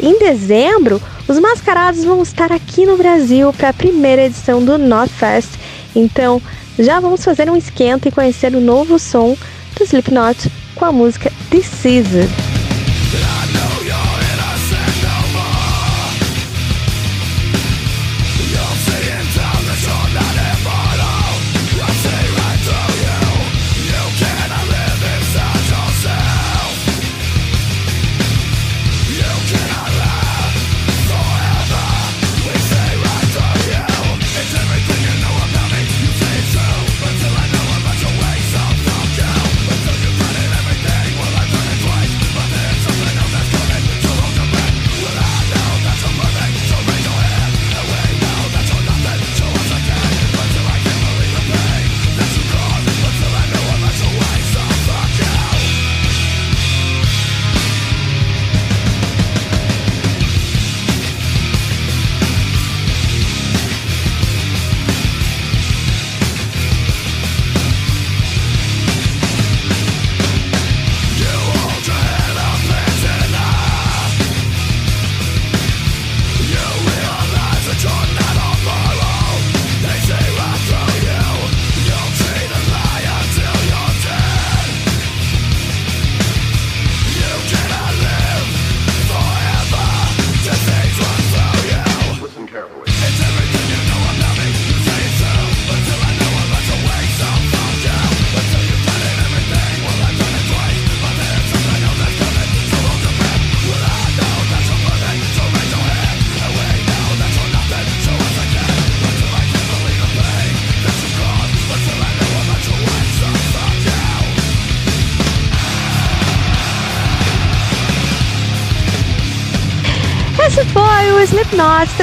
em 0.00 0.18
dezembro, 0.18 1.00
os 1.28 1.38
Mascarados 1.38 2.04
vão 2.04 2.20
estar 2.20 2.50
aqui 2.50 2.84
no 2.84 2.96
Brasil 2.96 3.52
para 3.52 3.68
a 3.68 3.74
primeira 3.74 4.24
edição 4.24 4.64
do 4.64 4.76
Notfest. 4.76 5.50
Então, 5.94 6.42
já 6.76 6.98
vamos 6.98 7.24
fazer 7.24 7.48
um 7.48 7.56
esquenta 7.56 8.08
e 8.08 8.12
conhecer 8.12 8.54
o 8.56 8.60
novo 8.60 8.98
som 8.98 9.36
do 9.78 9.86
Slipknot 9.86 10.50
com 10.74 10.86
a 10.86 10.92
música 10.92 11.32
This 11.50 11.84
Is 11.84 12.06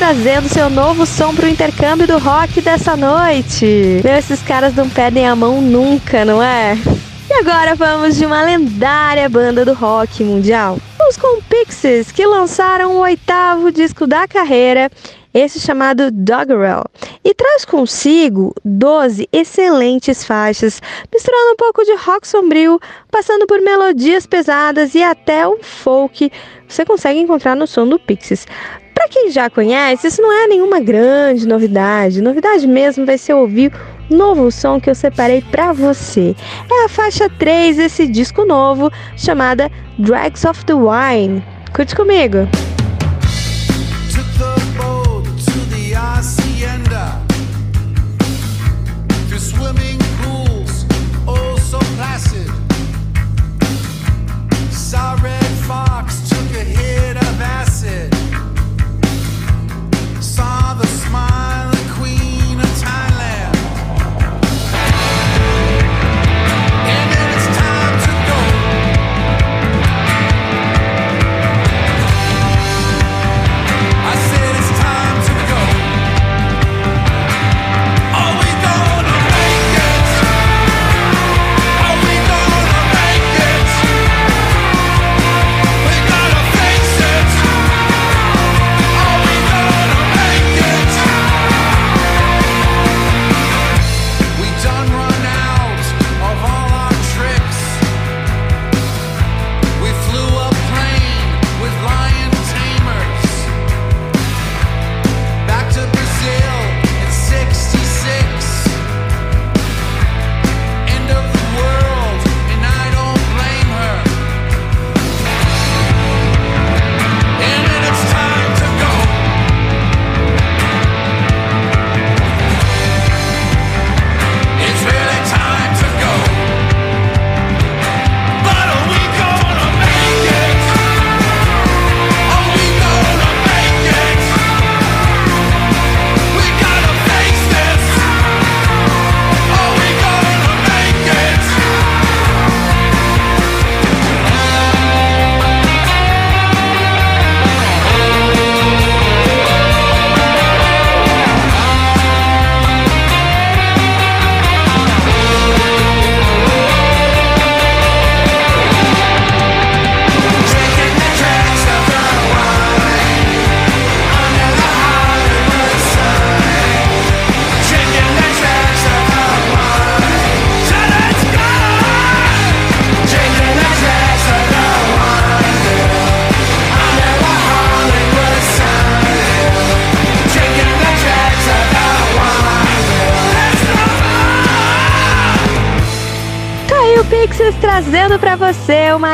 trazendo 0.01 0.49
seu 0.49 0.67
novo 0.67 1.05
som 1.05 1.31
pro 1.35 1.47
intercâmbio 1.47 2.07
do 2.07 2.17
rock 2.17 2.59
dessa 2.59 2.97
noite. 2.97 4.01
Meu, 4.03 4.15
esses 4.15 4.41
caras 4.41 4.73
não 4.73 4.89
perdem 4.89 5.27
a 5.27 5.35
mão 5.35 5.61
nunca, 5.61 6.25
não 6.25 6.41
é? 6.41 6.75
E 7.29 7.33
agora 7.33 7.75
vamos 7.75 8.17
de 8.17 8.25
uma 8.25 8.41
lendária 8.41 9.29
banda 9.29 9.63
do 9.63 9.73
rock 9.73 10.23
mundial. 10.23 10.79
Vamos 10.97 11.17
com 11.17 11.39
Pixies, 11.43 12.11
que 12.11 12.25
lançaram 12.25 12.93
o 12.93 13.01
oitavo 13.01 13.71
disco 13.71 14.07
da 14.07 14.27
carreira, 14.27 14.89
esse 15.31 15.59
chamado 15.59 16.09
Doggerel, 16.09 16.83
e 17.23 17.35
traz 17.35 17.63
consigo 17.63 18.55
12 18.65 19.29
excelentes 19.31 20.25
faixas, 20.25 20.81
misturando 21.13 21.51
um 21.51 21.55
pouco 21.55 21.85
de 21.85 21.93
rock 21.97 22.27
sombrio, 22.27 22.79
passando 23.11 23.45
por 23.45 23.61
melodias 23.61 24.25
pesadas 24.25 24.95
e 24.95 25.03
até 25.03 25.47
o 25.47 25.61
folk 25.61 26.31
você 26.67 26.83
consegue 26.83 27.19
encontrar 27.19 27.55
no 27.55 27.67
som 27.67 27.87
do 27.87 27.99
Pixies. 27.99 28.47
Quem 29.11 29.29
já 29.29 29.49
conhece, 29.49 30.07
isso 30.07 30.21
não 30.21 30.31
é 30.31 30.47
nenhuma 30.47 30.79
grande 30.79 31.45
novidade. 31.45 32.21
Novidade 32.21 32.65
mesmo 32.65 33.05
vai 33.05 33.17
ser 33.17 33.33
ouvir 33.33 33.69
novo 34.09 34.49
som 34.49 34.79
que 34.79 34.89
eu 34.89 34.95
separei 34.95 35.41
para 35.41 35.73
você. 35.73 36.33
É 36.71 36.85
a 36.85 36.89
faixa 36.89 37.29
3 37.29 37.75
desse 37.75 38.07
disco 38.07 38.45
novo, 38.45 38.89
chamada 39.17 39.69
Drags 39.99 40.45
of 40.45 40.63
the 40.65 40.73
Wine. 40.73 41.43
Curte 41.73 41.93
comigo. 41.93 42.47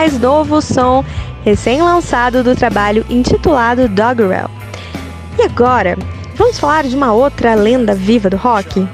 Mais 0.08 0.22
novo 0.22 0.62
som 0.62 1.04
recém-lançado 1.44 2.42
do 2.42 2.56
trabalho 2.56 3.06
intitulado 3.10 3.90
Doggerel. 3.90 4.50
E 5.38 5.44
agora, 5.44 5.98
vamos 6.36 6.58
falar 6.58 6.86
de 6.86 6.96
uma 6.96 7.12
outra 7.12 7.56
lenda 7.56 7.94
viva 7.94 8.30
do 8.30 8.38
rock? 8.38 8.88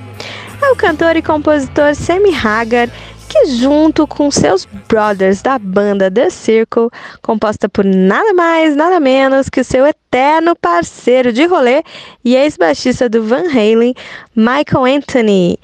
É 0.60 0.72
o 0.72 0.76
cantor 0.76 1.16
e 1.16 1.22
compositor 1.22 1.94
Sammy 1.94 2.34
Hagar, 2.34 2.90
que 3.30 3.46
junto 3.46 4.08
com 4.08 4.32
seus 4.32 4.68
brothers 4.88 5.44
da 5.44 5.60
banda 5.60 6.10
The 6.10 6.32
Circle, 6.32 6.90
composta 7.22 7.70
por 7.70 7.86
nada 7.86 8.34
mais, 8.34 8.76
nada 8.76 9.00
menos 9.00 9.50
que 9.50 9.62
o 9.62 9.64
seu 9.64 9.86
eterno 9.86 10.56
parceiro 10.56 11.32
de 11.32 11.46
rolê 11.46 11.84
e 12.26 12.36
ex-baixista 12.36 13.08
do 13.08 13.22
Van 13.22 13.46
Halen, 13.52 13.94
Michael 14.36 14.98
Anthony, 14.98 15.60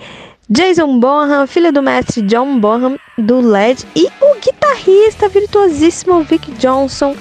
Jason 0.49 0.99
Bonham, 0.99 1.45
filho 1.45 1.71
do 1.71 1.79
mestre 1.79 2.23
John 2.23 2.59
Bonham 2.59 2.97
do 3.19 3.39
LED 3.39 3.85
e 3.95 4.07
o 4.19 4.35
guitarrista 4.41 5.29
virtuosíssimo 5.29 6.23
Vic 6.23 6.51
Johnson. 6.53 7.15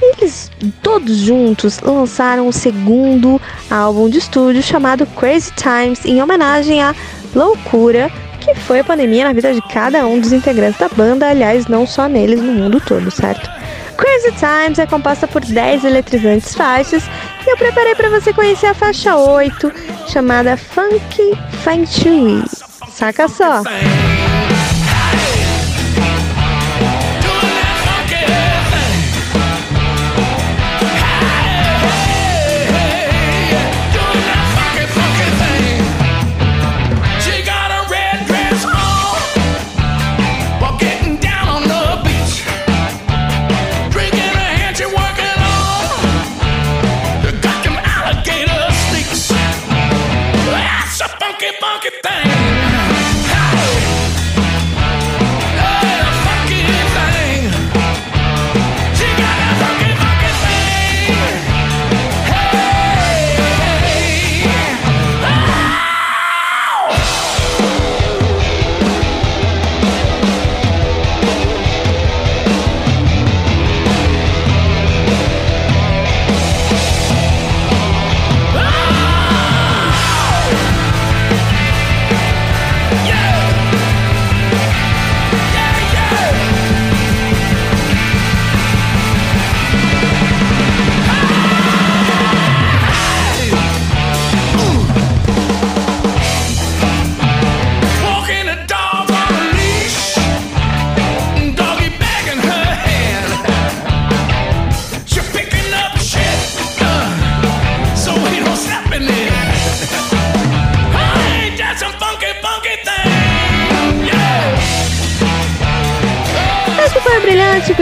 Eles 0.00 0.48
todos 0.80 1.16
juntos 1.16 1.80
lançaram 1.80 2.46
o 2.46 2.52
segundo 2.52 3.40
álbum 3.68 4.08
de 4.08 4.18
estúdio 4.18 4.62
chamado 4.62 5.04
Crazy 5.06 5.52
Times 5.54 6.04
em 6.04 6.22
homenagem 6.22 6.80
à 6.80 6.94
loucura 7.34 8.10
que 8.40 8.54
foi 8.54 8.80
a 8.80 8.84
pandemia 8.84 9.24
na 9.24 9.32
vida 9.32 9.52
de 9.52 9.60
cada 9.62 10.06
um 10.06 10.18
dos 10.18 10.32
integrantes 10.32 10.80
da 10.80 10.88
banda, 10.88 11.28
aliás, 11.28 11.66
não 11.66 11.86
só 11.86 12.08
neles, 12.08 12.40
no 12.40 12.52
mundo 12.52 12.80
todo, 12.80 13.10
certo? 13.10 13.59
Crazy 14.00 14.32
Times 14.32 14.78
é 14.78 14.86
composta 14.86 15.28
por 15.28 15.44
10 15.44 15.84
eletrizantes 15.84 16.54
faixas 16.54 17.04
e 17.46 17.50
eu 17.50 17.56
preparei 17.58 17.94
para 17.94 18.08
você 18.08 18.32
conhecer 18.32 18.66
a 18.66 18.74
faixa 18.74 19.14
8, 19.14 19.70
chamada 20.08 20.56
Funky 20.56 21.36
Feng 21.62 21.86
Shui. 21.86 22.42
Saca 22.88 23.28
só! 23.28 23.62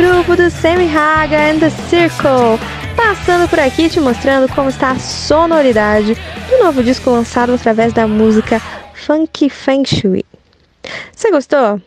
Grupo 0.00 0.36
do 0.36 0.48
Sammy 0.48 0.86
Haga 0.86 1.36
and 1.36 1.58
the 1.58 1.70
Circle, 1.70 2.56
passando 2.96 3.50
por 3.50 3.58
aqui 3.58 3.88
te 3.88 3.98
mostrando 3.98 4.48
como 4.54 4.68
está 4.68 4.92
a 4.92 4.98
sonoridade 4.98 6.16
do 6.48 6.58
novo 6.62 6.84
disco 6.84 7.10
lançado 7.10 7.52
através 7.52 7.92
da 7.92 8.06
música 8.06 8.62
Funky 8.94 9.50
Feng 9.50 9.84
Shui. 9.84 10.24
Você 11.12 11.32
gostou? 11.32 11.82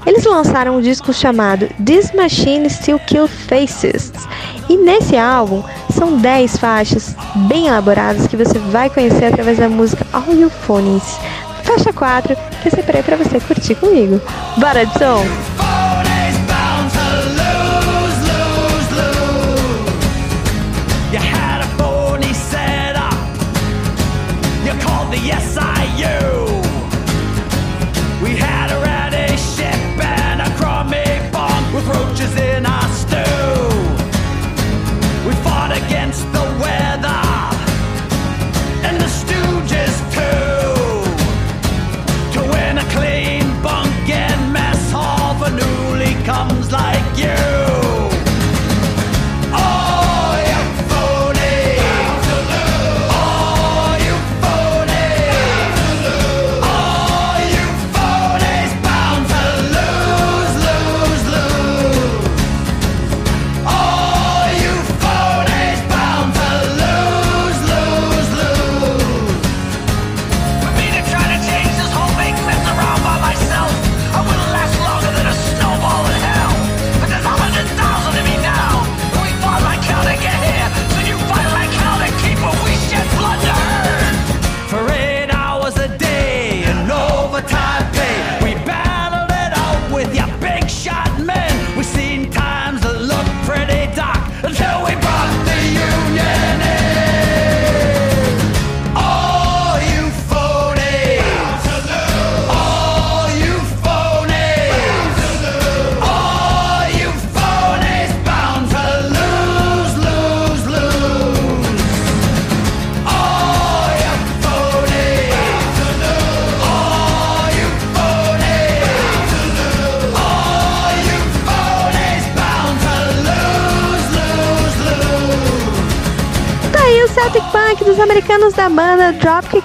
Eles 0.06 0.26
lançaram 0.26 0.78
um 0.78 0.82
disco 0.82 1.14
chamado 1.14 1.68
This 1.84 2.12
Machine 2.14 2.70
Still 2.70 3.00
Kill 3.00 3.28
Faces. 3.28 4.12
E 4.70 4.78
nesse 4.78 5.18
álbum 5.18 5.64
são 5.92 6.18
10 6.18 6.58
faixas 6.58 7.16
bem 7.48 7.68
elaboradas 7.68 8.28
que 8.28 8.38
você 8.38 8.58
vai 8.60 8.90
conhecer 8.90 9.26
através 9.26 9.58
da 9.58 9.70
música 9.70 10.06
All 10.14 10.34
You 10.34 10.50
Phonies. 10.50 11.18
Faixa 11.64 11.94
4 11.94 12.36
que 12.62 12.68
eu 12.68 12.72
separei 12.72 13.04
para 13.04 13.18
você 13.18 13.40
curtir 13.40 13.76
comigo. 13.76 14.22
Bora 14.58 14.86
de 14.86 14.94
som! 14.94 16.13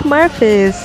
Murphys. 0.08 0.76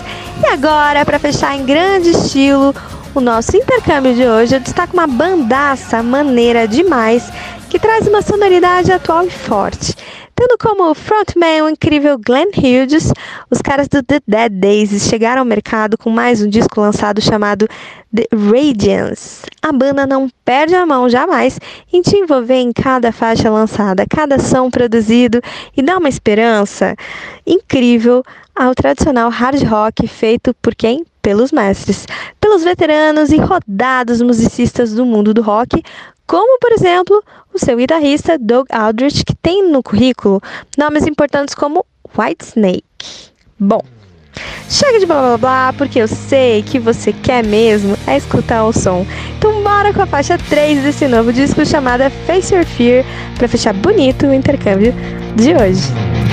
E 0.44 0.48
agora, 0.48 1.06
para 1.06 1.18
fechar 1.18 1.56
em 1.56 1.66
grande 1.66 2.10
estilo 2.10 2.76
o 3.16 3.22
nosso 3.22 3.56
intercâmbio 3.56 4.14
de 4.14 4.28
hoje, 4.28 4.56
eu 4.56 4.60
destaco 4.60 4.94
uma 4.94 5.08
bandaça 5.08 6.04
maneira 6.04 6.68
demais 6.68 7.32
que 7.70 7.80
traz 7.80 8.08
uma 8.08 8.22
sonoridade 8.22 8.92
atual 8.92 9.26
e 9.26 9.30
forte. 9.30 9.96
Tendo 10.36 10.58
como 10.58 10.94
frontman 10.94 11.64
o 11.64 11.70
incrível 11.70 12.18
Glenn 12.18 12.50
Hughes, 12.58 13.14
os 13.54 13.62
caras 13.62 13.88
do 13.88 14.02
The 14.02 14.20
Dead 14.28 14.52
Days 14.52 15.04
chegaram 15.04 15.42
ao 15.42 15.46
mercado 15.46 15.96
com 15.96 16.10
mais 16.10 16.42
um 16.42 16.50
disco 16.50 16.82
lançado 16.82 17.22
chamado 17.22 17.68
The 18.12 18.26
Radiance. 18.34 19.44
A 19.62 19.72
banda 19.72 20.08
não 20.08 20.28
perde 20.44 20.74
a 20.74 20.88
mão 20.88 21.08
jamais 21.08 21.60
em 21.94 22.02
te 22.02 22.18
envolver 22.18 22.56
em 22.56 22.74
cada 22.74 23.12
faixa 23.12 23.52
lançada, 23.52 24.08
cada 24.10 24.40
som 24.40 24.72
produzido 24.72 25.40
e 25.78 25.84
dá 25.84 26.00
uma 26.00 26.10
esperança 26.10 26.96
incrível 27.46 28.24
ao 28.56 28.74
tradicional 28.74 29.30
hard 29.30 29.62
rock 29.62 30.08
feito 30.08 30.56
por 30.60 30.74
quem? 30.74 31.06
Pelos 31.22 31.52
mestres, 31.52 32.08
pelos 32.42 32.64
veteranos 32.64 33.32
e 33.32 33.38
rodados 33.38 34.20
musicistas 34.20 34.94
do 34.94 35.06
mundo 35.06 35.32
do 35.32 35.44
rock, 35.44 35.84
como 36.26 36.58
por 36.58 36.72
exemplo 36.72 37.24
o 37.54 37.60
seu 37.60 37.78
guitarrista 37.78 38.36
Doug 38.36 38.66
Aldrich, 38.72 39.24
que 39.24 39.36
tem 39.36 39.70
no 39.70 39.84
currículo 39.84 40.42
nomes 40.76 41.06
importantes 41.06 41.54
como 41.54 41.86
Whitesnake. 42.18 43.33
Bom, 43.66 43.82
chega 44.70 45.00
de 45.00 45.06
blá 45.06 45.22
blá 45.22 45.38
blá, 45.38 45.74
porque 45.78 46.00
eu 46.00 46.08
sei 46.08 46.62
que 46.62 46.78
você 46.78 47.14
quer 47.14 47.46
mesmo 47.46 47.98
é 48.06 48.18
escutar 48.18 48.66
o 48.66 48.74
som. 48.74 49.06
Então 49.38 49.64
bora 49.64 49.94
com 49.94 50.02
a 50.02 50.06
faixa 50.06 50.38
3 50.38 50.84
desse 50.84 51.08
novo 51.08 51.32
disco 51.32 51.66
chamada 51.66 52.10
Face 52.10 52.54
Your 52.54 52.66
Fear 52.66 53.06
para 53.38 53.48
fechar 53.48 53.74
bonito 53.74 54.28
o 54.28 54.34
intercâmbio 54.34 54.94
de 55.38 55.54
hoje. 55.56 56.33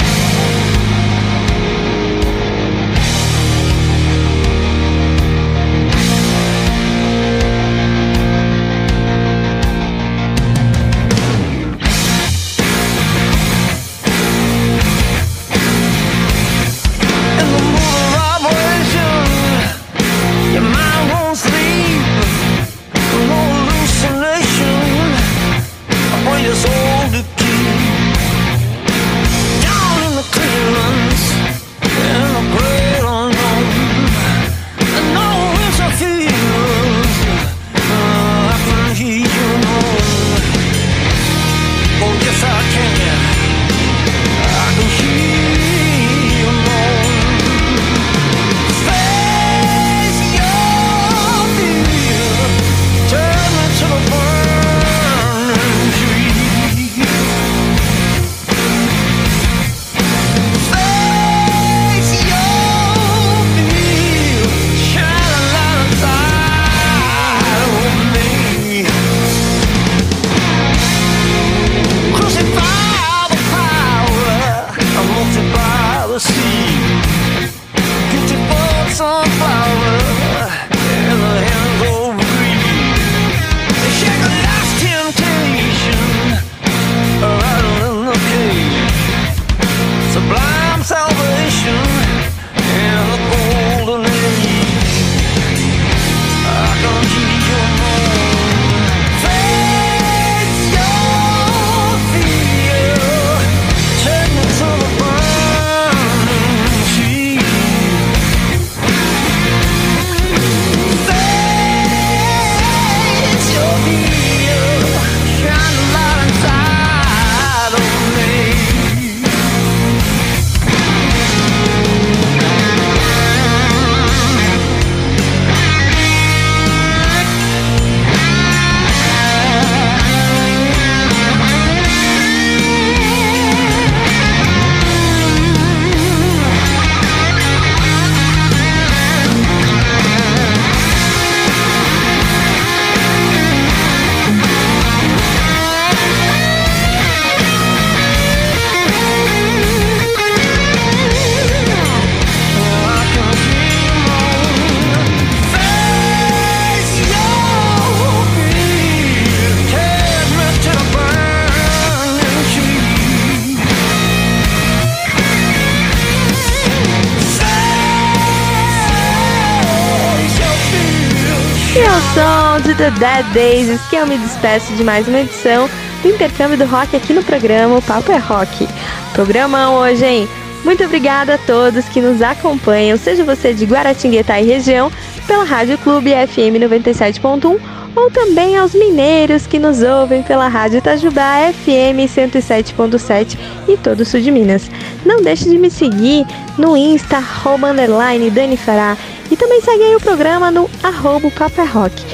The 172.81 172.91
Dead 172.93 173.27
Days, 173.35 173.79
que 173.91 173.97
eu 173.97 174.07
me 174.07 174.17
despeço 174.17 174.73
de 174.73 174.83
mais 174.83 175.07
uma 175.07 175.21
edição 175.21 175.69
do 176.01 176.09
intercâmbio 176.09 176.57
do 176.57 176.65
rock 176.65 176.97
aqui 176.97 177.13
no 177.13 177.23
programa 177.23 177.77
O 177.77 177.83
Papo 177.83 178.11
é 178.11 178.17
Rock. 178.17 178.67
Programão 179.13 179.75
hoje, 179.75 180.03
hein? 180.03 180.29
Muito 180.65 180.83
obrigada 180.83 181.35
a 181.35 181.39
todos 181.39 181.87
que 181.91 182.01
nos 182.01 182.23
acompanham, 182.23 182.97
seja 182.97 183.23
você 183.23 183.53
de 183.53 183.67
Guaratinguetá 183.67 184.41
e 184.41 184.47
região, 184.47 184.91
pela 185.27 185.45
Rádio 185.45 185.77
Clube 185.77 186.11
FM 186.11 186.57
97.1 186.59 187.61
ou 187.95 188.11
também 188.11 188.57
aos 188.57 188.73
mineiros 188.73 189.47
que 189.47 189.59
nos 189.59 189.83
ouvem 189.83 190.23
pela 190.23 190.49
Rádio 190.49 190.79
Itajubá 190.79 191.53
FM 191.53 192.09
107.7 192.09 193.39
e 193.69 193.77
todo 193.77 194.01
o 194.01 194.07
sul 194.07 194.21
de 194.21 194.31
Minas. 194.31 194.71
Não 195.05 195.21
deixe 195.21 195.45
de 195.51 195.59
me 195.59 195.71
seguir 195.71 196.25
no 196.57 196.75
Insta, 196.75 197.19
arroba 197.19 197.75
Dani 197.75 198.57
Fará, 198.57 198.97
e 199.31 199.37
também 199.37 199.61
segue 199.61 199.83
aí 199.83 199.95
o 199.95 200.01
programa 200.01 200.51
no 200.51 200.71
arroba 200.83 201.31
Papo 201.31 201.61
é 201.61 201.65
Rock. 201.65 202.10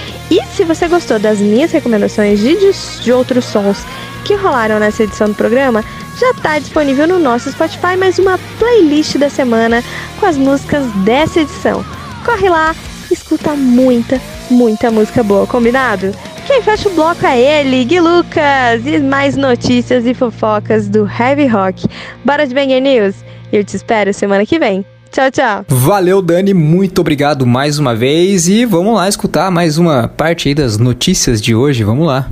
Você 0.66 0.88
gostou 0.88 1.18
das 1.20 1.38
minhas 1.38 1.70
recomendações 1.70 2.40
de, 2.40 2.56
de, 2.56 3.02
de 3.02 3.12
outros 3.12 3.44
sons 3.44 3.84
que 4.24 4.34
rolaram 4.34 4.80
nessa 4.80 5.04
edição 5.04 5.28
do 5.28 5.34
programa, 5.34 5.84
já 6.18 6.30
está 6.30 6.58
disponível 6.58 7.06
no 7.06 7.20
nosso 7.20 7.50
Spotify 7.52 7.96
mais 7.96 8.18
uma 8.18 8.36
playlist 8.58 9.16
da 9.16 9.30
semana 9.30 9.82
com 10.18 10.26
as 10.26 10.36
músicas 10.36 10.84
dessa 11.04 11.40
edição. 11.40 11.84
Corre 12.24 12.48
lá, 12.48 12.74
escuta 13.10 13.54
muita, 13.54 14.20
muita 14.50 14.90
música 14.90 15.22
boa, 15.22 15.46
combinado? 15.46 16.12
Quem 16.46 16.60
fecha 16.60 16.88
o 16.88 16.94
bloco 16.94 17.24
é 17.24 17.40
ele, 17.40 17.84
Gui 17.84 18.00
Lucas, 18.00 18.84
e 18.84 18.98
mais 18.98 19.36
notícias 19.36 20.04
e 20.04 20.14
fofocas 20.14 20.88
do 20.88 21.08
Heavy 21.08 21.46
Rock. 21.46 21.86
Bora 22.24 22.44
de 22.44 22.54
Banger 22.54 22.82
News? 22.82 23.14
Eu 23.52 23.62
te 23.62 23.76
espero 23.76 24.12
semana 24.12 24.44
que 24.44 24.58
vem. 24.58 24.84
Tchau, 25.16 25.30
tchau. 25.30 25.64
Valeu, 25.66 26.20
Dani, 26.20 26.52
muito 26.52 27.00
obrigado 27.00 27.46
mais 27.46 27.78
uma 27.78 27.94
vez 27.94 28.48
e 28.48 28.66
vamos 28.66 28.94
lá 28.94 29.08
escutar 29.08 29.50
mais 29.50 29.78
uma 29.78 30.08
parte 30.08 30.50
aí 30.50 30.54
das 30.54 30.76
notícias 30.76 31.40
de 31.40 31.54
hoje. 31.54 31.82
Vamos 31.82 32.06
lá. 32.06 32.28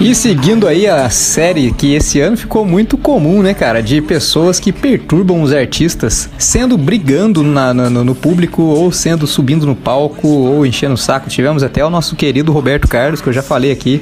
E 0.00 0.14
seguindo 0.14 0.68
aí 0.68 0.86
a 0.86 1.10
série 1.10 1.72
que 1.72 1.92
esse 1.92 2.20
ano 2.20 2.36
ficou 2.36 2.64
muito 2.64 2.96
comum, 2.96 3.42
né, 3.42 3.52
cara? 3.52 3.82
De 3.82 4.00
pessoas 4.00 4.60
que 4.60 4.72
perturbam 4.72 5.42
os 5.42 5.52
artistas, 5.52 6.30
sendo 6.38 6.78
brigando 6.78 7.42
na, 7.42 7.74
na, 7.74 7.90
no 7.90 8.14
público, 8.14 8.62
ou 8.62 8.92
sendo 8.92 9.26
subindo 9.26 9.66
no 9.66 9.74
palco, 9.74 10.28
ou 10.28 10.64
enchendo 10.64 10.94
o 10.94 10.96
saco. 10.96 11.28
Tivemos 11.28 11.64
até 11.64 11.84
o 11.84 11.90
nosso 11.90 12.14
querido 12.14 12.52
Roberto 12.52 12.86
Carlos, 12.86 13.20
que 13.20 13.28
eu 13.28 13.32
já 13.32 13.42
falei 13.42 13.72
aqui, 13.72 14.00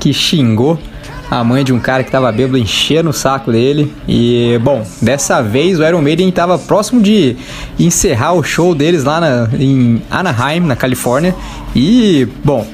que 0.00 0.12
xingou 0.12 0.76
a 1.30 1.44
mãe 1.44 1.62
de 1.62 1.72
um 1.72 1.78
cara 1.78 2.02
que 2.02 2.10
tava 2.10 2.30
bêbado 2.32 2.56
enchendo 2.56 3.10
o 3.10 3.12
saco 3.12 3.52
dele. 3.52 3.92
E, 4.08 4.58
bom, 4.62 4.86
dessa 5.02 5.42
vez 5.42 5.78
o 5.78 5.84
Iron 5.84 6.00
Maiden 6.00 6.30
tava 6.32 6.58
próximo 6.58 7.02
de 7.02 7.36
encerrar 7.78 8.32
o 8.32 8.42
show 8.42 8.74
deles 8.74 9.04
lá 9.04 9.20
na, 9.20 9.48
em 9.58 10.02
Anaheim, 10.10 10.60
na 10.60 10.74
Califórnia. 10.74 11.34
E, 11.76 12.26
bom, 12.42 12.66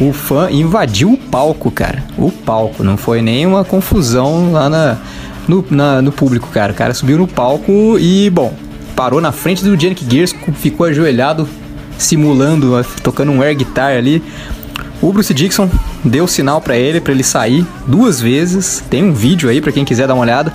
o 0.00 0.12
fã 0.12 0.50
invadiu 0.50 1.12
o 1.12 1.16
palco, 1.18 1.70
cara. 1.70 2.02
O 2.16 2.30
palco, 2.30 2.82
não 2.82 2.96
foi 2.96 3.20
nenhuma 3.20 3.62
confusão 3.62 4.52
lá 4.52 4.70
na, 4.70 4.96
no, 5.46 5.64
na- 5.70 6.00
no 6.00 6.10
público, 6.10 6.48
cara. 6.48 6.72
O 6.72 6.74
cara 6.74 6.94
subiu 6.94 7.18
no 7.18 7.26
palco 7.26 7.98
e, 8.00 8.30
bom, 8.30 8.54
parou 8.96 9.20
na 9.20 9.32
frente 9.32 9.62
do 9.62 9.78
Janik 9.78 10.02
Gears, 10.10 10.34
ficou 10.54 10.86
ajoelhado, 10.86 11.46
simulando, 11.98 12.84
tocando 13.02 13.32
um 13.32 13.42
air 13.42 13.54
guitar 13.54 13.92
ali. 13.96 14.22
O 15.02 15.12
Bruce 15.12 15.34
Dixon 15.34 15.68
deu 16.04 16.28
sinal 16.28 16.60
pra 16.60 16.76
ele, 16.76 17.00
pra 17.00 17.12
ele 17.12 17.24
sair 17.24 17.66
duas 17.88 18.20
vezes. 18.20 18.84
Tem 18.88 19.02
um 19.02 19.12
vídeo 19.12 19.50
aí 19.50 19.60
pra 19.60 19.72
quem 19.72 19.84
quiser 19.84 20.06
dar 20.06 20.14
uma 20.14 20.22
olhada. 20.22 20.52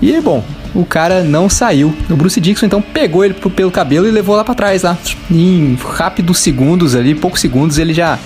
E, 0.00 0.18
bom, 0.22 0.42
o 0.74 0.86
cara 0.86 1.22
não 1.22 1.50
saiu. 1.50 1.94
O 2.08 2.16
Bruce 2.16 2.40
Dixon 2.40 2.64
então 2.64 2.80
pegou 2.80 3.22
ele 3.22 3.34
pelo 3.34 3.70
cabelo 3.70 4.08
e 4.08 4.10
levou 4.10 4.34
lá 4.34 4.42
pra 4.42 4.54
trás 4.54 4.84
lá. 4.84 4.96
Em 5.30 5.74
rápidos 5.74 6.38
segundos 6.38 6.94
ali, 6.94 7.14
poucos 7.14 7.42
segundos, 7.42 7.76
ele 7.76 7.92
já 7.92 8.18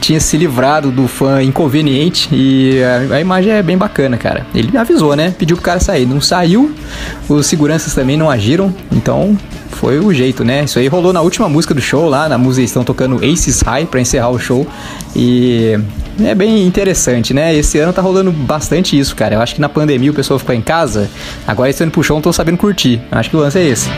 tinha 0.00 0.20
se 0.20 0.36
livrado 0.36 0.90
do 0.90 1.06
fã 1.06 1.42
inconveniente 1.42 2.28
e 2.32 2.82
a, 2.82 3.16
a 3.16 3.20
imagem 3.20 3.52
é 3.52 3.62
bem 3.62 3.76
bacana, 3.76 4.16
cara. 4.16 4.46
Ele 4.54 4.76
avisou, 4.76 5.14
né? 5.14 5.34
Pediu 5.36 5.56
pro 5.56 5.64
cara 5.64 5.80
sair, 5.80 6.06
não 6.06 6.20
saiu. 6.20 6.74
Os 7.28 7.46
seguranças 7.46 7.94
também 7.94 8.16
não 8.16 8.30
agiram, 8.30 8.74
então 8.92 9.36
foi 9.72 9.98
o 9.98 10.12
jeito, 10.12 10.44
né? 10.44 10.64
Isso 10.64 10.78
aí 10.78 10.88
rolou 10.88 11.12
na 11.12 11.20
última 11.20 11.48
música 11.48 11.74
do 11.74 11.80
show 11.80 12.08
lá, 12.08 12.28
na 12.28 12.38
música 12.38 12.64
estão 12.64 12.84
tocando 12.84 13.16
Aces 13.24 13.60
High 13.60 13.86
pra 13.86 14.00
encerrar 14.00 14.30
o 14.30 14.38
show 14.38 14.66
e 15.14 15.78
é 16.24 16.34
bem 16.34 16.66
interessante, 16.66 17.32
né? 17.32 17.54
Esse 17.54 17.78
ano 17.78 17.92
tá 17.92 18.02
rolando 18.02 18.32
bastante 18.32 18.98
isso, 18.98 19.14
cara. 19.14 19.36
Eu 19.36 19.40
acho 19.40 19.54
que 19.54 19.60
na 19.60 19.68
pandemia 19.68 20.10
o 20.10 20.14
pessoal 20.14 20.38
ficou 20.38 20.54
em 20.54 20.60
casa, 20.60 21.08
agora 21.46 21.70
estão 21.70 21.86
indo 21.86 21.92
pro 21.92 22.02
show, 22.02 22.14
não 22.14 22.20
estão 22.20 22.32
sabendo 22.32 22.58
curtir. 22.58 23.00
Acho 23.10 23.30
que 23.30 23.36
o 23.36 23.40
lance 23.40 23.58
é 23.58 23.66
esse. 23.66 23.88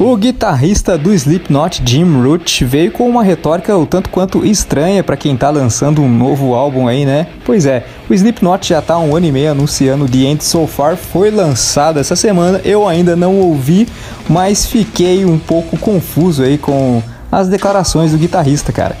O 0.00 0.16
guitarrista 0.16 0.96
do 0.96 1.12
Slipknot, 1.12 1.82
Jim 1.84 2.22
Root, 2.22 2.64
veio 2.64 2.92
com 2.92 3.10
uma 3.10 3.24
retórica 3.24 3.76
o 3.76 3.84
tanto 3.84 4.10
quanto 4.10 4.46
estranha 4.46 5.02
para 5.02 5.16
quem 5.16 5.36
tá 5.36 5.50
lançando 5.50 6.00
um 6.00 6.08
novo 6.08 6.54
álbum 6.54 6.86
aí, 6.86 7.04
né? 7.04 7.26
Pois 7.44 7.66
é, 7.66 7.84
o 8.08 8.14
Slipknot 8.14 8.68
já 8.68 8.80
tá 8.80 8.96
um 8.96 9.16
ano 9.16 9.26
e 9.26 9.32
meio 9.32 9.50
anunciando 9.50 10.08
The 10.08 10.18
End 10.18 10.44
So 10.44 10.68
Far, 10.68 10.96
foi 10.96 11.32
lançado 11.32 11.98
essa 11.98 12.14
semana, 12.14 12.60
eu 12.64 12.86
ainda 12.86 13.16
não 13.16 13.40
ouvi, 13.40 13.88
mas 14.28 14.66
fiquei 14.66 15.24
um 15.24 15.36
pouco 15.36 15.76
confuso 15.76 16.44
aí 16.44 16.58
com 16.58 17.02
as 17.30 17.48
declarações 17.48 18.12
do 18.12 18.18
guitarrista, 18.18 18.70
cara. 18.70 18.96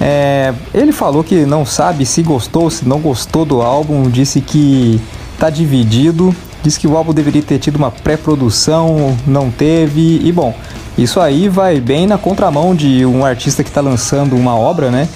É, 0.00 0.52
ele 0.74 0.90
falou 0.90 1.22
que 1.22 1.46
não 1.46 1.64
sabe 1.64 2.04
se 2.04 2.24
gostou, 2.24 2.68
se 2.70 2.88
não 2.88 2.98
gostou 2.98 3.44
do 3.44 3.62
álbum, 3.62 4.10
disse 4.10 4.40
que 4.40 5.00
tá 5.38 5.48
dividido, 5.48 6.34
disse 6.62 6.78
que 6.78 6.86
o 6.86 6.96
álbum 6.96 7.12
deveria 7.12 7.42
ter 7.42 7.58
tido 7.58 7.76
uma 7.76 7.90
pré-produção, 7.90 9.16
não 9.26 9.50
teve, 9.50 10.20
e 10.22 10.30
bom, 10.32 10.54
isso 10.98 11.20
aí 11.20 11.48
vai 11.48 11.80
bem 11.80 12.06
na 12.06 12.18
contramão 12.18 12.74
de 12.74 13.04
um 13.06 13.24
artista 13.24 13.62
que 13.62 13.70
está 13.70 13.80
lançando 13.80 14.36
uma 14.36 14.56
obra, 14.56 14.90
né? 14.90 15.08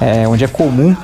É, 0.00 0.26
onde 0.26 0.44
é 0.44 0.48
comum 0.48 0.96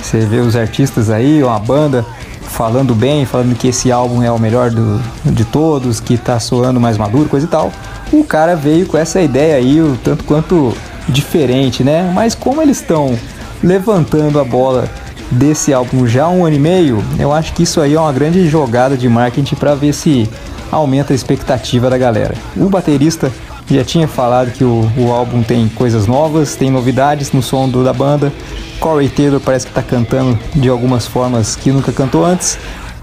você 0.00 0.20
ver 0.20 0.40
os 0.40 0.54
artistas 0.56 1.10
aí, 1.10 1.42
uma 1.42 1.58
banda 1.58 2.04
falando 2.42 2.94
bem, 2.94 3.24
falando 3.24 3.56
que 3.56 3.68
esse 3.68 3.90
álbum 3.90 4.22
é 4.22 4.30
o 4.30 4.38
melhor 4.38 4.70
do- 4.70 5.00
de 5.24 5.44
todos, 5.44 5.98
que 5.98 6.16
tá 6.16 6.38
soando 6.38 6.78
mais 6.80 6.96
maduro, 6.96 7.28
coisa 7.28 7.46
e 7.46 7.48
tal. 7.48 7.72
O 8.12 8.22
cara 8.22 8.54
veio 8.54 8.86
com 8.86 8.96
essa 8.96 9.20
ideia 9.20 9.56
aí, 9.56 9.80
o 9.80 9.96
tanto 10.04 10.22
quanto 10.24 10.72
diferente, 11.08 11.82
né? 11.82 12.12
Mas 12.14 12.34
como 12.34 12.62
eles 12.62 12.80
estão 12.80 13.18
levantando 13.62 14.38
a 14.38 14.44
bola 14.44 14.88
desse 15.30 15.72
álbum 15.72 16.06
já 16.06 16.24
há 16.24 16.28
um 16.28 16.44
ano 16.44 16.56
e 16.56 16.58
meio, 16.58 17.02
eu 17.18 17.32
acho 17.32 17.52
que 17.52 17.62
isso 17.62 17.80
aí 17.80 17.94
é 17.94 18.00
uma 18.00 18.12
grande 18.12 18.48
jogada 18.48 18.96
de 18.96 19.08
marketing 19.08 19.54
para 19.56 19.74
ver 19.74 19.92
se 19.92 20.28
aumenta 20.70 21.12
a 21.12 21.16
expectativa 21.16 21.88
da 21.90 21.98
galera. 21.98 22.34
O 22.56 22.68
baterista 22.68 23.30
já 23.70 23.82
tinha 23.84 24.06
falado 24.06 24.50
que 24.52 24.62
o, 24.64 24.88
o 24.98 25.10
álbum 25.12 25.42
tem 25.42 25.68
coisas 25.68 26.06
novas, 26.06 26.54
tem 26.54 26.70
novidades 26.70 27.32
no 27.32 27.42
som 27.42 27.68
do- 27.68 27.82
da 27.84 27.92
banda. 27.92 28.32
Corey 28.78 29.08
Taylor 29.08 29.40
parece 29.40 29.66
que 29.66 29.72
tá 29.72 29.82
cantando 29.82 30.38
de 30.54 30.68
algumas 30.68 31.06
formas 31.06 31.56
que 31.56 31.70
nunca 31.72 31.90
cantou 31.92 32.24
antes. 32.24 32.58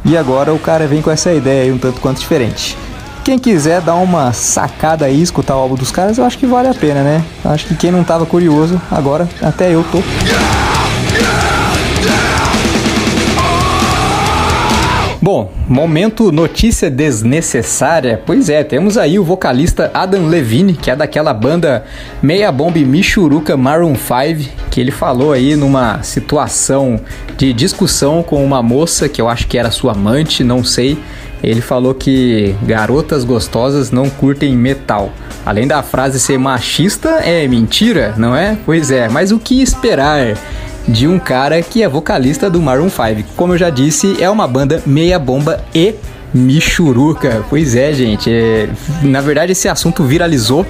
E 0.05 0.15
agora 0.17 0.53
o 0.53 0.59
cara 0.59 0.85
vem 0.87 1.01
com 1.01 1.09
essa 1.09 1.31
ideia 1.33 1.63
aí 1.63 1.71
um 1.71 1.77
tanto 1.77 1.99
quanto 2.01 2.19
diferente. 2.19 2.77
Quem 3.23 3.37
quiser 3.39 3.81
dar 3.81 3.95
uma 3.95 4.33
sacada 4.33 5.05
aí, 5.05 5.21
escutar 5.21 5.55
o 5.55 5.59
álbum 5.59 5.75
dos 5.75 5.91
caras, 5.91 6.17
eu 6.17 6.25
acho 6.25 6.37
que 6.37 6.45
vale 6.45 6.67
a 6.67 6.73
pena, 6.73 7.01
né? 7.03 7.23
Acho 7.45 7.65
que 7.67 7.75
quem 7.75 7.91
não 7.91 8.03
tava 8.03 8.25
curioso, 8.25 8.79
agora 8.91 9.27
até 9.41 9.73
eu 9.73 9.83
tô. 9.91 9.99
Bom, 15.23 15.51
momento 15.67 16.31
notícia 16.31 16.89
desnecessária. 16.89 18.19
Pois 18.25 18.49
é, 18.49 18.63
temos 18.63 18.97
aí 18.97 19.19
o 19.19 19.23
vocalista 19.23 19.91
Adam 19.93 20.25
Levine, 20.25 20.73
que 20.73 20.89
é 20.89 20.95
daquela 20.95 21.31
banda 21.31 21.83
Meia 22.23 22.51
Bomb 22.51 22.75
Michuruca 22.83 23.55
Maroon 23.55 23.93
5, 23.93 24.49
que 24.71 24.81
ele 24.81 24.89
falou 24.89 25.31
aí 25.31 25.55
numa 25.55 26.01
situação 26.01 26.99
de 27.37 27.53
discussão 27.53 28.23
com 28.23 28.43
uma 28.43 28.63
moça 28.63 29.07
que 29.07 29.21
eu 29.21 29.29
acho 29.29 29.45
que 29.45 29.59
era 29.59 29.69
sua 29.69 29.91
amante, 29.91 30.43
não 30.43 30.63
sei. 30.63 30.97
Ele 31.43 31.61
falou 31.61 31.93
que 31.93 32.55
garotas 32.63 33.23
gostosas 33.23 33.91
não 33.91 34.09
curtem 34.09 34.57
metal. 34.57 35.11
Além 35.45 35.67
da 35.67 35.83
frase 35.83 36.19
ser 36.19 36.39
machista, 36.39 37.09
é 37.23 37.47
mentira, 37.47 38.15
não 38.17 38.35
é? 38.35 38.57
Pois 38.65 38.89
é, 38.89 39.07
mas 39.07 39.31
o 39.31 39.37
que 39.37 39.61
esperar? 39.61 40.35
De 40.87 41.07
um 41.07 41.19
cara 41.19 41.61
que 41.61 41.83
é 41.83 41.87
vocalista 41.87 42.49
do 42.49 42.61
Maroon 42.61 42.89
5. 42.89 43.29
Como 43.35 43.53
eu 43.53 43.57
já 43.57 43.69
disse, 43.69 44.21
é 44.21 44.29
uma 44.29 44.47
banda 44.47 44.81
meia 44.85 45.19
bomba 45.19 45.63
e 45.73 45.95
Michuruca. 46.33 47.43
Pois 47.49 47.75
é, 47.75 47.93
gente. 47.93 48.31
é, 48.31 48.69
na 49.01 49.21
verdade, 49.21 49.51
esse 49.51 49.67
assunto 49.67 50.03
viralizou. 50.03 50.65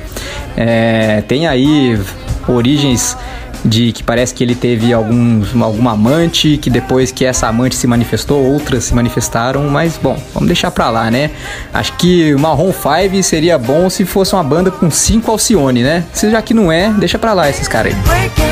É, 0.56 1.24
tem 1.28 1.48
aí 1.48 2.00
origens 2.48 3.16
de 3.64 3.92
que 3.92 4.04
parece 4.04 4.34
que 4.34 4.44
ele 4.44 4.56
teve 4.56 4.92
algum, 4.92 5.44
alguma 5.62 5.92
amante, 5.92 6.58
que 6.58 6.70
depois 6.70 7.12
que 7.12 7.24
essa 7.24 7.48
amante 7.48 7.76
se 7.76 7.86
manifestou, 7.86 8.44
outras 8.44 8.86
se 8.86 8.94
manifestaram, 8.96 9.70
mas 9.70 10.00
bom, 10.02 10.20
vamos 10.34 10.48
deixar 10.48 10.72
pra 10.72 10.90
lá, 10.90 11.12
né? 11.12 11.30
Acho 11.74 11.94
que 11.94 12.34
Marron 12.36 12.74
5 12.74 13.22
seria 13.24 13.58
bom 13.58 13.90
se 13.90 14.04
fosse 14.06 14.34
uma 14.34 14.44
banda 14.44 14.72
com 14.72 14.90
cinco 14.90 15.32
Alcione, 15.32 15.84
né? 15.84 16.04
Se 16.12 16.30
já 16.32 16.42
que 16.42 16.54
não 16.54 16.72
é, 16.72 16.90
deixa 16.90 17.20
pra 17.20 17.34
lá 17.34 17.50
esses 17.50 17.68
caras 17.68 17.94
aí. 17.94 18.51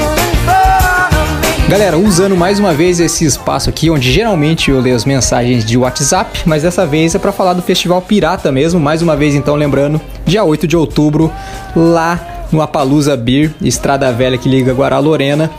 Galera, 1.69 1.99
usando 1.99 2.35
mais 2.35 2.57
uma 2.57 2.73
vez 2.73 2.99
esse 2.99 3.23
espaço 3.23 3.69
aqui, 3.69 3.91
onde 3.91 4.11
geralmente 4.11 4.71
eu 4.71 4.81
leio 4.81 4.95
as 4.95 5.05
mensagens 5.05 5.63
de 5.63 5.77
WhatsApp, 5.77 6.41
mas 6.43 6.63
dessa 6.63 6.83
vez 6.83 7.13
é 7.13 7.19
para 7.19 7.31
falar 7.31 7.53
do 7.53 7.61
Festival 7.61 8.01
Pirata 8.01 8.51
mesmo. 8.51 8.79
Mais 8.79 9.03
uma 9.03 9.15
vez, 9.15 9.35
então, 9.35 9.53
lembrando, 9.53 10.01
dia 10.25 10.43
8 10.43 10.67
de 10.67 10.75
outubro, 10.75 11.31
lá 11.75 12.47
no 12.51 12.59
Apalusa 12.63 13.15
Beer, 13.15 13.53
Estrada 13.61 14.11
Velha 14.11 14.35
que 14.35 14.49
liga 14.49 14.73
Guará-Lorena. 14.73 15.51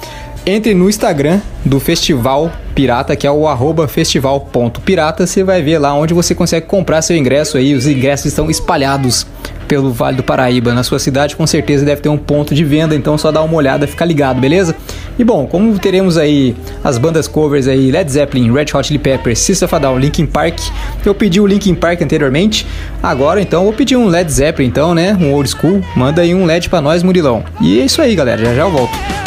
Entre 0.45 0.75
no 0.75 0.89
Instagram 0.89 1.41
do 1.65 1.79
Festival 1.79 2.51
Pirata, 2.75 3.15
que 3.15 3.25
é 3.25 3.31
o 3.31 3.47
arroba 3.47 3.87
festival.pirata. 3.87 5.29
Você 5.29 5.45
vai 5.45 5.63
ver 5.63 5.79
lá 5.79 5.95
onde 5.95 6.13
você 6.13 6.35
consegue 6.35 6.67
comprar 6.67 7.03
seu 7.03 7.17
ingresso 7.17 7.57
aí. 7.57 7.73
Os 7.73 7.87
ingressos 7.87 8.27
estão 8.27 8.51
espalhados 8.51 9.27
pelo 9.69 9.93
Vale 9.93 10.17
do 10.17 10.25
Paraíba. 10.25 10.75
Na 10.75 10.83
sua 10.83 10.99
cidade, 10.99 11.37
com 11.37 11.47
certeza 11.47 11.85
deve 11.85 12.01
ter 12.01 12.09
um 12.09 12.19
ponto 12.19 12.53
de 12.53 12.65
venda, 12.65 12.97
então 12.97 13.17
só 13.17 13.31
dá 13.31 13.41
uma 13.41 13.55
olhada, 13.55 13.87
fica 13.87 14.05
ligado, 14.05 14.41
beleza? 14.41 14.75
E 15.21 15.25
bom, 15.25 15.47
como 15.47 15.79
teremos 15.79 16.17
aí 16.17 16.57
as 16.83 16.97
bandas 16.97 17.29
covers 17.29 17.69
aí, 17.69 17.91
Led 17.91 18.11
Zeppelin, 18.11 18.51
Red 18.51 18.69
Hot 18.73 18.87
Chili 18.87 18.99
Peppers, 18.99 19.63
a 19.71 19.79
Down, 19.79 19.99
Linkin 19.99 20.25
Park, 20.25 20.59
eu 21.05 21.15
pedi 21.15 21.39
o 21.39 21.47
Linkin 21.47 21.75
Park 21.75 22.01
anteriormente, 22.01 22.67
agora 23.03 23.39
então 23.39 23.65
vou 23.65 23.73
pedir 23.75 23.97
um 23.97 24.07
Led 24.07 24.33
Zeppelin 24.33 24.69
então, 24.69 24.95
né, 24.95 25.15
um 25.21 25.35
old 25.35 25.51
school, 25.51 25.83
manda 25.95 26.23
aí 26.23 26.35
um 26.35 26.47
LED 26.47 26.71
pra 26.71 26.81
nós, 26.81 27.03
Murilão. 27.03 27.45
E 27.61 27.81
é 27.81 27.85
isso 27.85 28.01
aí, 28.01 28.15
galera, 28.15 28.43
já 28.43 28.55
já 28.55 28.63
eu 28.63 28.71
volto. 28.71 29.20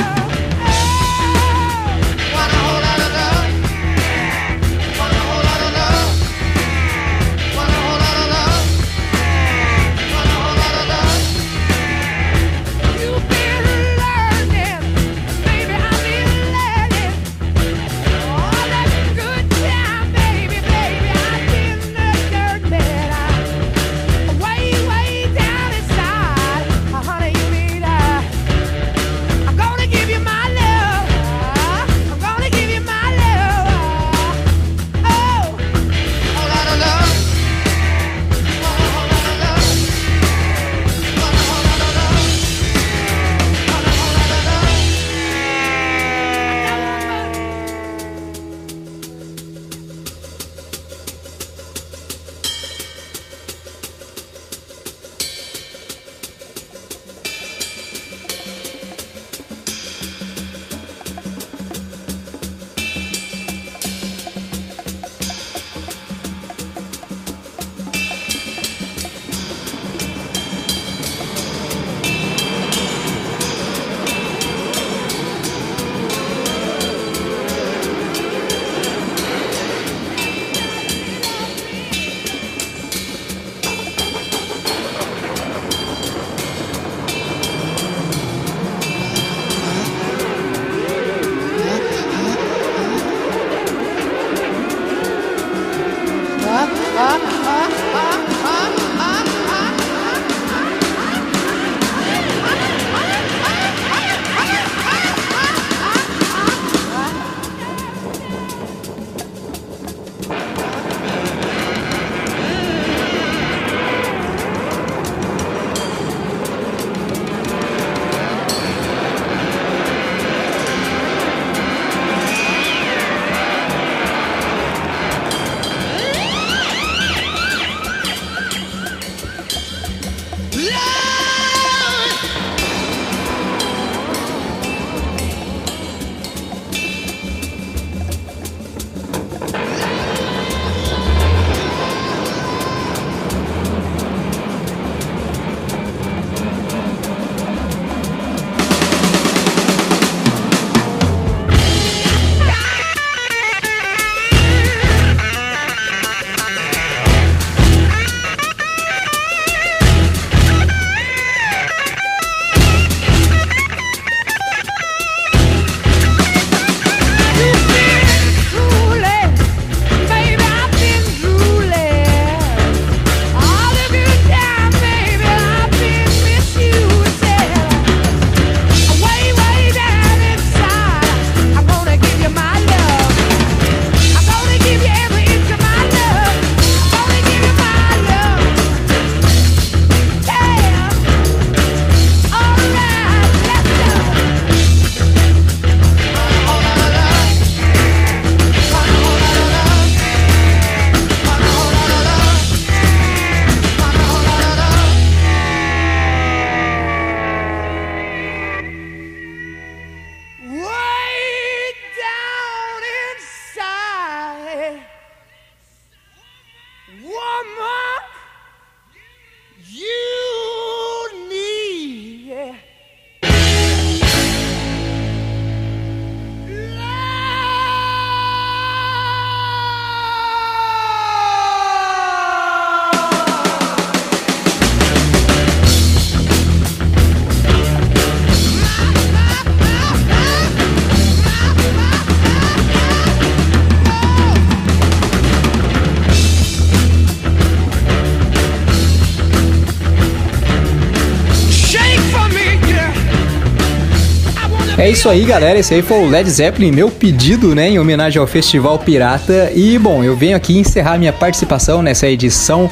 Isso 255.04 255.10
aí, 255.10 255.26
galera. 255.26 255.60
Esse 255.60 255.74
aí 255.74 255.82
foi 255.82 255.98
o 255.98 256.08
Led 256.08 256.30
Zeppelin, 256.30 256.72
meu 256.72 256.90
pedido, 256.90 257.54
né, 257.54 257.68
em 257.68 257.78
homenagem 257.78 258.22
ao 258.22 258.26
Festival 258.26 258.80
Pirata. 258.80 259.52
E, 259.54 259.78
bom, 259.78 260.02
eu 260.02 260.16
venho 260.16 260.34
aqui 260.34 260.58
encerrar 260.58 260.98
minha 260.98 261.12
participação 261.12 261.82
nessa 261.82 262.08
edição 262.08 262.72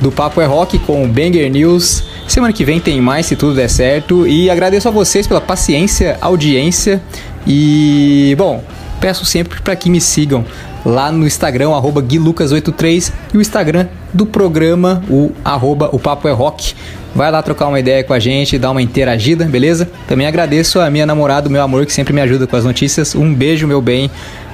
do 0.00 0.12
Papo 0.12 0.40
é 0.40 0.44
Rock 0.44 0.78
com 0.78 1.02
o 1.02 1.08
Banger 1.08 1.50
News. 1.50 2.04
Semana 2.28 2.52
que 2.52 2.64
vem 2.64 2.78
tem 2.78 3.00
mais, 3.00 3.26
se 3.26 3.34
tudo 3.34 3.56
der 3.56 3.68
certo. 3.68 4.28
E 4.28 4.48
agradeço 4.48 4.86
a 4.86 4.92
vocês 4.92 5.26
pela 5.26 5.40
paciência, 5.40 6.18
audiência. 6.20 7.02
E, 7.44 8.32
bom, 8.38 8.62
peço 9.00 9.24
sempre 9.24 9.60
para 9.60 9.74
que 9.74 9.90
me 9.90 10.00
sigam 10.00 10.44
lá 10.86 11.10
no 11.10 11.26
Instagram, 11.26 11.70
o 11.70 11.74
arroba 11.74 12.00
guilucas83 12.00 13.12
e 13.34 13.38
o 13.38 13.40
Instagram 13.40 13.88
do 14.12 14.26
programa, 14.26 15.02
o 15.08 15.32
arroba 15.44 15.88
o 15.92 15.98
Papo 15.98 16.28
é 16.28 16.32
Rock. 16.32 16.74
Vai 17.14 17.30
lá 17.30 17.42
trocar 17.42 17.68
uma 17.68 17.78
ideia 17.78 18.02
com 18.02 18.14
a 18.14 18.18
gente, 18.18 18.58
dar 18.58 18.70
uma 18.70 18.80
interagida, 18.80 19.44
beleza? 19.44 19.90
Também 20.08 20.26
agradeço 20.26 20.80
a 20.80 20.88
minha 20.90 21.04
namorada, 21.04 21.48
meu 21.48 21.62
amor, 21.62 21.84
que 21.84 21.92
sempre 21.92 22.12
me 22.12 22.20
ajuda 22.20 22.46
com 22.46 22.56
as 22.56 22.64
notícias. 22.64 23.14
Um 23.14 23.34
beijo, 23.34 23.66
meu 23.66 23.82
bem. 23.82 24.10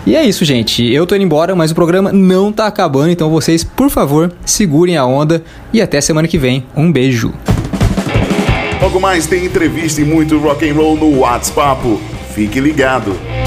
E 0.07 0.17
é 0.17 0.25
isso, 0.25 0.45
gente. 0.45 0.85
Eu 0.93 1.07
tô 1.07 1.15
indo 1.15 1.25
embora, 1.25 1.55
mas 1.55 1.71
o 1.71 1.75
programa 1.75 2.13
não 2.13 2.53
tá 2.53 2.67
acabando, 2.67 3.11
então 3.11 3.31
vocês, 3.31 3.63
por 3.63 3.91
favor, 3.91 4.33
segurem 4.45 4.97
a 4.97 5.05
onda 5.05 5.43
e 5.73 5.81
até 5.81 6.01
semana 6.01 6.27
que 6.27 6.39
vem. 6.39 6.65
Um 6.77 6.91
beijo. 6.91 7.33
Logo 8.81 9.01
mais 9.01 9.27
tem 9.27 9.45
entrevista 9.45 10.01
e 10.01 10.05
muito 10.05 10.39
rock 10.39 10.69
and 10.69 10.75
roll 10.75 10.97
no 10.97 11.19
WhatsApp. 11.19 11.99
Fique 12.35 12.61
ligado. 12.61 13.38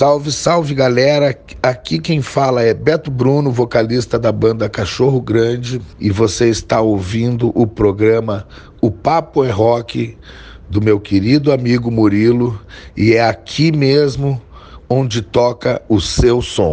Salve, 0.00 0.32
salve 0.32 0.74
galera! 0.74 1.38
Aqui 1.62 1.98
quem 1.98 2.22
fala 2.22 2.62
é 2.62 2.72
Beto 2.72 3.10
Bruno, 3.10 3.50
vocalista 3.50 4.18
da 4.18 4.32
banda 4.32 4.66
Cachorro 4.66 5.20
Grande, 5.20 5.78
e 6.00 6.10
você 6.10 6.48
está 6.48 6.80
ouvindo 6.80 7.52
o 7.54 7.66
programa 7.66 8.48
O 8.80 8.90
Papo 8.90 9.44
é 9.44 9.50
Rock 9.50 10.16
do 10.70 10.80
meu 10.80 10.98
querido 10.98 11.52
amigo 11.52 11.90
Murilo, 11.90 12.58
e 12.96 13.12
é 13.12 13.22
aqui 13.22 13.70
mesmo 13.70 14.40
onde 14.88 15.20
toca 15.20 15.82
o 15.86 16.00
seu 16.00 16.40
som. 16.40 16.72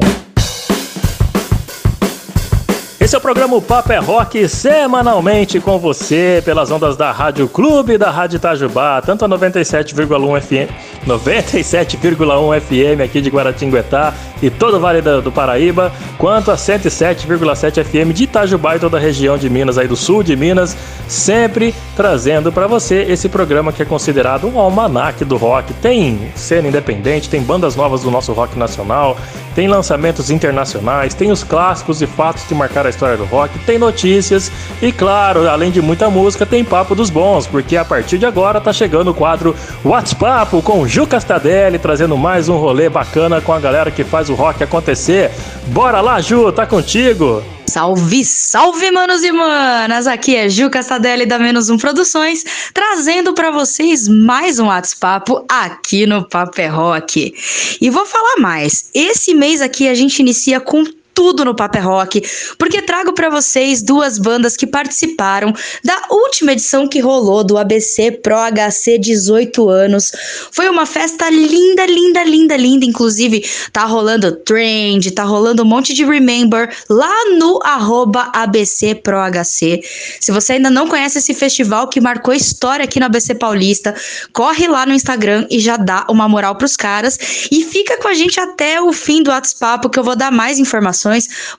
Esse 3.07 3.15
é 3.15 3.19
o 3.19 3.21
programa 3.21 3.55
O 3.55 3.61
Papo 3.61 3.93
é 3.93 3.99
Rock, 3.99 4.49
semanalmente 4.49 5.61
com 5.61 5.79
você, 5.79 6.41
pelas 6.43 6.69
ondas 6.71 6.97
da 6.97 7.09
Rádio 7.09 7.47
Clube 7.47 7.97
da 7.97 8.11
Rádio 8.11 8.35
Itajubá, 8.35 9.01
tanto 9.01 9.23
a 9.23 9.29
97,1 9.29 10.41
FM, 10.41 11.07
97,1 11.07 12.59
FM 12.59 13.01
aqui 13.01 13.21
de 13.21 13.29
Guaratinguetá 13.29 14.13
e 14.41 14.49
todo 14.49 14.77
o 14.77 14.79
Vale 14.79 15.01
do, 15.01 15.31
Paraíba, 15.31 15.91
quanto 16.17 16.51
a 16.51 16.55
107,7 16.55 17.83
FM 17.83 18.13
de 18.13 18.23
Itajubá 18.23 18.75
e 18.75 18.79
toda 18.79 18.97
a 18.97 18.99
região 18.99 19.37
de 19.37 19.49
Minas, 19.49 19.77
aí 19.77 19.87
do 19.87 19.95
sul 19.95 20.23
de 20.23 20.35
Minas, 20.35 20.75
sempre 21.07 21.73
trazendo 21.95 22.51
para 22.51 22.67
você 22.67 23.05
esse 23.09 23.29
programa 23.29 23.71
que 23.71 23.81
é 23.81 23.85
considerado 23.85 24.47
um 24.47 24.59
almanaque 24.59 25.25
do 25.25 25.37
rock. 25.37 25.73
Tem 25.75 26.31
cena 26.35 26.67
independente, 26.67 27.29
tem 27.29 27.41
bandas 27.41 27.75
novas 27.75 28.01
do 28.01 28.11
nosso 28.11 28.33
rock 28.33 28.57
nacional, 28.57 29.17
tem 29.55 29.67
lançamentos 29.67 30.29
internacionais, 30.29 31.15
tem 31.15 31.31
os 31.31 31.43
clássicos 31.43 32.01
e 32.01 32.05
fatos 32.05 32.43
que 32.43 32.53
marcaram 32.53 32.87
a 32.87 32.91
história 32.91 33.17
do 33.17 33.25
rock, 33.25 33.57
tem 33.59 33.79
notícias 33.79 34.51
e, 34.81 34.91
claro, 34.91 35.49
além 35.49 35.71
de 35.71 35.81
muita 35.81 36.09
música, 36.09 36.45
tem 36.45 36.63
papo 36.63 36.93
dos 36.93 37.09
bons, 37.09 37.47
porque 37.47 37.75
a 37.75 37.83
partir 37.83 38.19
de 38.19 38.25
agora 38.25 38.61
tá 38.61 38.71
chegando 38.71 39.09
o 39.09 39.13
quadro 39.13 39.55
WhatsApp 39.83 40.61
com 40.61 40.87
Ju 40.87 41.07
Castadelli, 41.07 41.79
trazendo 41.79 42.15
mais 42.15 42.49
um 42.49 42.57
rolê 42.57 42.87
bacana 42.87 43.41
com 43.41 43.51
a 43.51 43.59
galera 43.59 43.89
que 43.89 44.03
faz 44.03 44.26
o 44.29 44.35
rock 44.35 44.63
acontecer. 44.63 45.31
Bora 45.67 46.01
lá, 46.01 46.21
Ju, 46.21 46.51
tá 46.51 46.65
contigo! 46.65 47.43
Salve, 47.65 48.23
salve, 48.23 48.89
manos 48.91 49.23
e 49.23 49.31
manas! 49.31 50.07
Aqui 50.07 50.35
é 50.35 50.47
Ju 50.47 50.69
Castadelli 50.69 51.25
da 51.25 51.37
Menos 51.37 51.69
Um 51.69 51.77
Produções, 51.77 52.43
trazendo 52.73 53.33
para 53.33 53.51
vocês 53.51 54.07
mais 54.07 54.57
um 54.57 54.67
WhatsApp 54.67 55.31
aqui 55.49 56.05
no 56.05 56.27
Papo 56.27 56.61
é 56.61 56.67
Rock. 56.67 57.33
E 57.81 57.89
vou 57.89 58.05
falar 58.05 58.37
mais, 58.39 58.89
esse 58.93 59.33
mês 59.33 59.61
aqui 59.61 59.87
a 59.89 59.93
gente 59.93 60.19
inicia 60.19 60.59
com 60.59 60.83
tudo 61.17 61.43
no 61.43 61.55
Paper 61.55 61.83
Rock, 61.83 62.21
porque 62.59 62.79
trago 62.79 63.11
para 63.11 63.27
vocês 63.27 63.81
duas 63.81 64.19
bandas 64.19 64.55
que 64.55 64.67
participaram 64.67 65.51
da 65.83 65.99
última 66.11 66.51
edição 66.51 66.87
que 66.87 66.99
rolou 66.99 67.43
do 67.43 67.57
ABC 67.57 68.11
Pro 68.11 68.35
HC 68.35 68.99
18 68.99 69.67
anos. 69.67 70.11
Foi 70.51 70.69
uma 70.69 70.85
festa 70.85 71.27
linda, 71.27 71.87
linda, 71.87 72.23
linda, 72.23 72.55
linda. 72.55 72.85
Inclusive, 72.85 73.43
tá 73.73 73.83
rolando 73.85 74.31
trend, 74.31 75.09
tá 75.09 75.23
rolando 75.23 75.63
um 75.63 75.65
monte 75.65 75.91
de 75.91 76.05
remember 76.05 76.69
lá 76.87 77.33
no 77.35 77.59
arroba 77.63 78.29
ABC 78.31 78.93
Pro 78.93 79.17
HC. 79.17 79.81
Se 80.21 80.31
você 80.31 80.53
ainda 80.53 80.69
não 80.69 80.87
conhece 80.87 81.17
esse 81.17 81.33
festival 81.33 81.87
que 81.87 81.99
marcou 81.99 82.31
história 82.31 82.85
aqui 82.85 82.99
no 82.99 83.07
ABC 83.07 83.33
Paulista, 83.33 83.95
corre 84.31 84.67
lá 84.67 84.85
no 84.85 84.93
Instagram 84.93 85.47
e 85.49 85.59
já 85.59 85.77
dá 85.77 86.05
uma 86.11 86.29
moral 86.29 86.55
pros 86.57 86.77
caras. 86.77 87.17
E 87.49 87.63
fica 87.63 87.97
com 87.97 88.07
a 88.07 88.13
gente 88.13 88.39
até 88.39 88.79
o 88.79 88.93
fim 88.93 89.23
do 89.23 89.31
WhatsApp, 89.31 89.89
que 89.89 89.97
eu 89.97 90.03
vou 90.03 90.15
dar 90.15 90.31
mais 90.31 90.59
informações 90.59 91.06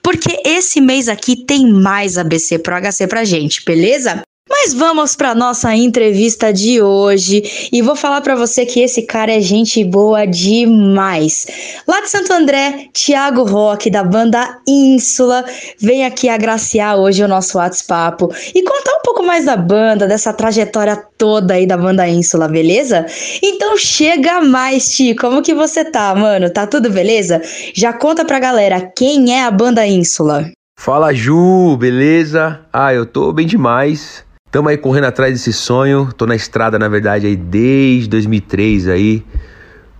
porque 0.03 0.41
esse 0.45 0.81
mês 0.81 1.07
aqui 1.07 1.45
tem 1.45 1.71
mais 1.71 2.17
ABC 2.17 2.59
Pro 2.59 2.75
HC 2.75 3.07
pra 3.07 3.23
gente, 3.23 3.63
beleza? 3.65 4.21
Mas 4.49 4.73
vamos 4.73 5.15
para 5.15 5.35
nossa 5.35 5.75
entrevista 5.75 6.51
de 6.51 6.81
hoje 6.81 7.69
e 7.71 7.83
vou 7.83 7.95
falar 7.95 8.21
para 8.21 8.35
você 8.35 8.65
que 8.65 8.79
esse 8.79 9.03
cara 9.03 9.31
é 9.31 9.39
gente 9.39 9.83
boa 9.83 10.25
demais. 10.25 11.45
Lá 11.87 12.01
de 12.01 12.09
Santo 12.09 12.33
André, 12.33 12.87
Thiago 12.91 13.43
Roque 13.43 13.91
da 13.91 14.03
banda 14.03 14.59
Ínsula 14.67 15.45
vem 15.79 16.03
aqui 16.03 16.27
agraciar 16.27 16.97
hoje 16.97 17.23
o 17.23 17.27
nosso 17.27 17.59
WhatsApp 17.59 18.25
e 18.55 18.63
contar 18.63 18.93
um 18.97 19.01
pouco 19.03 19.23
mais 19.23 19.45
da 19.45 19.55
banda, 19.55 20.07
dessa 20.07 20.33
trajetória 20.33 20.97
toda 21.17 21.53
aí 21.53 21.67
da 21.67 21.77
banda 21.77 22.07
Ínsula, 22.07 22.47
beleza? 22.47 23.05
Então 23.43 23.77
chega 23.77 24.41
mais, 24.41 24.89
Ti, 24.89 25.13
como 25.13 25.43
que 25.43 25.53
você 25.53 25.85
tá, 25.85 26.15
mano? 26.15 26.49
Tá 26.49 26.65
tudo 26.65 26.89
beleza? 26.89 27.39
Já 27.73 27.93
conta 27.93 28.25
pra 28.25 28.39
galera 28.39 28.81
quem 28.81 29.35
é 29.35 29.43
a 29.43 29.51
banda 29.51 29.85
Ínsula. 29.85 30.49
Fala 30.75 31.13
Ju, 31.13 31.77
beleza? 31.77 32.61
Ah, 32.73 32.93
eu 32.93 33.05
tô 33.05 33.31
bem 33.31 33.45
demais. 33.45 34.27
Tamo 34.51 34.67
aí 34.69 34.77
correndo 34.77 35.05
atrás 35.05 35.33
desse 35.33 35.53
sonho. 35.53 36.11
Tô 36.17 36.25
na 36.25 36.35
estrada, 36.35 36.79
na 36.79 36.87
verdade, 36.87 37.27
aí 37.27 37.35
desde 37.35 38.09
2003 38.09 38.87
aí, 38.87 39.23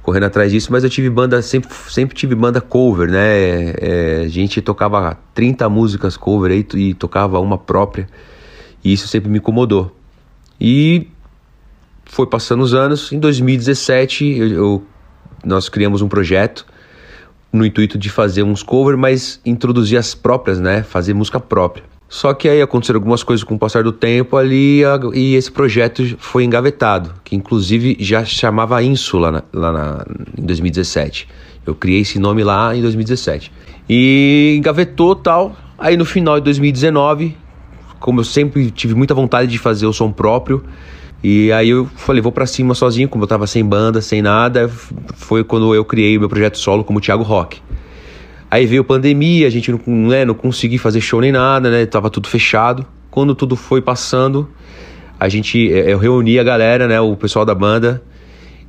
correndo 0.01 0.23
atrás 0.25 0.51
disso. 0.51 0.71
Mas 0.71 0.83
eu 0.83 0.89
tive 0.89 1.09
banda, 1.09 1.41
sempre, 1.41 1.69
sempre 1.87 2.15
tive 2.15 2.33
banda 2.33 2.59
cover, 2.59 3.11
né? 3.11 3.73
É, 3.79 4.21
a 4.25 4.27
gente 4.27 4.59
tocava 4.61 5.17
30 5.35 5.69
músicas 5.69 6.17
cover 6.17 6.51
aí 6.51 6.65
e 6.75 6.93
tocava 6.95 7.39
uma 7.39 7.57
própria. 7.59 8.07
E 8.83 8.91
isso 8.91 9.07
sempre 9.07 9.29
me 9.29 9.37
incomodou. 9.37 9.95
E 10.59 11.07
foi 12.05 12.25
passando 12.25 12.63
os 12.63 12.73
anos. 12.73 13.11
Em 13.11 13.19
2017, 13.19 14.25
eu, 14.25 14.47
eu- 14.49 14.83
nós 15.45 15.69
criamos 15.69 16.01
um 16.01 16.07
projeto 16.09 16.65
no 17.53 17.65
intuito 17.65 17.97
de 17.97 18.09
fazer 18.09 18.43
uns 18.43 18.63
covers, 18.63 18.97
mas 18.99 19.39
introduzir 19.45 19.97
as 19.97 20.15
próprias, 20.15 20.59
né? 20.59 20.81
Fazer 20.81 21.13
música 21.13 21.39
própria. 21.39 21.83
Só 22.09 22.33
que 22.33 22.49
aí 22.49 22.59
aconteceram 22.59 22.97
algumas 22.97 23.21
coisas 23.21 23.43
com 23.43 23.53
o 23.53 23.59
passar 23.59 23.83
do 23.83 23.91
tempo 23.91 24.35
ali 24.35 24.81
e 25.13 25.35
esse 25.35 25.51
projeto 25.51 26.03
foi 26.17 26.43
engavetado, 26.43 27.13
que 27.23 27.35
inclusive 27.35 27.95
já 27.99 28.25
chamava 28.25 28.81
Ínsula 28.81 29.31
na- 29.31 29.43
lá 29.53 29.71
na- 29.71 30.05
em 30.35 30.43
2017. 30.43 31.27
Eu 31.67 31.75
criei 31.75 32.01
esse 32.01 32.17
nome 32.17 32.43
lá 32.43 32.75
em 32.75 32.81
2017. 32.81 33.51
E 33.87 34.55
engavetou 34.57 35.15
tal. 35.15 35.55
Aí 35.77 35.95
no 35.95 36.03
final 36.03 36.39
de 36.39 36.45
2019, 36.45 37.37
como 37.99 38.21
eu 38.21 38.23
sempre 38.23 38.71
tive 38.71 38.95
muita 38.95 39.13
vontade 39.13 39.51
de 39.51 39.59
fazer 39.59 39.85
o 39.85 39.93
som 39.93 40.11
próprio, 40.11 40.63
e 41.23 41.51
aí 41.51 41.69
eu 41.69 41.85
falei, 41.95 42.21
vou 42.23 42.31
pra 42.31 42.47
cima 42.47 42.73
sozinho, 42.73 43.07
como 43.07 43.23
eu 43.23 43.27
tava 43.27 43.45
sem 43.45 43.63
banda, 43.63 44.01
sem 44.01 44.21
nada, 44.21 44.67
foi 45.15 45.43
quando 45.43 45.75
eu 45.75 45.85
criei 45.85 46.17
o 46.17 46.21
meu 46.21 46.29
projeto 46.29 46.57
solo 46.57 46.83
como 46.83 46.99
Thiago 46.99 47.23
Rock. 47.23 47.61
Aí 48.51 48.65
veio 48.65 48.81
a 48.81 48.85
pandemia, 48.85 49.45
a 49.45 49.49
gente 49.49 49.71
não, 49.71 49.79
né, 49.87 50.25
não 50.25 50.33
conseguia 50.33 50.79
fazer 50.79 51.01
show 51.01 51.21
nem 51.21 51.31
nada, 51.31 51.69
né? 51.69 51.85
Tava 51.85 52.09
tudo 52.09 52.27
fechado. 52.27 52.85
Quando 53.11 53.35
tudo 53.35 53.55
foi 53.55 53.81
passando, 53.81 54.49
a 55.19 55.29
gente 55.29 55.71
eh, 55.71 55.91
eu 55.93 55.97
reuni 55.97 56.39
a 56.39 56.43
galera, 56.43 56.87
né, 56.87 56.99
o 56.99 57.15
pessoal 57.15 57.45
da 57.45 57.53
banda, 57.53 58.01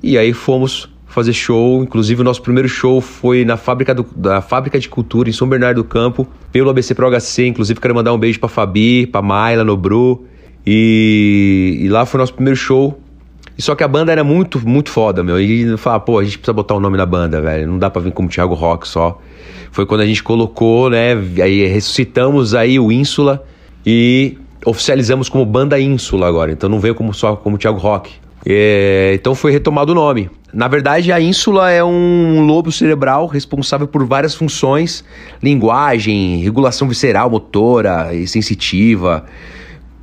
e 0.02 0.16
aí 0.19 0.32
fomos 0.32 0.89
fazer 1.07 1.32
show. 1.32 1.82
Inclusive 1.82 2.20
o 2.20 2.24
nosso 2.24 2.43
primeiro 2.43 2.69
show 2.69 3.01
foi 3.01 3.44
na 3.44 3.57
fábrica 3.57 3.94
do- 3.94 4.07
da 4.15 4.40
fábrica 4.43 4.78
de 4.78 4.89
cultura 4.89 5.28
em 5.28 5.32
São 5.32 5.48
Bernardo 5.48 5.82
do 5.82 5.85
Campo, 5.85 6.27
pelo 6.52 6.69
ABC 6.70 6.94
Pro 6.94 7.07
HC. 7.11 7.47
Inclusive 7.47 7.81
quero 7.81 7.94
mandar 7.94 8.12
um 8.12 8.19
beijo 8.19 8.39
pra 8.39 8.48
Fabi, 8.48 9.07
pra 9.07 9.20
Mayla, 9.23 9.65
Nobru. 9.65 10.24
E, 10.66 11.78
e 11.81 11.89
lá 11.89 12.05
foi 12.07 12.19
o 12.19 12.20
nosso 12.23 12.35
primeiro 12.35 12.57
show. 12.57 13.01
E 13.61 13.62
só 13.62 13.74
que 13.74 13.85
a 13.85 13.89
banda 13.89 14.11
era 14.11 14.24
muito, 14.24 14.66
muito 14.66 14.89
foda, 14.89 15.23
meu. 15.23 15.39
E 15.39 15.77
falar, 15.77 16.01
pô, 16.01 16.19
a 16.19 16.24
gente 16.24 16.39
precisa 16.39 16.55
botar 16.55 16.74
o 16.74 16.81
nome 16.81 16.97
na 16.97 17.05
banda, 17.05 17.43
velho. 17.43 17.66
Não 17.66 17.78
dá 17.78 17.91
pra 17.91 18.01
vir 18.01 18.11
como 18.11 18.27
Thiago 18.27 18.55
Rock 18.55 18.89
só. 18.89 19.20
Foi 19.70 19.85
quando 19.85 20.01
a 20.01 20.07
gente 20.07 20.23
colocou, 20.23 20.89
né? 20.89 21.12
Aí 21.43 21.66
ressuscitamos 21.66 22.55
aí 22.55 22.81
o 22.81 22.91
Ínsula 22.91 23.45
e 23.85 24.39
oficializamos 24.65 25.28
como 25.28 25.45
banda 25.45 25.78
Ínsula 25.78 26.27
agora. 26.27 26.51
Então 26.51 26.70
não 26.70 26.81
veio 26.81 26.95
como 26.95 27.12
só 27.12 27.37
como 27.37 27.59
Thiago 27.59 27.78
Rock. 27.78 28.11
É, 28.47 29.12
então 29.15 29.35
foi 29.35 29.53
retomado 29.53 29.93
o 29.93 29.95
nome. 29.95 30.31
Na 30.55 30.66
verdade, 30.66 31.12
a 31.12 31.20
ínsula 31.20 31.70
é 31.70 31.85
um 31.85 32.41
lobo 32.41 32.73
cerebral 32.73 33.27
responsável 33.27 33.87
por 33.87 34.07
várias 34.07 34.35
funções: 34.35 35.05
linguagem, 35.43 36.39
regulação 36.39 36.89
visceral, 36.89 37.28
motora 37.28 38.15
e 38.15 38.27
sensitiva. 38.27 39.27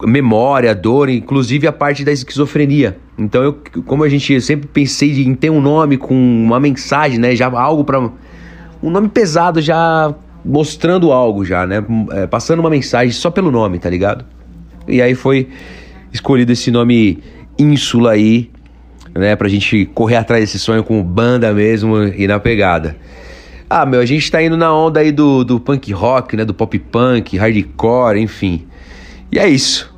Memória, 0.04 0.74
dor, 0.76 1.10
inclusive 1.10 1.68
a 1.68 1.72
parte 1.72 2.04
da 2.04 2.12
esquizofrenia. 2.12 2.98
Então, 3.18 3.44
eu, 3.44 3.58
como 3.86 4.04
a 4.04 4.10
gente 4.10 4.40
sempre 4.42 4.68
pensei 4.68 5.24
em 5.24 5.34
ter 5.34 5.50
um 5.50 5.60
nome 5.60 5.98
com 5.98 6.14
uma 6.14 6.60
mensagem, 6.60 7.18
né? 7.18 7.36
Já 7.36 7.48
algo 7.48 7.84
para 7.84 8.00
um 8.00 8.90
nome 8.90 9.10
pesado 9.10 9.60
já 9.62 10.14
mostrando 10.46 11.12
algo 11.12 11.44
já, 11.44 11.66
né? 11.66 11.84
É, 12.12 12.28
passando 12.28 12.60
uma 12.60 12.70
mensagem 12.70 13.12
só 13.12 13.32
pelo 13.32 13.52
nome, 13.52 13.80
tá 13.80 13.90
ligado? 13.90 14.24
E 14.88 15.02
aí 15.02 15.16
foi 15.16 15.50
escolhido 16.14 16.52
esse 16.52 16.70
nome 16.70 17.20
Ínsula 17.58 18.12
aí, 18.12 18.52
né? 19.16 19.36
Pra 19.36 19.48
gente 19.48 19.86
correr 19.94 20.18
atrás 20.18 20.44
desse 20.44 20.60
sonho 20.60 20.84
com 20.84 21.02
banda 21.02 21.52
mesmo 21.54 22.04
e 22.04 22.28
na 22.28 22.40
pegada. 22.40 22.96
Ah, 23.70 23.86
meu, 23.86 24.00
a 24.00 24.06
gente 24.06 24.32
tá 24.32 24.42
indo 24.42 24.56
na 24.56 24.74
onda 24.74 25.02
aí 25.02 25.12
do, 25.12 25.44
do 25.44 25.60
punk 25.60 25.92
rock, 25.92 26.38
né? 26.38 26.46
Do 26.46 26.54
pop 26.54 26.78
punk, 26.80 27.36
hardcore, 27.36 28.22
enfim. 28.22 28.66
E 29.32 29.40
é 29.40 29.48
isso. 29.48 29.94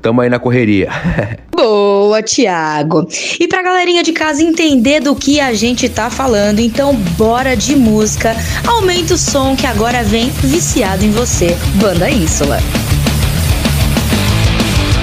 Tamo 0.00 0.20
aí 0.20 0.30
na 0.30 0.38
correria. 0.38 0.88
Boa, 1.50 2.22
Thiago. 2.22 3.08
E 3.40 3.48
pra 3.48 3.62
galerinha 3.62 4.02
de 4.02 4.12
casa 4.12 4.42
entender 4.42 5.00
do 5.00 5.14
que 5.14 5.40
a 5.40 5.52
gente 5.52 5.88
tá 5.88 6.08
falando, 6.08 6.60
então 6.60 6.94
bora 7.16 7.56
de 7.56 7.74
música. 7.74 8.34
Aumenta 8.66 9.14
o 9.14 9.18
som 9.18 9.56
que 9.56 9.66
agora 9.66 10.02
vem 10.04 10.30
viciado 10.30 11.04
em 11.04 11.10
você. 11.10 11.56
Banda 11.74 12.08
Ínsula. 12.08 12.60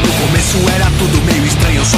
No 0.05 0.27
começo 0.27 0.57
era 0.73 0.85
tudo 0.97 1.21
meio 1.25 1.45
estranho, 1.45 1.85
só 1.85 1.97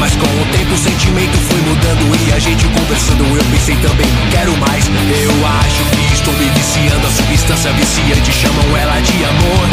Mas 0.00 0.16
com 0.16 0.24
o 0.24 0.46
tempo 0.50 0.72
o 0.72 0.78
sentimento 0.78 1.36
foi 1.36 1.60
mudando 1.60 2.16
e 2.26 2.32
a 2.32 2.38
gente 2.38 2.66
conversando 2.68 3.22
eu 3.36 3.44
pensei 3.52 3.76
também, 3.76 4.08
quero 4.30 4.56
mais. 4.56 4.86
Eu 4.86 5.46
acho 5.46 5.84
que 5.84 6.14
estou 6.14 6.32
me 6.34 6.48
viciando, 6.48 7.06
a 7.06 7.10
substância 7.10 7.70
viciante 7.74 8.32
chamam 8.32 8.76
ela 8.78 8.98
de 9.00 9.24
amor. 9.24 9.68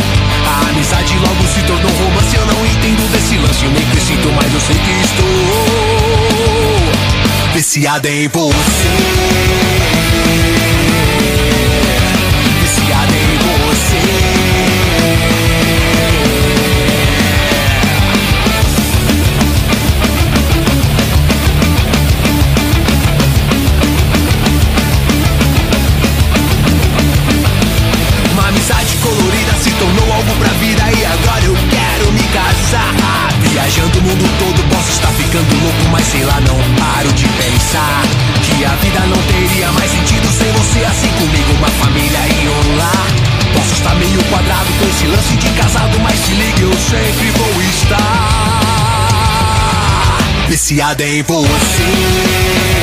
A 0.46 0.70
amizade 0.70 1.18
logo 1.18 1.48
se 1.48 1.62
tornou 1.62 1.92
romance, 1.92 2.36
eu 2.36 2.46
não 2.46 2.66
entendo 2.66 3.10
desse 3.14 3.38
lance, 3.38 3.64
eu 3.64 3.72
nem 3.72 3.88
sinto, 4.02 4.30
mas 4.34 4.54
eu 4.54 4.60
sei 4.60 4.76
que 4.76 4.92
estou 5.06 5.26
viciado 7.54 8.08
em 8.10 8.28
você. 8.28 8.58
Estar 50.68 50.96
viciado 50.98 51.04
em 51.04 51.24
você. 51.24 52.77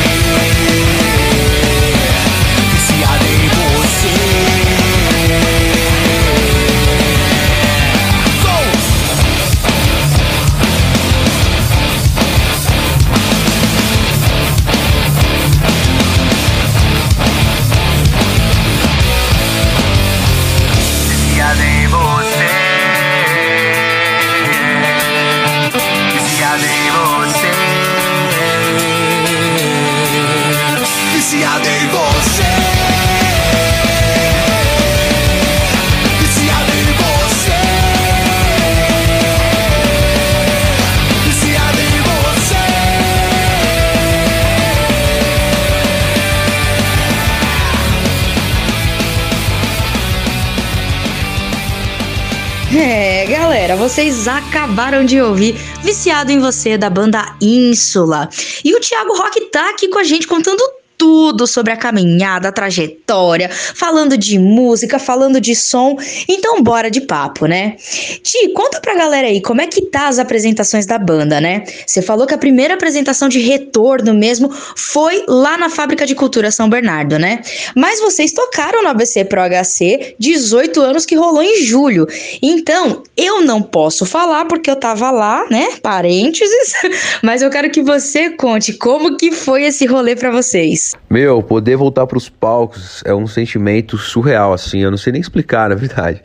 Galera, 53.74 53.76
vocês 53.76 54.28
acabaram 54.28 55.04
de 55.04 55.20
ouvir 55.20 55.54
Viciado 55.82 56.30
em 56.32 56.38
Você 56.38 56.78
da 56.78 56.88
banda 56.88 57.36
Ínsula. 57.40 58.28
E 58.64 58.74
o 58.74 58.80
Thiago 58.80 59.16
Rock 59.16 59.40
tá 59.50 59.70
aqui 59.70 59.88
com 59.88 59.98
a 59.98 60.04
gente 60.04 60.26
contando 60.26 60.62
tudo 60.96 61.46
sobre 61.46 61.72
a 61.72 61.76
caminhada, 61.76 62.48
a 62.48 62.52
trajetória, 62.52 63.48
falando 63.50 64.16
de 64.16 64.38
música, 64.38 64.98
falando 64.98 65.40
de 65.40 65.54
som. 65.54 65.96
Então 66.28 66.62
bora 66.62 66.90
de 66.90 67.00
papo, 67.00 67.46
né? 67.46 67.76
Ti, 68.22 68.48
conta 68.54 68.80
pra 68.80 68.94
galera 68.94 69.26
aí 69.26 69.40
como 69.40 69.60
é 69.60 69.66
que 69.66 69.82
tá 69.82 70.08
as 70.08 70.18
apresentações 70.18 70.86
da 70.86 70.98
banda, 70.98 71.40
né? 71.40 71.64
Você 71.86 72.02
falou 72.02 72.26
que 72.26 72.34
a 72.34 72.38
primeira 72.38 72.74
apresentação 72.74 73.28
de 73.28 73.38
retorno 73.38 74.14
mesmo 74.14 74.50
foi 74.76 75.24
lá 75.28 75.56
na 75.56 75.68
Fábrica 75.68 76.06
de 76.06 76.14
Cultura 76.14 76.50
São 76.50 76.68
Bernardo, 76.68 77.18
né? 77.18 77.40
Mas 77.74 78.00
vocês 78.00 78.32
tocaram 78.32 78.82
no 78.82 78.88
ABC 78.88 79.24
Pro 79.24 79.40
HC 79.40 80.16
18 80.18 80.80
anos 80.80 81.06
que 81.06 81.14
rolou 81.14 81.42
em 81.42 81.62
julho. 81.62 82.06
Então, 82.42 83.02
eu 83.16 83.42
não 83.42 83.60
posso 83.62 84.06
falar 84.06 84.44
porque 84.46 84.70
eu 84.70 84.76
tava 84.76 85.10
lá, 85.10 85.46
né? 85.50 85.68
Parênteses. 85.82 86.72
Mas 87.22 87.42
eu 87.42 87.50
quero 87.50 87.70
que 87.70 87.82
você 87.82 88.30
conte 88.30 88.72
como 88.74 89.16
que 89.16 89.32
foi 89.32 89.64
esse 89.64 89.86
rolê 89.86 90.16
pra 90.16 90.30
vocês. 90.30 90.83
Meu, 91.08 91.42
poder 91.42 91.76
voltar 91.76 92.06
pros 92.06 92.28
palcos 92.28 93.02
é 93.04 93.14
um 93.14 93.26
sentimento 93.26 93.96
surreal, 93.96 94.52
assim. 94.52 94.80
Eu 94.80 94.90
não 94.90 94.98
sei 94.98 95.12
nem 95.12 95.20
explicar, 95.20 95.68
na 95.70 95.74
verdade. 95.74 96.22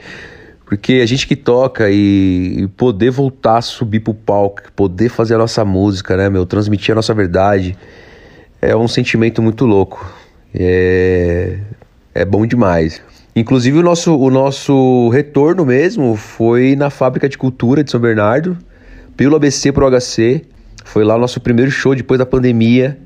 Porque 0.66 0.94
a 1.02 1.06
gente 1.06 1.26
que 1.26 1.36
toca 1.36 1.90
e, 1.90 2.58
e 2.60 2.68
poder 2.68 3.10
voltar 3.10 3.58
a 3.58 3.62
subir 3.62 4.02
pro 4.02 4.14
palco, 4.14 4.62
poder 4.76 5.10
fazer 5.10 5.36
a 5.36 5.38
nossa 5.40 5.66
música, 5.66 6.16
né, 6.16 6.30
meu? 6.30 6.46
Transmitir 6.46 6.92
a 6.92 6.96
nossa 6.96 7.14
verdade, 7.14 7.76
é 8.62 8.76
um 8.76 8.88
sentimento 8.88 9.42
muito 9.42 9.66
louco. 9.66 10.14
É, 10.54 11.58
é 12.14 12.24
bom 12.24 12.46
demais. 12.46 13.02
Inclusive, 13.36 13.80
o 13.80 13.82
nosso, 13.82 14.16
o 14.16 14.30
nosso 14.30 15.10
retorno 15.10 15.66
mesmo 15.66 16.16
foi 16.16 16.76
na 16.76 16.90
Fábrica 16.90 17.30
de 17.30 17.38
Cultura 17.38 17.84
de 17.84 17.90
São 17.90 18.00
Bernardo, 18.00 18.58
pelo 19.16 19.36
ABC 19.36 19.72
pro 19.72 19.90
HC. 19.90 20.44
Foi 20.84 21.04
lá 21.04 21.16
o 21.16 21.20
nosso 21.20 21.40
primeiro 21.40 21.72
show 21.72 21.96
depois 21.96 22.18
da 22.18 22.26
pandemia. 22.26 22.98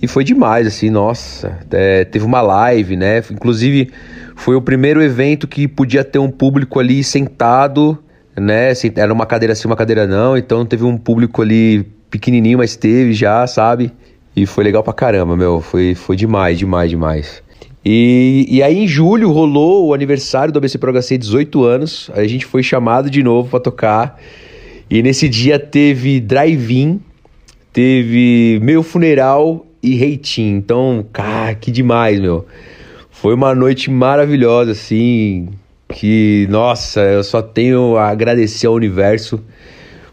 E 0.00 0.06
foi 0.06 0.22
demais, 0.22 0.66
assim, 0.66 0.90
nossa. 0.90 1.58
É, 1.70 2.04
teve 2.04 2.24
uma 2.24 2.40
live, 2.40 2.96
né? 2.96 3.18
Inclusive, 3.30 3.90
foi 4.36 4.54
o 4.54 4.62
primeiro 4.62 5.02
evento 5.02 5.48
que 5.48 5.66
podia 5.66 6.04
ter 6.04 6.18
um 6.18 6.30
público 6.30 6.78
ali 6.78 7.02
sentado, 7.02 7.98
né? 8.36 8.72
Era 8.94 9.12
uma 9.12 9.26
cadeira 9.26 9.52
assim, 9.52 9.66
uma 9.66 9.76
cadeira 9.76 10.06
não. 10.06 10.36
Então 10.36 10.64
teve 10.64 10.84
um 10.84 10.96
público 10.96 11.42
ali 11.42 11.84
pequenininho, 12.08 12.58
mas 12.58 12.76
teve 12.76 13.12
já, 13.12 13.46
sabe? 13.46 13.92
E 14.36 14.46
foi 14.46 14.62
legal 14.62 14.84
pra 14.84 14.92
caramba, 14.92 15.36
meu. 15.36 15.60
Foi, 15.60 15.94
foi 15.96 16.14
demais, 16.14 16.58
demais, 16.58 16.88
demais. 16.88 17.42
E, 17.84 18.46
e 18.48 18.62
aí 18.62 18.78
em 18.78 18.86
julho 18.86 19.32
rolou 19.32 19.88
o 19.88 19.94
aniversário 19.94 20.52
do 20.52 20.58
ABC 20.58 20.78
Pro 20.78 20.92
HC 20.92 21.18
18 21.18 21.64
anos. 21.64 22.10
Aí 22.14 22.24
a 22.24 22.28
gente 22.28 22.46
foi 22.46 22.62
chamado 22.62 23.10
de 23.10 23.22
novo 23.22 23.50
pra 23.50 23.58
tocar. 23.58 24.20
E 24.88 25.02
nesse 25.02 25.28
dia 25.28 25.58
teve 25.58 26.20
drive-in, 26.20 27.00
teve 27.72 28.60
meu 28.62 28.82
funeral 28.82 29.66
e 29.82 29.94
reitinho. 29.96 30.56
Então, 30.56 31.04
cara, 31.12 31.54
que 31.54 31.70
demais, 31.70 32.20
meu. 32.20 32.46
Foi 33.10 33.34
uma 33.34 33.54
noite 33.54 33.90
maravilhosa, 33.90 34.72
assim. 34.72 35.48
Que, 35.88 36.46
nossa, 36.50 37.00
eu 37.00 37.24
só 37.24 37.40
tenho 37.40 37.96
a 37.96 38.08
agradecer 38.08 38.66
ao 38.66 38.74
universo. 38.74 39.42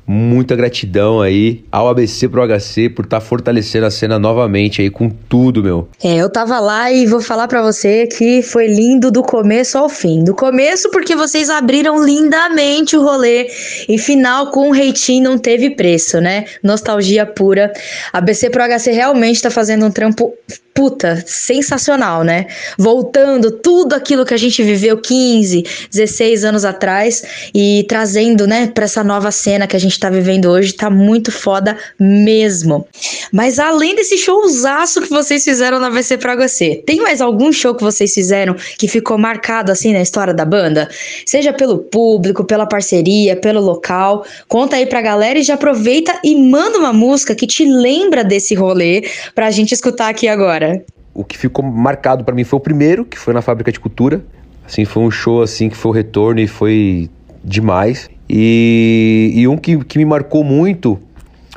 Muita 0.07 0.55
gratidão 0.55 1.21
aí 1.21 1.63
ao 1.71 1.87
ABC 1.87 2.29
Pro 2.29 2.45
HC 2.45 2.89
por 2.89 3.05
estar 3.05 3.19
fortalecendo 3.19 3.85
a 3.85 3.91
cena 3.91 4.19
novamente 4.19 4.81
aí 4.81 4.89
com 4.89 5.09
tudo, 5.09 5.63
meu. 5.63 5.87
É, 6.03 6.15
eu 6.17 6.29
tava 6.29 6.59
lá 6.59 6.91
e 6.91 7.07
vou 7.07 7.21
falar 7.21 7.47
pra 7.47 7.61
você 7.61 8.05
que 8.05 8.43
foi 8.43 8.67
lindo 8.67 9.09
do 9.09 9.23
começo 9.23 9.77
ao 9.77 9.89
fim. 9.89 10.23
Do 10.23 10.35
começo 10.35 10.91
porque 10.91 11.15
vocês 11.15 11.49
abriram 11.49 12.03
lindamente 12.03 12.95
o 12.95 13.03
rolê 13.03 13.47
e 13.89 13.97
final 13.97 14.51
com 14.51 14.69
o 14.69 14.71
reitinho 14.71 15.23
não 15.23 15.37
teve 15.37 15.71
preço, 15.71 16.21
né? 16.21 16.45
Nostalgia 16.61 17.25
pura. 17.25 17.73
A 18.13 18.21
BC 18.21 18.49
Pro 18.51 18.63
HC 18.63 18.91
realmente 18.91 19.41
tá 19.41 19.49
fazendo 19.49 19.85
um 19.85 19.91
trampo 19.91 20.33
puta, 20.75 21.23
sensacional, 21.25 22.25
né? 22.25 22.47
Voltando 22.77 23.49
tudo 23.49 23.93
aquilo 23.93 24.25
que 24.25 24.33
a 24.33 24.37
gente 24.37 24.61
viveu 24.61 24.97
15, 24.97 25.63
16 25.89 26.43
anos 26.43 26.65
atrás 26.65 27.23
e 27.55 27.85
trazendo, 27.87 28.45
né, 28.45 28.67
pra 28.67 28.83
essa 28.83 29.01
nova 29.01 29.31
cena 29.31 29.67
que 29.67 29.75
a 29.77 29.79
gente 29.79 29.97
tá 29.97 30.09
vivendo 30.09 30.51
hoje, 30.51 30.73
tá 30.73 30.89
muito 30.89 31.31
foda 31.31 31.77
mesmo. 31.97 32.85
Mas 33.31 33.57
além 33.57 33.95
desse 33.95 34.17
showzaço 34.17 35.01
que 35.01 35.09
vocês 35.09 35.45
fizeram 35.45 35.79
na 35.79 35.89
VC 35.89 36.17
pra 36.17 36.35
você, 36.35 36.83
tem 36.85 36.99
mais 36.99 37.21
algum 37.21 37.53
show 37.53 37.73
que 37.73 37.83
vocês 37.83 38.13
fizeram 38.13 38.53
que 38.77 38.89
ficou 38.89 39.17
marcado 39.17 39.71
assim 39.71 39.93
na 39.93 40.01
história 40.01 40.33
da 40.33 40.43
banda? 40.43 40.89
Seja 41.25 41.53
pelo 41.53 41.77
público, 41.77 42.43
pela 42.43 42.65
parceria, 42.65 43.37
pelo 43.37 43.61
local. 43.61 44.25
Conta 44.49 44.75
aí 44.75 44.85
pra 44.85 45.01
galera 45.01 45.39
e 45.39 45.43
já 45.43 45.53
aproveita 45.53 46.19
e 46.21 46.35
manda 46.35 46.77
uma 46.77 46.91
música 46.91 47.33
que 47.33 47.47
te 47.47 47.63
lembra 47.63 48.25
desse 48.25 48.53
rolê 48.53 49.09
pra 49.33 49.49
gente 49.51 49.71
escutar 49.71 50.09
aqui 50.09 50.27
agora. 50.27 50.64
O 51.13 51.23
que 51.23 51.37
ficou 51.37 51.63
marcado 51.63 52.23
pra 52.23 52.35
mim 52.35 52.43
foi 52.43 52.57
o 52.57 52.59
primeiro, 52.59 53.05
que 53.05 53.17
foi 53.17 53.33
na 53.33 53.41
Fábrica 53.41 53.71
de 53.71 53.79
Cultura. 53.79 54.23
Assim, 54.65 54.83
foi 54.83 55.03
um 55.03 55.11
show 55.11 55.41
assim 55.41 55.69
que 55.69 55.77
foi 55.77 55.91
o 55.91 55.93
retorno 55.93 56.39
e 56.39 56.47
foi 56.47 57.09
demais. 57.43 58.09
E, 58.29 59.31
e 59.35 59.47
um 59.47 59.57
que, 59.57 59.77
que 59.85 59.97
me 59.97 60.05
marcou 60.05 60.43
muito 60.43 60.99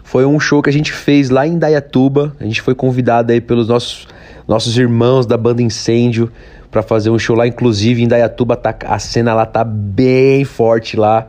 foi 0.04 0.24
um 0.24 0.38
show 0.40 0.62
que 0.62 0.70
a 0.70 0.72
gente 0.72 0.92
fez 0.92 1.28
lá 1.28 1.46
em 1.46 1.58
Dayatuba. 1.58 2.34
A 2.40 2.44
gente 2.44 2.62
foi 2.62 2.74
convidado 2.74 3.32
aí 3.32 3.40
pelos 3.40 3.68
nossos, 3.68 4.06
nossos 4.46 4.78
irmãos 4.78 5.26
da 5.26 5.36
banda 5.36 5.62
Incêndio 5.62 6.30
para 6.70 6.82
fazer 6.82 7.10
um 7.10 7.18
show 7.18 7.36
lá. 7.36 7.46
Inclusive, 7.46 8.02
em 8.02 8.08
Dayatuba 8.08 8.56
tá, 8.56 8.74
a 8.86 8.98
cena 8.98 9.34
lá 9.34 9.44
tá 9.44 9.64
bem 9.64 10.44
forte 10.44 10.96
lá. 10.96 11.28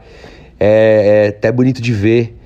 É, 0.60 1.26
é 1.26 1.28
até 1.30 1.52
bonito 1.52 1.82
de 1.82 1.94
ver 1.94 2.39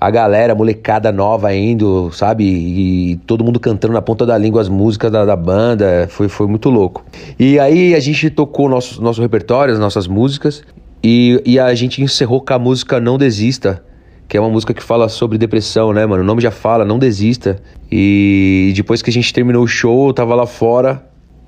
a 0.00 0.10
galera, 0.10 0.54
a 0.54 0.56
molecada 0.56 1.12
nova 1.12 1.54
indo, 1.54 2.10
sabe? 2.10 2.44
E 2.44 3.16
todo 3.26 3.44
mundo 3.44 3.60
cantando 3.60 3.92
na 3.92 4.00
ponta 4.00 4.24
da 4.24 4.38
língua 4.38 4.62
as 4.62 4.68
músicas 4.68 5.12
da, 5.12 5.26
da 5.26 5.36
banda. 5.36 6.08
Foi, 6.10 6.26
foi 6.26 6.46
muito 6.46 6.70
louco. 6.70 7.04
E 7.38 7.58
aí 7.58 7.94
a 7.94 8.00
gente 8.00 8.30
tocou 8.30 8.66
nosso, 8.66 9.02
nosso 9.02 9.20
repertório, 9.20 9.74
as 9.74 9.78
nossas 9.78 10.06
músicas. 10.06 10.62
E, 11.04 11.42
e 11.44 11.58
a 11.58 11.74
gente 11.74 12.02
encerrou 12.02 12.40
com 12.40 12.54
a 12.54 12.58
música 12.58 12.98
Não 12.98 13.18
Desista, 13.18 13.84
que 14.26 14.38
é 14.38 14.40
uma 14.40 14.48
música 14.48 14.72
que 14.72 14.82
fala 14.82 15.06
sobre 15.08 15.36
depressão, 15.36 15.92
né, 15.92 16.06
mano? 16.06 16.22
O 16.22 16.26
nome 16.26 16.40
já 16.40 16.50
fala, 16.50 16.84
não 16.84 16.98
desista. 16.98 17.60
E 17.92 18.72
depois 18.74 19.02
que 19.02 19.10
a 19.10 19.12
gente 19.12 19.34
terminou 19.34 19.64
o 19.64 19.66
show, 19.66 20.08
eu 20.08 20.14
tava 20.14 20.34
lá 20.34 20.46
fora 20.46 21.04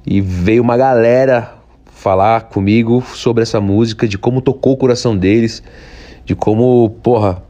e 0.07 0.21
veio 0.21 0.63
uma 0.63 0.77
galera 0.77 1.55
falar 1.87 2.49
comigo 2.49 3.03
sobre 3.15 3.45
essa 3.45 3.61
música, 3.61 4.09
de 4.09 4.19
como 4.19 4.43
tocou 4.43 4.73
o 4.73 4.77
coração 4.77 5.17
deles, 5.17 5.63
de 6.25 6.35
como, 6.35 6.91
porra, 7.03 7.43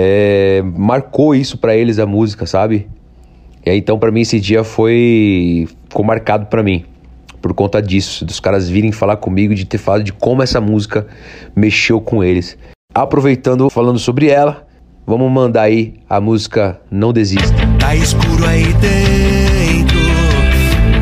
é, 0.00 0.62
marcou 0.76 1.34
isso 1.34 1.58
pra 1.58 1.74
eles 1.74 1.98
a 1.98 2.06
música, 2.06 2.46
sabe? 2.46 2.88
E 3.66 3.70
aí, 3.70 3.78
então, 3.78 3.98
pra 3.98 4.12
mim, 4.12 4.20
esse 4.20 4.38
dia 4.38 4.62
foi. 4.62 5.66
ficou 5.88 6.04
marcado 6.04 6.46
pra 6.46 6.62
mim. 6.62 6.84
Por 7.42 7.52
conta 7.52 7.82
disso, 7.82 8.24
dos 8.24 8.38
caras 8.38 8.68
virem 8.68 8.92
falar 8.92 9.16
comigo, 9.16 9.56
de 9.56 9.64
ter 9.64 9.78
falado 9.78 10.04
de 10.04 10.12
como 10.12 10.40
essa 10.40 10.60
música 10.60 11.04
mexeu 11.54 12.00
com 12.00 12.22
eles. 12.22 12.56
Aproveitando, 12.94 13.68
falando 13.70 13.98
sobre 13.98 14.28
ela, 14.28 14.68
vamos 15.04 15.30
mandar 15.32 15.62
aí 15.62 15.94
a 16.08 16.20
música 16.20 16.80
Não 16.90 17.12
Desista. 17.12 17.56
Tá 17.80 17.96
escuro 17.96 18.46
aí 18.46 18.72
dentro, 18.74 19.98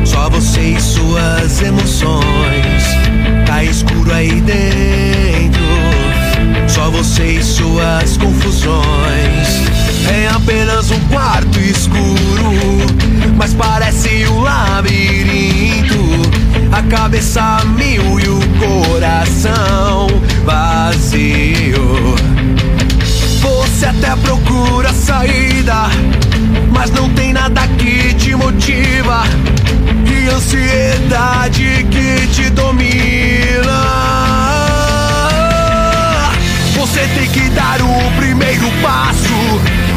só 0.05 0.27
você 0.27 0.59
e 0.59 0.81
suas 0.81 1.61
emoções. 1.61 2.83
Tá 3.45 3.63
escuro 3.63 4.11
aí 4.11 4.41
dentro, 4.41 5.06
você 6.89 7.23
e 7.33 7.43
suas 7.43 8.17
confusões. 8.17 9.47
É 10.09 10.29
apenas 10.33 10.89
um 10.91 10.99
quarto 11.09 11.59
escuro, 11.59 12.77
mas 13.35 13.53
parece 13.53 14.25
um 14.27 14.41
labirinto. 14.41 15.97
A 16.71 16.81
cabeça 16.83 17.63
mil 17.75 18.19
e 18.19 18.27
o 18.29 18.39
coração 18.59 20.07
vazio. 20.45 22.15
Você 23.41 23.85
até 23.85 24.15
procura 24.15 24.93
saída, 24.93 25.89
mas 26.71 26.91
não 26.91 27.09
tem 27.09 27.33
nada 27.33 27.67
que 27.77 28.13
te 28.13 28.35
motiva. 28.35 29.23
E 30.05 30.29
ansiedade 30.29 31.85
que 31.89 32.27
te 32.27 32.49
domina. 32.49 34.26
Você 36.97 37.07
tem 37.09 37.29
que 37.29 37.49
dar 37.51 37.79
o 37.79 38.11
primeiro 38.17 38.71
passo. 38.81 39.29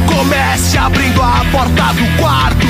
Comece 0.06 0.76
abrindo 0.76 1.22
a 1.22 1.42
porta 1.50 1.94
do 1.94 2.04
quarto. 2.18 2.66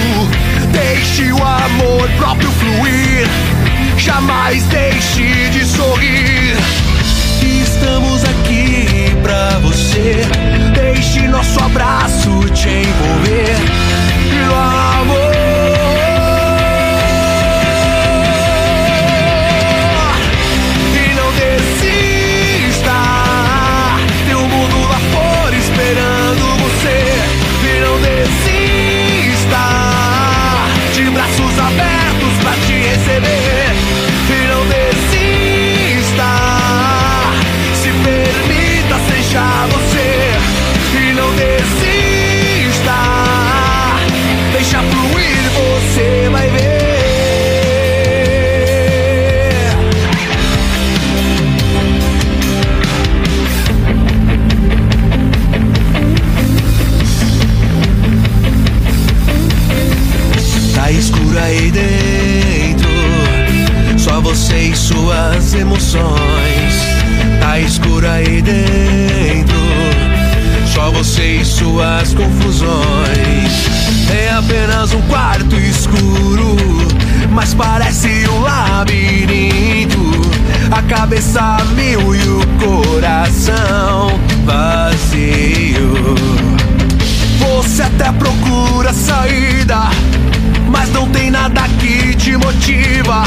Deixe 0.70 1.32
o 1.32 1.44
amor 1.44 2.08
próprio 2.16 2.48
fluir. 2.52 3.26
Jamais 3.98 4.62
deixe 4.66 5.48
de 5.50 5.64
sorrir. 5.66 6.56
Estamos 7.42 8.22
aqui 8.22 9.16
pra 9.20 9.58
você. 9.58 10.22
Deixe 10.74 11.26
nosso 11.26 11.58
abraço 11.64 12.30
te 12.54 12.68
envolver. 12.68 13.56
No 14.46 14.54
amor. 15.00 15.29
Te 33.10 33.18
receber. 33.18 33.39
Você 64.30 64.68
e 64.68 64.76
suas 64.76 65.54
emoções. 65.54 66.74
Tá 67.40 67.58
escuro 67.58 68.08
aí 68.08 68.40
dentro, 68.40 69.58
só 70.72 70.88
você 70.92 71.38
e 71.38 71.44
suas 71.44 72.14
confusões. 72.14 72.70
É 74.08 74.30
apenas 74.30 74.94
um 74.94 75.02
quarto 75.02 75.56
escuro, 75.56 76.56
mas 77.30 77.54
parece 77.54 78.24
um 78.28 78.40
labirinto. 78.42 79.98
A 80.70 80.80
cabeça 80.82 81.56
mil 81.74 82.14
e 82.14 82.28
o 82.28 82.46
coração 82.64 84.12
vazio. 84.44 86.14
Você 87.40 87.82
até 87.82 88.12
procura 88.12 88.92
saída, 88.92 89.90
mas 90.70 90.88
não 90.90 91.08
tem 91.08 91.30
nada 91.30 91.62
que 91.80 92.14
te 92.14 92.36
motiva. 92.36 93.24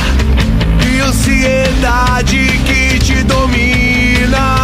E 0.90 1.02
ansiedade 1.02 2.60
que 2.66 3.00
te 3.00 3.24
domina. 3.24 4.56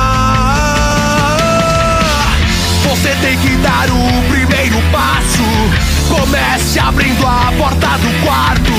Você 2.84 3.10
tem 3.22 3.38
que 3.38 3.56
dar 3.58 3.90
o 3.90 4.24
primeiro 4.30 4.82
passo. 4.92 5.44
Comece 6.10 6.80
abrindo 6.80 7.26
a 7.26 7.54
porta 7.58 7.98
do 7.98 8.26
quarto. 8.26 8.72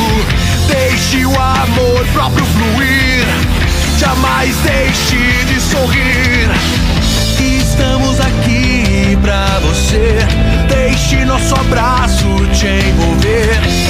Deixe 0.67 1.25
o 1.27 1.41
amor 1.41 2.05
próprio 2.13 2.45
fluir. 2.47 3.27
Jamais 3.99 4.57
deixe 4.57 5.45
de 5.47 5.61
sorrir. 5.61 6.49
Estamos 7.39 8.19
aqui 8.21 9.17
pra 9.23 9.61
você. 9.61 10.19
Deixe 10.69 11.25
nosso 11.25 11.55
abraço 11.55 12.27
te 12.53 12.67
envolver 12.67 13.90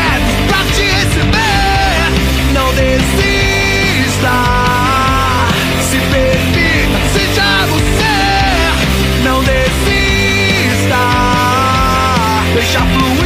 Wish 12.61 12.75
I 12.75 13.15
flew 13.15 13.20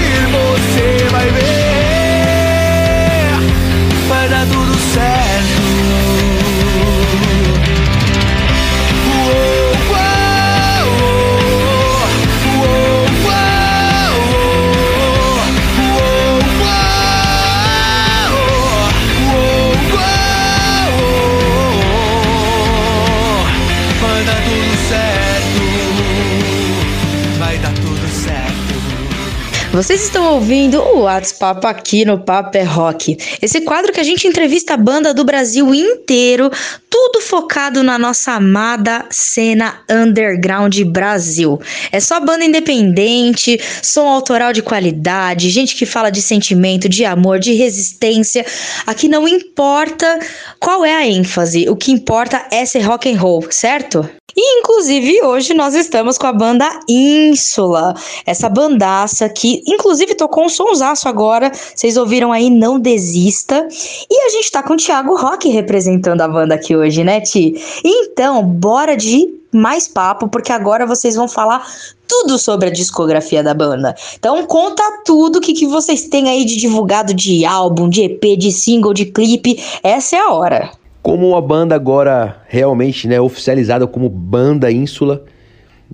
Vocês 29.75 30.03
estão 30.03 30.35
ouvindo 30.35 30.81
o 30.81 31.01
WhatsApp 31.01 31.67
aqui 31.67 32.05
no 32.05 32.17
Papo 32.17 32.57
é 32.57 32.63
Rock. 32.63 33.17
Esse 33.41 33.59
quadro 33.59 33.91
que 33.91 33.99
a 33.99 34.03
gente 34.03 34.25
entrevista 34.25 34.73
a 34.73 34.77
banda 34.77 35.13
do 35.13 35.25
Brasil 35.25 35.75
inteiro, 35.75 36.49
tudo 36.89 37.19
focado 37.25 37.83
na 37.83 37.97
nossa 37.97 38.33
amada 38.33 39.05
cena 39.09 39.79
underground 39.89 40.79
Brasil. 40.83 41.59
É 41.91 41.99
só 41.99 42.19
banda 42.19 42.45
independente, 42.45 43.59
som 43.81 44.07
autoral 44.07 44.53
de 44.53 44.61
qualidade, 44.61 45.49
gente 45.49 45.75
que 45.75 45.85
fala 45.85 46.09
de 46.09 46.21
sentimento, 46.21 46.87
de 46.87 47.03
amor, 47.03 47.39
de 47.39 47.53
resistência. 47.53 48.45
Aqui 48.85 49.09
não 49.09 49.27
importa 49.27 50.19
qual 50.59 50.85
é 50.85 50.93
a 50.93 51.07
ênfase, 51.07 51.67
o 51.67 51.75
que 51.75 51.91
importa 51.91 52.45
é 52.51 52.65
ser 52.65 52.81
rock 52.81 53.11
and 53.11 53.19
roll, 53.19 53.45
certo? 53.49 54.07
E 54.37 54.59
inclusive 54.59 55.23
hoje 55.23 55.53
nós 55.53 55.73
estamos 55.73 56.17
com 56.17 56.27
a 56.27 56.33
banda 56.33 56.69
Ínsula, 56.89 57.93
essa 58.25 58.49
bandaça 58.49 59.29
que 59.29 59.63
inclusive 59.65 60.13
tocou 60.13 60.43
um 60.43 60.49
sonsaço 60.49 61.07
agora, 61.07 61.49
vocês 61.53 61.95
ouviram 61.95 62.33
aí 62.33 62.49
Não 62.49 62.77
Desista. 62.77 63.65
E 64.09 64.25
a 64.25 64.29
gente 64.29 64.51
tá 64.51 64.61
com 64.61 64.73
o 64.73 64.77
Thiago 64.77 65.15
Rock 65.15 65.47
representando 65.47 66.19
a 66.19 66.27
banda 66.27 66.55
aqui 66.55 66.75
hoje, 66.75 67.01
né, 67.01 67.14
Ti? 67.21 67.55
Então, 67.83 68.43
bora 68.43 68.95
de 68.95 69.35
mais 69.55 69.87
papo, 69.87 70.27
porque 70.27 70.51
agora 70.51 70.85
vocês 70.85 71.15
vão 71.15 71.27
falar 71.27 71.65
tudo 72.07 72.37
sobre 72.37 72.67
a 72.67 72.71
discografia 72.71 73.41
da 73.41 73.53
banda. 73.53 73.95
Então 74.17 74.45
conta 74.45 74.83
tudo 75.05 75.41
que, 75.41 75.53
que 75.53 75.65
vocês 75.65 76.07
têm 76.07 76.29
aí 76.29 76.45
de 76.45 76.57
divulgado 76.57 77.13
de 77.13 77.45
álbum, 77.45 77.89
de 77.89 78.03
EP, 78.03 78.37
de 78.37 78.51
single, 78.51 78.93
de 78.93 79.05
clipe. 79.05 79.57
Essa 79.81 80.17
é 80.17 80.19
a 80.19 80.31
hora. 80.31 80.71
Como 81.01 81.29
uma 81.29 81.41
banda 81.41 81.75
agora 81.75 82.41
realmente 82.47 83.07
né, 83.07 83.19
oficializada 83.19 83.87
como 83.87 84.09
Banda 84.09 84.71
Ínsula, 84.71 85.23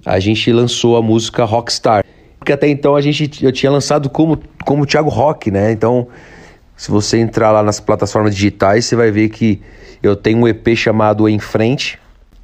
a 0.05 0.19
gente 0.19 0.51
lançou 0.51 0.97
a 0.97 1.01
música 1.01 1.43
Rockstar. 1.45 2.03
Porque 2.39 2.53
até 2.53 2.67
então 2.67 2.95
a 2.95 3.01
gente 3.01 3.43
eu 3.43 3.51
tinha 3.51 3.71
lançado 3.71 4.09
como, 4.09 4.39
como 4.65 4.85
Thiago 4.85 5.09
Rock, 5.09 5.51
né? 5.51 5.71
Então, 5.71 6.07
se 6.75 6.89
você 6.89 7.19
entrar 7.19 7.51
lá 7.51 7.61
nas 7.61 7.79
plataformas 7.79 8.33
digitais, 8.33 8.85
você 8.85 8.95
vai 8.95 9.11
ver 9.11 9.29
que 9.29 9.61
eu 10.03 10.15
tenho 10.15 10.39
um 10.39 10.47
EP 10.47 10.75
chamado 10.75 11.29
Em 11.29 11.37
Frente 11.37 11.99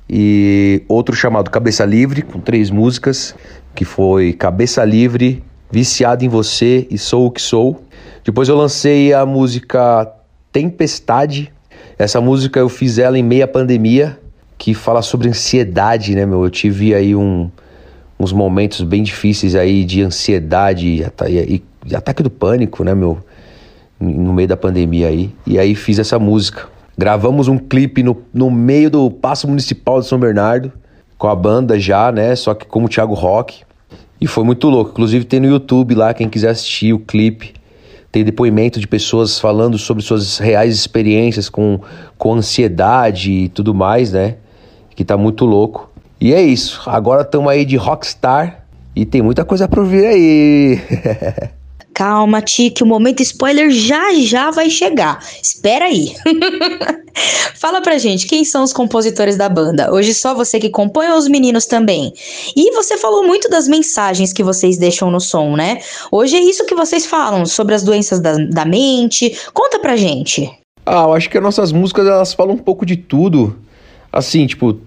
e 0.10 0.84
outro 0.88 1.16
chamado 1.16 1.50
Cabeça 1.50 1.84
Livre, 1.84 2.22
com 2.22 2.40
três 2.40 2.70
músicas, 2.70 3.36
que 3.74 3.84
foi 3.84 4.34
Cabeça 4.34 4.84
Livre, 4.86 5.44
Viciado 5.72 6.24
em 6.24 6.30
Você 6.30 6.88
e 6.90 6.98
Sou 6.98 7.26
o 7.26 7.32
que 7.32 7.42
Sou. 7.42 7.84
Depois 8.24 8.48
eu 8.48 8.56
lancei 8.56 9.14
a 9.14 9.26
música 9.26 10.08
Tempestade. 10.52 11.52
Essa 11.98 12.22
música 12.22 12.60
eu 12.60 12.70
fiz 12.70 13.00
ela 13.00 13.18
em 13.18 13.24
meia 13.24 13.48
pandemia, 13.48 14.20
que 14.58 14.74
fala 14.74 15.02
sobre 15.02 15.28
ansiedade, 15.28 16.16
né, 16.16 16.26
meu? 16.26 16.44
Eu 16.44 16.50
tive 16.50 16.94
aí 16.94 17.16
um, 17.16 17.50
uns 18.20 18.32
momentos 18.32 18.82
bem 18.82 19.02
difíceis 19.02 19.56
aí 19.56 19.84
de 19.84 20.04
ansiedade 20.04 20.88
e, 20.88 21.64
e 21.86 21.96
ataque 21.96 22.22
do 22.22 22.30
pânico, 22.30 22.84
né, 22.84 22.94
meu? 22.94 23.18
No 24.00 24.32
meio 24.32 24.48
da 24.48 24.56
pandemia 24.56 25.08
aí. 25.08 25.34
E 25.46 25.58
aí 25.58 25.74
fiz 25.74 25.98
essa 25.98 26.20
música. 26.20 26.77
Gravamos 26.98 27.48
um 27.48 27.60
clipe 27.60 28.02
no, 28.02 28.24
no 28.34 28.50
meio 28.50 28.90
do 28.90 29.12
Paço 29.12 29.48
Municipal 29.48 30.00
de 30.02 30.08
São 30.08 30.20
Bernardo, 30.20 30.74
com 31.18 31.28
a 31.28 31.36
banda 31.36 31.80
já, 31.80 32.12
né? 32.12 32.36
Só 32.36 32.56
que 32.56 32.66
como 32.66 32.90
Thiago 32.90 33.14
Rock. 33.14 33.62
E 34.20 34.26
foi 34.26 34.44
muito 34.44 34.68
louco. 34.68 34.92
Inclusive 34.92 35.24
tem 35.26 35.40
no 35.40 35.48
YouTube 35.48 35.94
lá, 35.94 36.12
quem 36.14 36.28
quiser 36.28 36.50
assistir 36.50 36.94
o 36.94 37.00
clipe. 37.00 37.54
Tem 38.12 38.24
depoimento 38.24 38.80
de 38.80 38.88
pessoas 38.88 39.40
falando 39.40 39.78
sobre 39.78 40.02
suas 40.02 40.40
reais 40.40 40.74
experiências 40.74 41.50
com, 41.50 41.80
com 42.18 42.34
ansiedade 42.34 43.32
e 43.32 43.50
tudo 43.50 43.76
mais, 43.76 44.12
né? 44.12 44.38
Que 44.96 45.06
tá 45.06 45.16
muito 45.16 45.46
louco. 45.46 45.92
E 46.20 46.34
é 46.34 46.42
isso. 46.42 46.82
Agora 46.88 47.22
estamos 47.22 47.48
aí 47.52 47.64
de 47.64 47.76
Rockstar 47.76 48.64
e 48.96 49.06
tem 49.06 49.22
muita 49.22 49.46
coisa 49.46 49.68
pra 49.68 49.84
vir 49.84 50.06
aí. 50.08 50.82
Calma, 51.98 52.44
Ti, 52.44 52.70
que 52.70 52.84
o 52.84 52.86
momento 52.86 53.24
spoiler 53.24 53.72
já 53.72 54.14
já 54.20 54.52
vai 54.52 54.70
chegar. 54.70 55.18
Espera 55.42 55.86
aí. 55.86 56.14
Fala 57.58 57.82
pra 57.82 57.98
gente, 57.98 58.28
quem 58.28 58.46
são 58.46 58.62
os 58.62 58.72
compositores 58.72 59.36
da 59.36 59.50
banda? 59.50 59.92
Hoje 59.92 60.14
só 60.14 60.36
você 60.36 60.60
que 60.60 60.70
compõe 60.70 61.08
ou 61.08 61.18
os 61.18 61.28
meninos 61.28 61.66
também? 61.66 62.14
E 62.56 62.72
você 62.76 63.00
falou 63.00 63.26
muito 63.26 63.50
das 63.50 63.68
mensagens 63.68 64.32
que 64.32 64.44
vocês 64.44 64.78
deixam 64.78 65.10
no 65.10 65.20
som, 65.20 65.56
né? 65.56 65.80
Hoje 66.12 66.36
é 66.36 66.40
isso 66.40 66.68
que 66.68 66.76
vocês 66.76 67.08
falam 67.08 67.48
sobre 67.48 67.74
as 67.74 67.82
doenças 67.82 68.20
da, 68.20 68.38
da 68.38 68.64
mente. 68.64 69.36
Conta 69.52 69.80
pra 69.80 69.98
gente. 69.98 70.48
Ah, 70.86 71.06
eu 71.06 71.14
acho 71.14 71.28
que 71.28 71.38
as 71.40 71.44
nossas 71.44 71.72
músicas 71.72 72.06
elas 72.06 72.32
falam 72.32 72.54
um 72.54 72.60
pouco 72.60 72.86
de 72.86 72.96
tudo. 72.96 73.58
Assim, 74.14 74.46
tipo, 74.46 74.80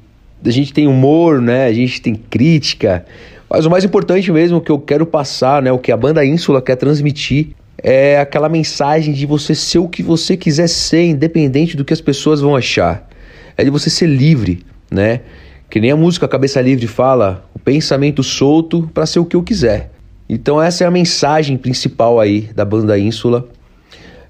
a 0.44 0.50
gente 0.50 0.72
tem 0.72 0.86
humor, 0.86 1.42
né? 1.42 1.66
A 1.66 1.72
gente 1.72 2.00
tem 2.00 2.14
crítica. 2.14 3.04
Mas 3.52 3.66
o 3.66 3.70
mais 3.70 3.84
importante 3.84 4.30
mesmo 4.30 4.60
que 4.60 4.70
eu 4.70 4.78
quero 4.78 5.04
passar, 5.04 5.60
né? 5.60 5.72
O 5.72 5.78
que 5.78 5.90
a 5.90 5.96
banda 5.96 6.24
Ínsula 6.24 6.62
quer 6.62 6.76
transmitir 6.76 7.48
é 7.82 8.20
aquela 8.20 8.48
mensagem 8.48 9.12
de 9.12 9.26
você 9.26 9.54
ser 9.54 9.78
o 9.78 9.88
que 9.88 10.02
você 10.02 10.36
quiser 10.36 10.68
ser, 10.68 11.06
independente 11.06 11.76
do 11.76 11.84
que 11.84 11.92
as 11.92 12.00
pessoas 12.00 12.40
vão 12.40 12.54
achar. 12.54 13.08
É 13.56 13.64
de 13.64 13.70
você 13.70 13.90
ser 13.90 14.06
livre, 14.06 14.64
né? 14.90 15.22
Que 15.68 15.80
nem 15.80 15.90
a 15.90 15.96
música 15.96 16.28
Cabeça 16.28 16.60
Livre 16.60 16.86
fala, 16.86 17.44
o 17.54 17.58
pensamento 17.58 18.22
solto 18.22 18.88
para 18.94 19.06
ser 19.06 19.18
o 19.18 19.24
que 19.24 19.34
eu 19.34 19.42
quiser. 19.42 19.90
Então 20.28 20.62
essa 20.62 20.84
é 20.84 20.86
a 20.86 20.90
mensagem 20.90 21.56
principal 21.56 22.20
aí 22.20 22.50
da 22.54 22.64
banda 22.64 22.96
Ínsula. 22.98 23.48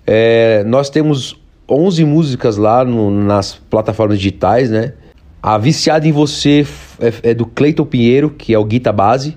É, 0.06 0.64
nós 0.64 0.88
temos 0.88 1.36
11 1.68 2.04
músicas 2.04 2.56
lá 2.56 2.84
no- 2.84 3.10
nas 3.10 3.54
plataformas 3.54 4.18
digitais, 4.18 4.70
né? 4.70 4.94
A 5.42 5.58
Viciada 5.58 6.06
em 6.08 6.12
Você 6.12 6.64
é, 7.00 7.30
é 7.30 7.34
do 7.34 7.46
Cleiton 7.46 7.84
Pinheiro, 7.84 8.30
que 8.30 8.52
é 8.54 8.58
o 8.58 8.64
guita 8.64 8.92
base. 8.92 9.36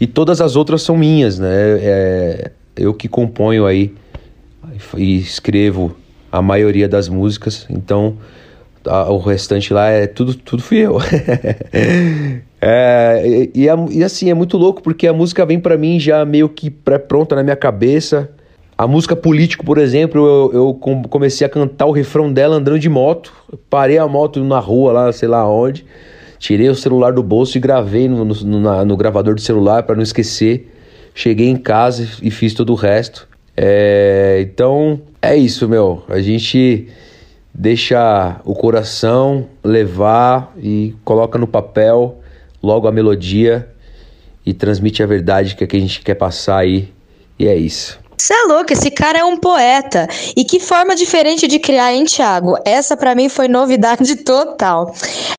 E 0.00 0.06
todas 0.06 0.40
as 0.40 0.54
outras 0.56 0.82
são 0.82 0.96
minhas, 0.96 1.38
né? 1.38 1.48
É, 1.80 2.50
eu 2.76 2.94
que 2.94 3.08
componho 3.08 3.66
aí 3.66 3.92
e 4.96 5.18
escrevo 5.18 5.96
a 6.30 6.40
maioria 6.40 6.88
das 6.88 7.08
músicas. 7.08 7.66
Então, 7.68 8.16
a- 8.86 9.10
o 9.10 9.18
restante 9.18 9.72
lá 9.72 9.88
é 9.88 10.06
tudo, 10.06 10.34
tudo 10.34 10.62
fui 10.62 10.78
eu. 10.78 10.98
É, 12.60 13.22
e, 13.54 13.66
e 13.92 14.02
assim, 14.02 14.30
é 14.30 14.34
muito 14.34 14.56
louco 14.56 14.82
porque 14.82 15.06
a 15.06 15.12
música 15.12 15.46
vem 15.46 15.60
pra 15.60 15.78
mim 15.78 16.00
já 16.00 16.24
meio 16.24 16.48
que 16.48 16.68
pré-pronta 16.68 17.36
na 17.36 17.42
minha 17.44 17.54
cabeça. 17.54 18.28
A 18.76 18.84
música 18.84 19.14
Político, 19.14 19.64
por 19.64 19.78
exemplo, 19.78 20.26
eu, 20.26 20.50
eu 20.52 20.74
com- 20.74 21.02
comecei 21.04 21.46
a 21.46 21.50
cantar 21.50 21.86
o 21.86 21.92
refrão 21.92 22.32
dela 22.32 22.56
andando 22.56 22.78
de 22.78 22.88
moto. 22.88 23.32
Parei 23.70 23.96
a 23.98 24.08
moto 24.08 24.42
na 24.42 24.58
rua 24.58 24.90
lá, 24.92 25.12
sei 25.12 25.28
lá 25.28 25.48
onde. 25.48 25.84
Tirei 26.38 26.68
o 26.68 26.74
celular 26.74 27.12
do 27.12 27.22
bolso 27.22 27.56
e 27.56 27.60
gravei 27.60 28.08
no, 28.08 28.24
no- 28.24 28.60
na- 28.60 28.84
no 28.84 28.96
gravador 28.96 29.34
do 29.34 29.40
celular 29.40 29.82
pra 29.82 29.96
não 29.96 30.02
esquecer. 30.02 30.72
Cheguei 31.14 31.48
em 31.48 31.56
casa 31.56 32.08
e 32.22 32.30
fiz 32.30 32.54
todo 32.54 32.70
o 32.70 32.76
resto. 32.76 33.26
É, 33.56 34.38
então, 34.40 35.00
é 35.20 35.34
isso, 35.36 35.68
meu. 35.68 36.04
A 36.08 36.20
gente 36.20 36.86
deixa 37.52 38.40
o 38.44 38.54
coração 38.54 39.46
levar 39.64 40.54
e 40.62 40.94
coloca 41.04 41.36
no 41.38 41.46
papel 41.46 42.20
logo 42.62 42.86
a 42.86 42.92
melodia 42.92 43.68
e 44.46 44.54
transmite 44.54 45.02
a 45.02 45.06
verdade 45.06 45.56
que, 45.56 45.64
é 45.64 45.66
que 45.66 45.76
a 45.76 45.80
gente 45.80 46.00
quer 46.02 46.14
passar 46.14 46.58
aí. 46.58 46.88
E 47.36 47.46
é 47.48 47.56
isso. 47.56 47.98
Você 48.20 48.34
é 48.34 48.46
louco, 48.46 48.72
esse 48.72 48.90
cara 48.90 49.20
é 49.20 49.24
um 49.24 49.36
poeta. 49.36 50.08
E 50.36 50.44
que 50.44 50.58
forma 50.58 50.96
diferente 50.96 51.46
de 51.46 51.58
criar, 51.60 51.94
hein, 51.94 52.04
Thiago? 52.04 52.56
Essa 52.64 52.96
pra 52.96 53.14
mim 53.14 53.28
foi 53.28 53.46
novidade 53.46 54.16
total. 54.26 54.92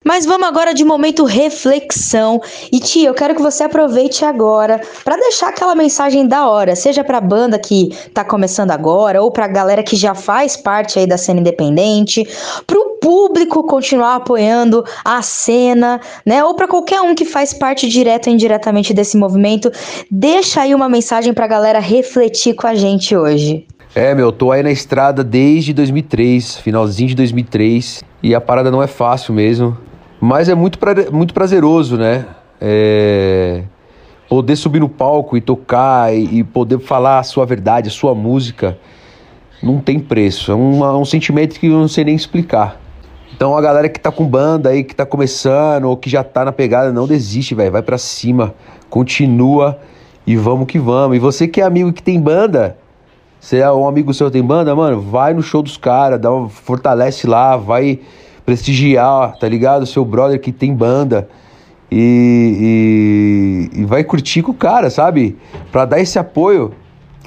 Mas 0.04 0.26
vamos 0.26 0.48
agora 0.48 0.74
de 0.74 0.86
momento 0.86 1.26
reflexão. 1.26 2.42
E 2.72 2.80
tia, 2.80 3.10
eu 3.10 3.14
quero 3.14 3.36
que 3.36 3.42
você 3.42 3.66
aproveite 3.66 4.24
agora 4.24 4.80
pra 5.04 5.18
deixar 5.18 5.50
aquela 5.50 5.76
mensagem 5.76 6.26
da 6.26 6.48
hora, 6.48 6.76
seja 6.76 7.04
pra 7.04 7.20
banda 7.20 7.60
que 7.60 7.90
tá 8.14 8.24
começando 8.24 8.72
agora 8.72 9.22
ou 9.22 9.30
pra 9.30 9.48
galera 9.48 9.84
que 9.84 9.98
já 9.98 10.16
faz 10.16 10.56
parte 10.56 10.98
aí 10.98 11.06
da 11.06 11.18
cena 11.18 11.42
independente, 11.42 12.26
pro 12.66 12.98
público 13.02 13.64
continuar 13.64 14.16
apoiando 14.16 14.84
a 15.04 15.22
cena, 15.22 16.00
né? 16.26 16.44
Ou 16.44 16.54
pra 16.54 16.68
qualquer 16.68 17.02
um 17.02 17.16
que 17.16 17.26
faz 17.26 17.54
parte 17.54 17.88
direta 17.88 18.30
ou 18.30 18.36
indiretamente 18.36 18.94
desse 18.94 19.18
movimento, 19.18 19.72
deixa 20.10 20.62
aí 20.62 20.76
uma 20.76 20.90
mensagem 20.90 21.34
pra 21.34 21.48
galera 21.48 21.80
refletir 21.80 22.54
com 22.54 22.68
a 22.68 22.69
gente 22.76 23.16
hoje. 23.16 23.66
É, 23.96 24.14
meu, 24.14 24.32
tô 24.32 24.52
aí 24.52 24.62
na 24.62 24.72
estrada 24.72 25.24
desde 25.24 25.74
2003, 25.74 26.58
finalzinho 26.58 27.10
de 27.10 27.16
2003, 27.16 28.04
e 28.22 28.36
a 28.36 28.42
parada 28.42 28.70
não 28.70 28.84
é 28.84 28.88
fácil 28.88 29.34
mesmo, 29.34 29.76
mas 30.22 30.48
é 30.48 30.54
muito, 30.56 30.78
pra- 30.78 31.10
muito 31.12 31.34
prazeroso, 31.34 31.98
né? 31.98 32.26
É, 32.62 33.64
Poder 34.30 34.56
subir 34.56 34.80
no 34.80 34.88
palco 34.88 35.36
e 35.36 35.42
tocar 35.42 36.14
e, 36.14 36.40
e 36.40 36.44
poder 36.44 36.78
falar 36.80 37.18
a 37.18 37.24
sua 37.24 37.48
verdade, 37.48 37.88
a 37.88 37.92
sua 37.92 38.14
música, 38.14 38.78
não 39.64 39.80
tem 39.80 39.98
preço. 40.00 40.52
É 40.52 40.56
um, 40.56 40.84
um 41.00 41.04
sentimento 41.06 41.60
que 41.60 41.66
eu 41.66 41.72
não 41.80 41.88
sei 41.88 42.04
nem 42.04 42.14
explicar. 42.16 42.80
Então 43.36 43.58
a 43.58 43.62
galera 43.62 43.90
que 43.90 44.00
tá 44.00 44.12
com 44.12 44.28
banda 44.28 44.70
aí, 44.70 44.84
que 44.84 44.94
tá 44.94 45.04
começando 45.04 45.86
ou 45.86 45.98
que 45.98 46.08
já 46.12 46.24
tá 46.24 46.46
na 46.46 46.52
pegada, 46.52 46.92
não 46.94 47.08
desiste, 47.08 47.56
velho. 47.56 47.72
Vai 47.72 47.82
pra 47.82 47.98
cima, 47.98 48.54
continua 48.88 49.80
e 50.26 50.36
vamos 50.36 50.68
que 50.68 50.80
vamos. 50.80 51.18
E 51.18 51.20
você 51.20 51.48
que 51.48 51.62
é 51.62 51.64
amigo 51.64 51.92
que 51.94 52.04
tem 52.04 52.20
banda, 52.20 52.78
você 53.40 53.58
é 53.58 53.72
um 53.72 53.88
amigo 53.88 54.14
seu 54.14 54.30
tem 54.30 54.44
banda, 54.44 54.76
mano, 54.76 55.02
vai 55.02 55.34
no 55.34 55.42
show 55.42 55.62
dos 55.62 55.78
caras, 55.78 56.20
dá 56.20 56.30
fortalece 56.50 57.26
lá, 57.26 57.56
vai 57.58 58.00
prestigiar, 58.46 59.38
tá 59.38 59.48
ligado? 59.48 59.86
Seu 59.86 60.04
brother 60.04 60.40
que 60.40 60.52
tem 60.52 60.74
banda. 60.74 61.30
e, 61.92 63.70
e, 63.74 63.82
e 63.82 63.86
vai 63.86 64.04
curtir 64.04 64.42
com 64.42 64.52
o 64.52 64.56
cara, 64.56 64.90
sabe? 64.90 65.38
Pra 65.72 65.86
dar 65.86 66.00
esse 66.00 66.20
apoio, 66.20 66.74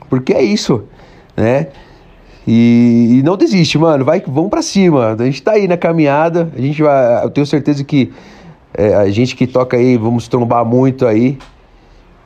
porque 0.09 0.33
é 0.33 0.43
isso, 0.43 0.85
né? 1.37 1.69
E, 2.47 3.19
e 3.19 3.23
não 3.23 3.37
desiste, 3.37 3.79
mano. 3.79 4.05
Vai, 4.05 4.23
vamos 4.27 4.51
pra 4.51 4.63
cima. 4.63 5.17
A 5.19 5.25
gente 5.25 5.43
tá 5.43 5.53
aí 5.53 5.69
na 5.69 5.77
caminhada. 5.77 6.51
A 6.57 6.61
gente 6.61 6.83
vai. 6.83 7.25
Eu 7.25 7.31
tenho 7.31 7.47
certeza 7.47 7.85
que 7.85 8.13
é, 8.75 8.95
a 8.95 9.11
gente 9.11 9.37
que 9.37 9.47
toca 9.47 9.77
aí, 9.77 9.97
vamos 9.97 10.29
trombar 10.29 10.65
muito 10.65 11.07
aí. 11.07 11.39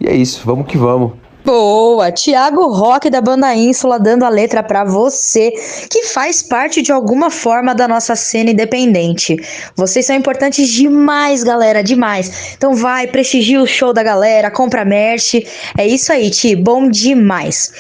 E 0.01 0.09
é 0.09 0.15
isso, 0.15 0.43
vamos 0.45 0.67
que 0.67 0.77
vamos. 0.77 1.13
Boa! 1.47 2.11
Tiago 2.11 2.73
Rock 2.73 3.09
da 3.09 3.21
banda 3.21 3.55
Ínsula 3.55 4.01
dando 4.01 4.25
a 4.25 4.29
letra 4.29 4.65
pra 4.65 4.83
você, 4.83 5.53
que 5.89 6.03
faz 6.07 6.43
parte 6.43 6.83
de 6.83 6.91
alguma 6.91 7.31
forma 7.31 7.73
da 7.73 7.87
nossa 7.87 8.17
cena 8.17 8.51
independente. 8.51 9.37
Vocês 9.77 10.05
são 10.05 10.17
importantes 10.17 10.69
demais, 10.69 11.45
galera, 11.45 11.85
demais. 11.85 12.55
Então 12.57 12.75
vai, 12.75 13.07
prestigia 13.07 13.63
o 13.63 13.67
show 13.67 13.93
da 13.93 14.03
galera, 14.03 14.51
compra 14.51 14.85
merch. 14.85 15.35
É 15.79 15.87
isso 15.87 16.13
aí, 16.13 16.31
Ti, 16.31 16.57
bom 16.57 16.89
demais. 16.89 17.71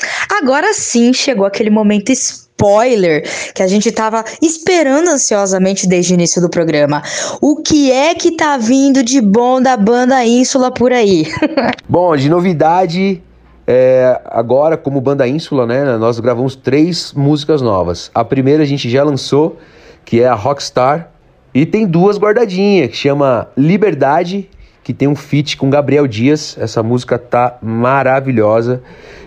Agora 0.40 0.72
sim 0.72 1.12
chegou 1.12 1.44
aquele 1.44 1.70
momento 1.70 2.12
spoiler 2.56 3.22
que 3.54 3.62
a 3.62 3.66
gente 3.66 3.92
tava 3.92 4.24
esperando 4.40 5.08
ansiosamente 5.08 5.86
desde 5.86 6.12
o 6.12 6.14
início 6.14 6.40
do 6.40 6.48
programa. 6.48 7.02
O 7.40 7.56
que 7.56 7.92
é 7.92 8.14
que 8.14 8.32
tá 8.32 8.56
vindo 8.56 9.02
de 9.02 9.20
bom 9.20 9.60
da 9.60 9.76
banda 9.76 10.24
Ínsula 10.24 10.72
por 10.72 10.92
aí? 10.92 11.26
Bom, 11.88 12.16
de 12.16 12.28
novidade, 12.28 13.22
é, 13.66 14.20
agora 14.26 14.76
como 14.76 15.00
banda 15.00 15.28
Ínsula, 15.28 15.66
né, 15.66 15.96
nós 15.98 16.18
gravamos 16.18 16.56
três 16.56 17.12
músicas 17.12 17.60
novas. 17.60 18.10
A 18.14 18.24
primeira 18.24 18.62
a 18.62 18.66
gente 18.66 18.88
já 18.88 19.04
lançou, 19.04 19.58
que 20.04 20.22
é 20.22 20.26
a 20.26 20.34
Rockstar, 20.34 21.10
e 21.54 21.64
tem 21.64 21.86
duas 21.86 22.18
guardadinhas, 22.18 22.90
que 22.90 22.96
chama 22.96 23.48
Liberdade, 23.56 24.48
que 24.82 24.92
tem 24.92 25.08
um 25.08 25.16
feat 25.16 25.56
com 25.56 25.70
Gabriel 25.70 26.06
Dias. 26.06 26.56
Essa 26.60 26.82
música 26.82 27.18
tá 27.18 27.58
maravilhosa. 27.62 28.82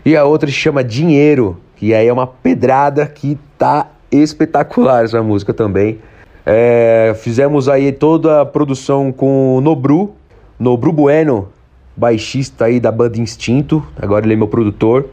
E 0.05 0.15
a 0.15 0.23
outra 0.23 0.47
se 0.49 0.55
chama 0.55 0.83
Dinheiro, 0.83 1.59
que 1.79 1.93
aí 1.93 2.07
é 2.07 2.11
uma 2.11 2.27
pedrada 2.27 3.05
que 3.07 3.39
tá 3.57 3.87
espetacular 4.11 5.05
essa 5.05 5.23
música 5.23 5.53
também. 5.53 5.97
É, 6.45 7.15
fizemos 7.21 7.69
aí 7.69 7.93
toda 7.93 8.41
a 8.41 8.45
produção 8.45 9.13
com 9.13 9.55
o 9.55 9.61
Nobru, 9.61 10.13
Nobru 10.59 10.91
Bueno, 10.91 11.47
baixista 11.95 12.65
aí 12.65 12.81
da 12.81 12.91
banda 12.91 13.17
Instinto, 13.17 13.81
agora 13.95 14.25
ele 14.25 14.33
é 14.33 14.35
meu 14.35 14.49
produtor. 14.49 15.07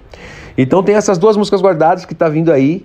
Então 0.58 0.82
tem 0.82 0.96
essas 0.96 1.18
duas 1.18 1.36
músicas 1.36 1.62
guardadas 1.62 2.04
que 2.04 2.16
tá 2.16 2.28
vindo 2.28 2.52
aí 2.52 2.84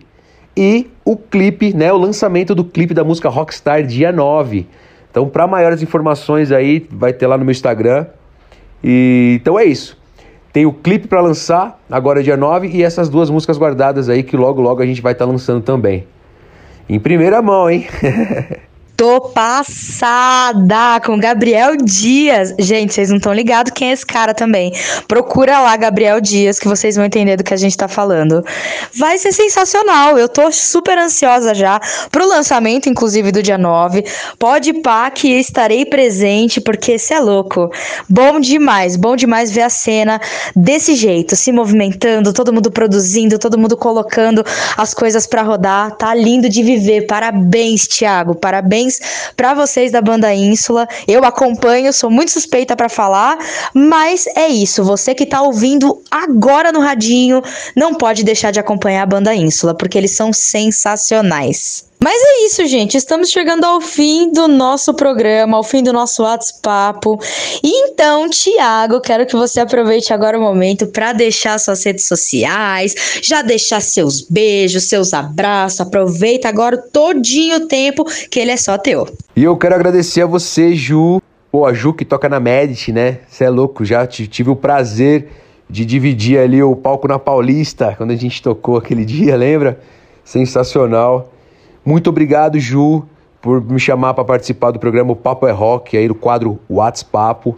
e 0.56 0.88
o 1.04 1.18
clipe, 1.18 1.74
né, 1.74 1.92
o 1.92 1.98
lançamento 1.98 2.54
do 2.54 2.64
clipe 2.64 2.94
da 2.94 3.04
música 3.04 3.30
Rockstar 3.30 3.84
dia 3.84 4.12
9. 4.12 4.68
Então 5.10 5.28
para 5.28 5.48
maiores 5.48 5.82
informações 5.82 6.52
aí 6.52 6.88
vai 6.92 7.14
ter 7.14 7.26
lá 7.26 7.36
no 7.36 7.44
meu 7.44 7.52
Instagram. 7.52 8.06
E 8.84 9.40
então 9.42 9.58
é 9.58 9.66
isso. 9.66 10.00
Tem 10.54 10.66
o 10.66 10.74
clipe 10.74 11.08
para 11.08 11.22
lançar 11.22 11.80
agora 11.90 12.22
dia 12.22 12.36
9 12.36 12.68
e 12.68 12.84
essas 12.84 13.08
duas 13.08 13.30
músicas 13.30 13.58
guardadas 13.58 14.10
aí 14.10 14.22
que 14.22 14.36
logo 14.36 14.62
logo 14.62 14.82
a 14.82 14.86
gente 14.86 15.02
vai 15.02 15.14
estar 15.14 15.26
lançando 15.26 15.62
também. 15.62 16.06
Em 16.90 17.00
primeira 17.00 17.42
mão, 17.42 17.70
hein? 17.70 17.88
Tô 19.02 19.20
passada 19.20 21.02
com 21.04 21.18
Gabriel 21.18 21.76
Dias. 21.76 22.54
Gente, 22.60 22.94
vocês 22.94 23.10
não 23.10 23.18
estão 23.18 23.34
ligados 23.34 23.74
quem 23.74 23.90
é 23.90 23.94
esse 23.94 24.06
cara 24.06 24.32
também. 24.32 24.72
Procura 25.08 25.60
lá 25.60 25.76
Gabriel 25.76 26.22
Dias 26.22 26.60
que 26.60 26.68
vocês 26.68 26.98
vão 26.98 27.06
entender 27.06 27.36
do 27.36 27.44
que 27.44 27.52
a 27.52 27.58
gente 27.58 27.76
tá 27.76 27.88
falando. 27.88 28.46
Vai 28.94 29.18
ser 29.18 29.32
sensacional. 29.32 30.20
Eu 30.20 30.30
tô 30.30 30.52
super 30.52 31.00
ansiosa 31.00 31.56
já 31.56 31.82
pro 32.12 32.28
lançamento, 32.28 32.90
inclusive 32.90 33.32
do 33.32 33.42
dia 33.42 33.58
9. 33.58 34.06
Pode 34.38 34.72
pá 34.72 35.10
que 35.10 35.30
estarei 35.30 35.84
presente 35.84 36.62
porque 36.62 36.92
esse 36.92 37.12
é 37.12 37.20
louco. 37.20 37.72
Bom 38.08 38.40
demais, 38.40 38.96
bom 38.96 39.16
demais 39.16 39.52
ver 39.52 39.64
a 39.64 39.70
cena 39.72 40.22
desse 40.56 40.94
jeito, 40.94 41.36
se 41.36 41.52
movimentando, 41.52 42.32
todo 42.34 42.54
mundo 42.54 42.70
produzindo, 42.70 43.40
todo 43.40 43.58
mundo 43.58 43.76
colocando 43.76 44.46
as 44.78 44.94
coisas 44.94 45.26
pra 45.26 45.42
rodar. 45.42 45.96
Tá 45.96 46.14
lindo 46.14 46.48
de 46.48 46.62
viver. 46.62 47.08
Parabéns, 47.08 47.88
Thiago. 47.88 48.36
Parabéns 48.36 48.91
para 49.36 49.54
vocês 49.54 49.92
da 49.92 50.02
banda 50.02 50.34
Ínsula. 50.34 50.88
Eu 51.08 51.24
acompanho, 51.24 51.94
sou 51.94 52.10
muito 52.10 52.32
suspeita 52.32 52.76
para 52.76 52.90
falar, 52.90 53.38
mas 53.74 54.26
é 54.36 54.48
isso. 54.48 54.84
Você 54.84 55.14
que 55.14 55.26
tá 55.26 55.42
ouvindo 55.42 56.02
agora 56.10 56.72
no 56.72 56.80
radinho, 56.80 57.42
não 57.76 57.94
pode 57.94 58.24
deixar 58.24 58.52
de 58.52 58.60
acompanhar 58.60 59.04
a 59.04 59.06
banda 59.06 59.36
Ínsula, 59.36 59.76
porque 59.76 59.98
eles 59.98 60.12
são 60.12 60.34
sensacionais. 60.34 61.91
Mas 62.04 62.20
é 62.20 62.46
isso, 62.48 62.66
gente. 62.66 62.98
Estamos 62.98 63.30
chegando 63.30 63.64
ao 63.64 63.80
fim 63.80 64.32
do 64.32 64.48
nosso 64.48 64.92
programa, 64.92 65.58
ao 65.58 65.64
fim 65.64 65.84
do 65.84 65.94
nosso 65.94 66.24
WhatsApp. 66.24 67.00
Então, 67.64 68.28
Tiago, 68.28 69.00
quero 69.00 69.24
que 69.28 69.36
você 69.36 69.60
aproveite 69.60 70.12
agora 70.12 70.36
o 70.36 70.42
momento 70.42 70.88
para 70.88 71.14
deixar 71.14 71.60
suas 71.60 71.84
redes 71.86 72.08
sociais, 72.08 72.96
já 73.22 73.44
deixar 73.44 73.82
seus 73.82 74.20
beijos, 74.20 74.90
seus 74.90 75.14
abraços. 75.14 75.82
Aproveita 75.82 76.50
agora 76.50 76.76
todinho 76.76 77.58
o 77.58 77.68
tempo 77.68 78.04
que 78.32 78.40
ele 78.40 78.50
é 78.50 78.58
só 78.58 78.80
teu. 78.80 79.08
E 79.36 79.44
eu 79.44 79.56
quero 79.56 79.76
agradecer 79.76 80.24
a 80.24 80.26
você, 80.26 80.74
Ju. 80.74 81.22
Pô, 81.52 81.68
a 81.68 81.74
Ju 81.74 81.94
que 81.94 82.04
toca 82.04 82.28
na 82.28 82.40
Medit, 82.40 82.92
né? 82.92 83.20
Você 83.30 83.44
é 83.44 83.50
louco, 83.50 83.86
já 83.86 84.08
tive 84.08 84.50
o 84.50 84.56
prazer 84.56 85.28
de 85.70 85.86
dividir 85.86 86.40
ali 86.40 86.64
o 86.64 86.76
palco 86.76 87.08
na 87.08 87.20
Paulista, 87.20 87.94
quando 87.96 88.10
a 88.10 88.16
gente 88.16 88.42
tocou 88.42 88.76
aquele 88.76 89.06
dia, 89.06 89.36
lembra? 89.36 89.80
Sensacional. 90.26 91.31
Muito 91.84 92.10
obrigado, 92.10 92.60
Ju, 92.60 93.04
por 93.42 93.64
me 93.64 93.80
chamar 93.80 94.14
para 94.14 94.24
participar 94.24 94.72
do 94.72 94.80
programa 94.80 95.14
O 95.14 95.16
Papo 95.16 95.48
é 95.48 95.52
Rock, 95.52 95.98
aí 95.98 96.08
do 96.08 96.16
quadro 96.16 96.60
WhatsApp. 96.70 97.56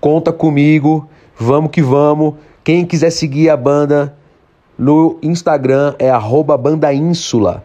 Conta 0.00 0.32
comigo, 0.32 1.06
vamos 1.36 1.70
que 1.70 1.82
vamos. 1.82 2.34
Quem 2.64 2.86
quiser 2.86 3.10
seguir 3.10 3.50
a 3.50 3.56
banda 3.56 4.16
no 4.78 5.18
Instagram 5.22 5.94
é 5.98 6.10
bandaínsula. 6.56 7.62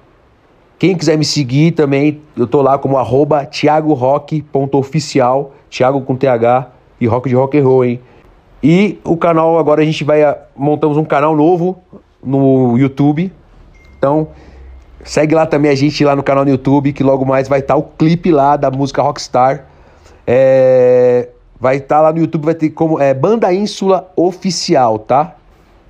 Quem 0.78 0.98
quiser 0.98 1.18
me 1.18 1.24
seguir 1.24 1.72
também, 1.72 2.20
eu 2.36 2.46
tô 2.46 2.62
lá 2.62 2.78
como 2.78 2.98
thiagorock.oficial, 3.46 5.54
Thiago 5.70 6.02
com 6.02 6.16
TH 6.16 6.70
e 7.00 7.08
rock 7.08 7.30
de 7.30 7.36
rock 7.36 7.58
and 7.58 7.64
roll, 7.64 7.86
hein? 7.86 8.02
E 8.62 9.00
o 9.06 9.16
canal, 9.16 9.58
agora 9.58 9.82
a 9.82 9.86
gente 9.86 10.04
vai, 10.04 10.24
ah, 10.24 10.38
montamos 10.56 10.98
um 10.98 11.06
canal 11.06 11.36
novo 11.36 11.78
no 12.22 12.78
YouTube. 12.78 13.32
Então, 13.98 14.28
segue 15.04 15.36
lá 15.36 15.46
também 15.46 15.72
a 15.72 15.76
gente 15.76 16.04
lá 16.04 16.16
no 16.16 16.24
canal 16.24 16.44
no 16.44 16.52
YouTube, 16.52 16.94
que 16.94 17.04
logo 17.04 17.26
mais 17.26 17.48
vai 17.48 17.60
estar 17.60 17.76
o 17.76 17.84
clipe 17.84 18.32
lá 18.32 18.56
da 18.56 18.72
música 18.72 19.02
Rockstar. 19.02 19.66
É, 20.26 21.30
vai 21.60 21.78
estar 21.78 22.02
lá 22.02 22.12
no 22.12 22.20
YouTube, 22.20 22.46
vai 22.46 22.56
ter 22.56 22.70
como 22.70 23.00
é 23.00 23.14
Banda 23.14 23.54
Ínsula 23.54 24.12
Oficial, 24.16 25.00
tá? 25.00 25.36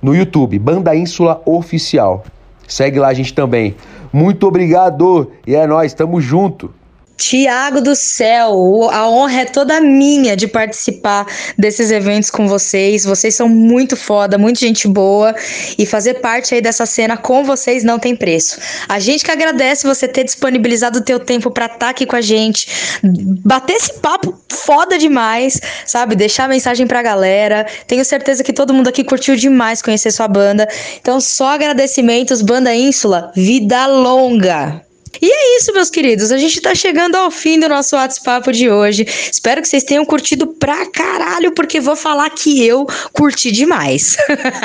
No 0.02 0.14
YouTube, 0.14 0.58
Banda 0.58 0.94
Ínsula 0.94 1.40
Oficial. 1.44 2.24
Segue 2.66 2.98
lá 2.98 3.08
a 3.08 3.14
gente 3.14 3.34
também. 3.34 3.74
Muito 4.12 4.46
obrigado 4.46 5.32
e 5.46 5.54
é 5.54 5.66
nóis, 5.66 5.92
tamo 5.92 6.20
junto. 6.20 6.72
Tiago 7.16 7.80
do 7.80 7.94
céu, 7.94 8.90
a 8.90 9.08
honra 9.08 9.42
é 9.42 9.44
toda 9.44 9.80
minha 9.80 10.36
de 10.36 10.48
participar 10.48 11.26
desses 11.56 11.90
eventos 11.90 12.28
com 12.28 12.48
vocês. 12.48 13.04
Vocês 13.04 13.34
são 13.34 13.48
muito 13.48 13.96
foda, 13.96 14.36
muito 14.36 14.58
gente 14.58 14.88
boa 14.88 15.34
e 15.78 15.86
fazer 15.86 16.14
parte 16.14 16.54
aí 16.54 16.60
dessa 16.60 16.84
cena 16.86 17.16
com 17.16 17.44
vocês 17.44 17.84
não 17.84 17.98
tem 17.98 18.16
preço. 18.16 18.58
A 18.88 18.98
gente 18.98 19.24
que 19.24 19.30
agradece 19.30 19.86
você 19.86 20.08
ter 20.08 20.24
disponibilizado 20.24 20.98
o 20.98 21.02
teu 21.02 21.20
tempo 21.20 21.50
pra 21.50 21.66
estar 21.66 21.90
aqui 21.90 22.04
com 22.04 22.16
a 22.16 22.20
gente, 22.20 23.00
bater 23.02 23.74
esse 23.74 23.94
papo 23.94 24.38
foda 24.50 24.98
demais, 24.98 25.60
sabe? 25.86 26.16
Deixar 26.16 26.48
mensagem 26.48 26.86
pra 26.86 27.02
galera. 27.02 27.66
Tenho 27.86 28.04
certeza 28.04 28.42
que 28.42 28.52
todo 28.52 28.74
mundo 28.74 28.88
aqui 28.88 29.04
curtiu 29.04 29.36
demais 29.36 29.80
conhecer 29.80 30.10
sua 30.10 30.26
banda. 30.26 30.68
Então 31.00 31.20
só 31.20 31.54
agradecimentos, 31.54 32.42
Banda 32.42 32.74
Ínsula, 32.74 33.30
vida 33.34 33.86
longa. 33.86 34.83
E 35.20 35.30
é 35.30 35.56
isso, 35.58 35.72
meus 35.72 35.90
queridos. 35.90 36.32
A 36.32 36.38
gente 36.38 36.60
tá 36.60 36.74
chegando 36.74 37.16
ao 37.16 37.30
fim 37.30 37.58
do 37.58 37.68
nosso 37.68 37.96
WhatsApp 37.96 38.50
de 38.52 38.70
hoje. 38.70 39.06
Espero 39.30 39.62
que 39.62 39.68
vocês 39.68 39.84
tenham 39.84 40.04
curtido 40.04 40.46
pra 40.46 40.86
caralho, 40.90 41.52
porque 41.52 41.80
vou 41.80 41.96
falar 41.96 42.30
que 42.30 42.64
eu 42.64 42.86
curti 43.12 43.50
demais. 43.50 44.16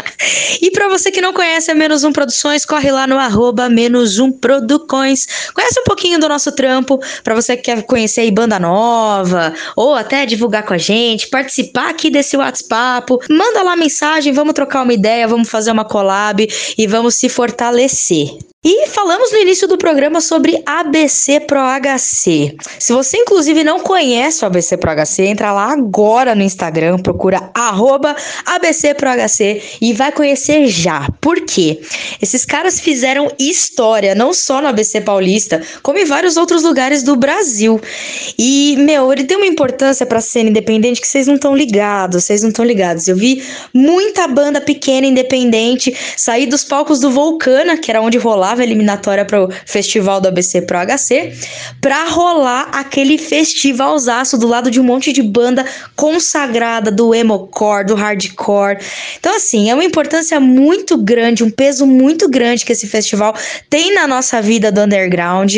e 0.62 0.72
pra 0.72 0.88
você 0.88 1.12
que 1.12 1.22
não 1.22 1.34
conhece 1.34 1.72
a 1.72 1.76
Menos 1.76 2.04
Um 2.04 2.12
Produções, 2.12 2.66
corre 2.66 2.92
lá 2.92 3.06
no 3.08 3.18
arroba 3.18 3.70
Menos 3.70 4.20
Um 4.20 4.32
Producões. 4.32 5.28
Conhece 5.54 5.80
um 5.80 5.84
pouquinho 5.84 6.20
do 6.20 6.28
nosso 6.28 6.52
trampo. 6.52 7.00
Pra 7.24 7.36
você 7.36 7.56
que 7.56 7.64
quer 7.64 7.84
conhecer 7.84 8.22
aí 8.22 8.32
banda 8.32 8.60
nova, 8.60 9.54
ou 9.76 9.96
até 9.96 10.26
divulgar 10.26 10.64
com 10.64 10.74
a 10.74 10.78
gente, 10.78 11.30
participar 11.30 11.90
aqui 11.90 12.10
desse 12.10 12.38
WhatsApp. 12.38 13.12
Manda 13.30 13.64
lá 13.64 13.76
mensagem, 13.76 14.34
vamos 14.34 14.54
trocar 14.54 14.84
uma 14.84 14.94
ideia, 14.94 15.28
vamos 15.28 15.50
fazer 15.50 15.72
uma 15.72 15.86
collab 15.86 16.48
e 16.78 16.88
vamos 16.88 17.16
se 17.16 17.30
fortalecer. 17.30 18.38
E 18.62 18.88
falamos 18.88 19.32
no 19.32 19.38
início 19.38 19.70
do 19.70 19.78
programa 19.78 20.20
sobre 20.20 20.62
ABC 20.66 21.40
Pro 21.40 21.62
HC. 21.62 22.58
Se 22.78 22.92
você, 22.92 23.16
inclusive, 23.16 23.64
não 23.64 23.80
conhece 23.80 24.44
o 24.44 24.48
ABC 24.48 24.76
Pro 24.76 24.92
HC, 24.92 25.28
entra 25.28 25.54
lá 25.54 25.72
agora 25.72 26.36
no 26.36 26.44
Instagram, 26.44 26.98
procura 26.98 27.50
arroba 27.54 28.14
ABC 28.46 28.94
Pro 28.96 29.12
HC 29.12 29.62
e 29.80 29.94
vai 29.94 30.12
conhecer 30.12 30.68
já. 30.68 31.08
Por 31.22 31.40
quê? 31.40 31.80
Esses 32.22 32.44
caras 32.44 32.82
fizeram 32.82 33.32
história, 33.40 34.14
não 34.14 34.34
só 34.34 34.62
no 34.62 34.68
ABC 34.68 35.00
Paulista, 35.00 35.62
como 35.82 35.98
em 35.98 36.04
vários 36.04 36.36
outros 36.36 36.62
lugares 36.62 37.02
do 37.02 37.16
Brasil. 37.16 37.80
E, 38.38 38.76
meu, 38.80 39.14
ele 39.14 39.24
tem 39.24 39.38
uma 39.38 39.48
importância 39.48 40.06
pra 40.06 40.20
cena 40.20 40.50
independente 40.50 41.00
que 41.00 41.08
vocês 41.08 41.28
não 41.28 41.36
estão 41.36 41.56
ligados, 41.56 42.26
vocês 42.26 42.42
não 42.42 42.50
estão 42.50 42.66
ligados. 42.66 43.08
Eu 43.08 43.16
vi 43.16 43.42
muita 43.74 44.28
banda 44.28 44.60
pequena, 44.60 45.08
independente, 45.08 45.96
sair 46.18 46.46
dos 46.46 46.66
palcos 46.66 47.00
do 47.00 47.10
Vulcana, 47.10 47.78
que 47.78 47.90
era 47.90 48.02
onde 48.02 48.18
rolava 48.18 48.49
a 48.58 48.64
eliminatória 48.64 49.26
para 49.26 49.44
o 49.44 49.50
festival 49.66 50.20
do 50.20 50.28
ABC 50.28 50.62
Pro 50.62 50.80
HC, 50.80 51.34
para 51.82 52.08
rolar 52.10 52.70
aquele 52.72 53.18
festivalzaço 53.18 54.38
do 54.38 54.48
lado 54.48 54.72
de 54.72 54.80
um 54.80 54.84
monte 54.84 55.12
de 55.12 55.22
banda 55.22 55.66
consagrada 55.96 56.92
do 56.92 57.14
emocore, 57.14 57.86
do 57.86 57.96
hardcore. 57.96 58.78
Então, 59.20 59.36
assim, 59.36 59.70
é 59.70 59.74
uma 59.74 59.84
importância 59.84 60.40
muito 60.40 60.98
grande, 60.98 61.44
um 61.44 61.52
peso 61.52 61.86
muito 61.86 62.30
grande 62.30 62.66
que 62.66 62.72
esse 62.72 62.88
festival 62.88 63.36
tem 63.70 63.94
na 63.94 64.08
nossa 64.08 64.42
vida 64.42 64.72
do 64.72 64.82
underground 64.82 65.58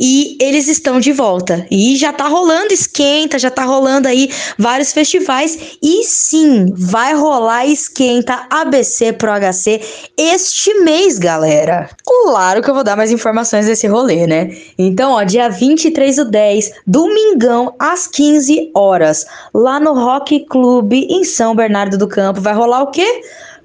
e 0.00 0.36
eles 0.40 0.68
estão 0.68 1.00
de 1.00 1.12
volta. 1.12 1.66
E 1.70 1.96
já 1.96 2.12
tá 2.12 2.26
rolando 2.26 2.72
esquenta, 2.72 3.38
já 3.38 3.50
tá 3.50 3.64
rolando 3.64 4.08
aí 4.08 4.30
vários 4.58 4.92
festivais 4.92 5.58
e 5.82 6.04
sim, 6.04 6.72
vai 6.74 7.14
rolar 7.14 7.66
esquenta 7.66 8.46
ABC 8.50 9.12
Pro 9.12 9.30
HC 9.32 9.80
este 10.16 10.74
mês, 10.80 11.18
galera. 11.18 11.90
Claro 12.32 12.62
que 12.62 12.70
eu 12.70 12.74
vou 12.74 12.82
dar 12.82 12.96
mais 12.96 13.10
informações 13.12 13.66
desse 13.66 13.86
rolê, 13.86 14.26
né? 14.26 14.56
Então, 14.78 15.12
ó, 15.12 15.22
dia 15.22 15.50
23 15.50 16.16
do 16.16 16.24
10, 16.30 16.72
domingão, 16.86 17.74
às 17.78 18.06
15 18.06 18.70
horas, 18.74 19.26
lá 19.52 19.78
no 19.78 19.92
Rock 19.92 20.46
Club 20.46 20.94
em 20.94 21.24
São 21.24 21.54
Bernardo 21.54 21.98
do 21.98 22.08
Campo, 22.08 22.40
vai 22.40 22.54
rolar 22.54 22.84
o 22.84 22.90
quê? 22.90 23.20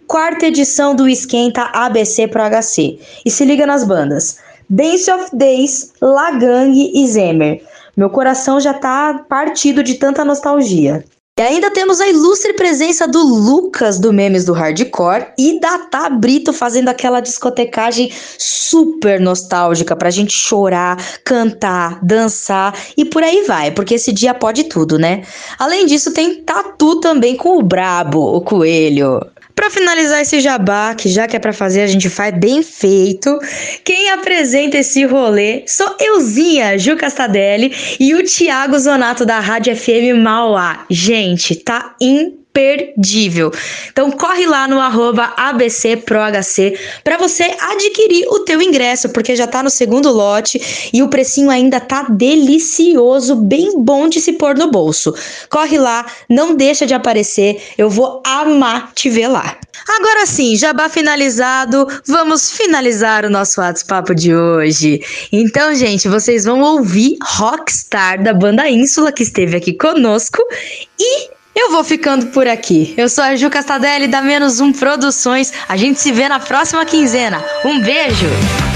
Quarta 0.05 0.47
edição 0.47 0.93
do 0.93 1.07
Esquenta 1.07 1.61
ABC 1.71 2.27
Pro 2.27 2.41
HC. 2.43 2.99
E 3.25 3.31
se 3.31 3.45
liga 3.45 3.65
nas 3.65 3.85
bandas. 3.85 4.37
Dance 4.69 5.09
of 5.09 5.29
Days, 5.31 5.93
Lagang 6.01 6.73
e 6.93 7.07
Zemer. 7.07 7.63
Meu 7.95 8.09
coração 8.09 8.59
já 8.59 8.73
tá 8.73 9.23
partido 9.29 9.81
de 9.81 9.93
tanta 9.93 10.25
nostalgia. 10.25 11.05
E 11.39 11.41
ainda 11.43 11.69
temos 11.69 12.01
a 12.01 12.09
ilustre 12.09 12.53
presença 12.53 13.07
do 13.07 13.21
Lucas 13.23 13.99
do 13.99 14.11
Memes 14.11 14.43
do 14.43 14.53
Hardcore 14.53 15.27
e 15.37 15.59
da 15.59 15.77
Tá 15.77 16.09
Brito 16.09 16.51
fazendo 16.51 16.89
aquela 16.89 17.19
discotecagem 17.19 18.11
super 18.39 19.19
nostálgica 19.19 19.95
pra 19.95 20.09
gente 20.09 20.33
chorar, 20.33 20.97
cantar, 21.23 22.03
dançar 22.03 22.75
e 22.97 23.05
por 23.05 23.21
aí 23.21 23.43
vai, 23.43 23.69
porque 23.69 23.93
esse 23.93 24.11
dia 24.11 24.33
pode 24.33 24.63
tudo, 24.63 24.97
né? 24.97 25.21
Além 25.59 25.85
disso, 25.85 26.11
tem 26.11 26.41
tatu 26.41 26.99
também 26.99 27.35
com 27.35 27.55
o 27.59 27.61
Brabo, 27.61 28.19
o 28.19 28.41
coelho. 28.41 29.21
Pra 29.57 29.71
finalizar 29.71 30.21
esse 30.21 30.39
jabá, 30.39 30.93
que 30.93 31.09
já 31.09 31.27
que 31.27 31.35
é 31.35 31.39
pra 31.39 31.51
fazer, 31.51 31.81
a 31.81 31.87
gente 31.87 32.11
faz 32.11 32.31
bem 32.37 32.61
feito. 32.61 33.39
Quem 33.83 34.11
apresenta 34.11 34.77
esse 34.77 35.03
rolê 35.03 35.63
sou 35.65 35.95
euzinha, 35.99 36.77
Ju 36.77 36.95
Castadelli, 36.95 37.73
e 37.99 38.13
o 38.13 38.23
Thiago 38.23 38.77
Zonato 38.77 39.25
da 39.25 39.39
Rádio 39.39 39.75
FM 39.75 40.15
Mauá. 40.21 40.85
Gente, 40.91 41.55
tá 41.55 41.95
imperdível. 42.57 43.51
Então 43.91 44.09
corre 44.11 44.47
lá 44.47 44.67
no 44.67 44.79
arroba 44.79 45.33
ABCProHC 45.37 46.77
para 47.03 47.17
você 47.17 47.43
adquirir 47.43 48.27
o 48.29 48.39
teu 48.39 48.61
ingresso, 48.61 49.09
porque 49.09 49.35
já 49.35 49.45
tá 49.45 49.61
no 49.61 49.69
segundo 49.69 50.11
lote 50.11 50.89
e 50.91 51.03
o 51.03 51.07
precinho 51.07 51.51
ainda 51.51 51.79
tá 51.79 52.07
delicioso, 52.09 53.35
bem 53.35 53.79
bom 53.79 54.09
de 54.09 54.19
se 54.19 54.33
pôr 54.33 54.55
no 54.55 54.71
bolso. 54.71 55.13
Corre 55.49 55.77
lá, 55.77 56.05
não 56.27 56.55
deixa 56.55 56.85
de 56.85 56.93
aparecer, 56.93 57.61
eu 57.77 57.89
vou 57.89 58.21
amar 58.25 58.91
te 58.93 59.09
ver 59.09 59.27
lá. 59.27 59.57
Agora 59.87 60.25
sim, 60.25 60.55
jabá 60.55 60.89
finalizado, 60.89 61.87
vamos 62.05 62.51
finalizar 62.51 63.25
o 63.25 63.29
nosso 63.29 63.61
WhatsApp 63.61 64.13
de 64.15 64.35
hoje. 64.35 65.01
Então, 65.31 65.73
gente, 65.75 66.09
vocês 66.09 66.43
vão 66.43 66.61
ouvir 66.61 67.17
Rockstar 67.23 68.21
da 68.21 68.33
banda 68.33 68.67
Ínsula 68.69 69.11
que 69.11 69.23
esteve 69.23 69.55
aqui 69.55 69.73
conosco 69.73 70.43
e 70.99 71.36
eu 71.57 71.71
vou 71.71 71.83
ficando 71.83 72.27
por 72.27 72.47
aqui. 72.47 72.93
Eu 72.95 73.09
sou 73.09 73.23
a 73.23 73.35
Ju 73.35 73.49
Castadelli 73.49 74.07
da 74.07 74.21
Menos 74.21 74.59
Um 74.59 74.71
Produções. 74.71 75.51
A 75.67 75.75
gente 75.75 75.99
se 75.99 76.11
vê 76.11 76.29
na 76.29 76.39
próxima 76.39 76.85
quinzena. 76.85 77.43
Um 77.65 77.81
beijo! 77.81 78.27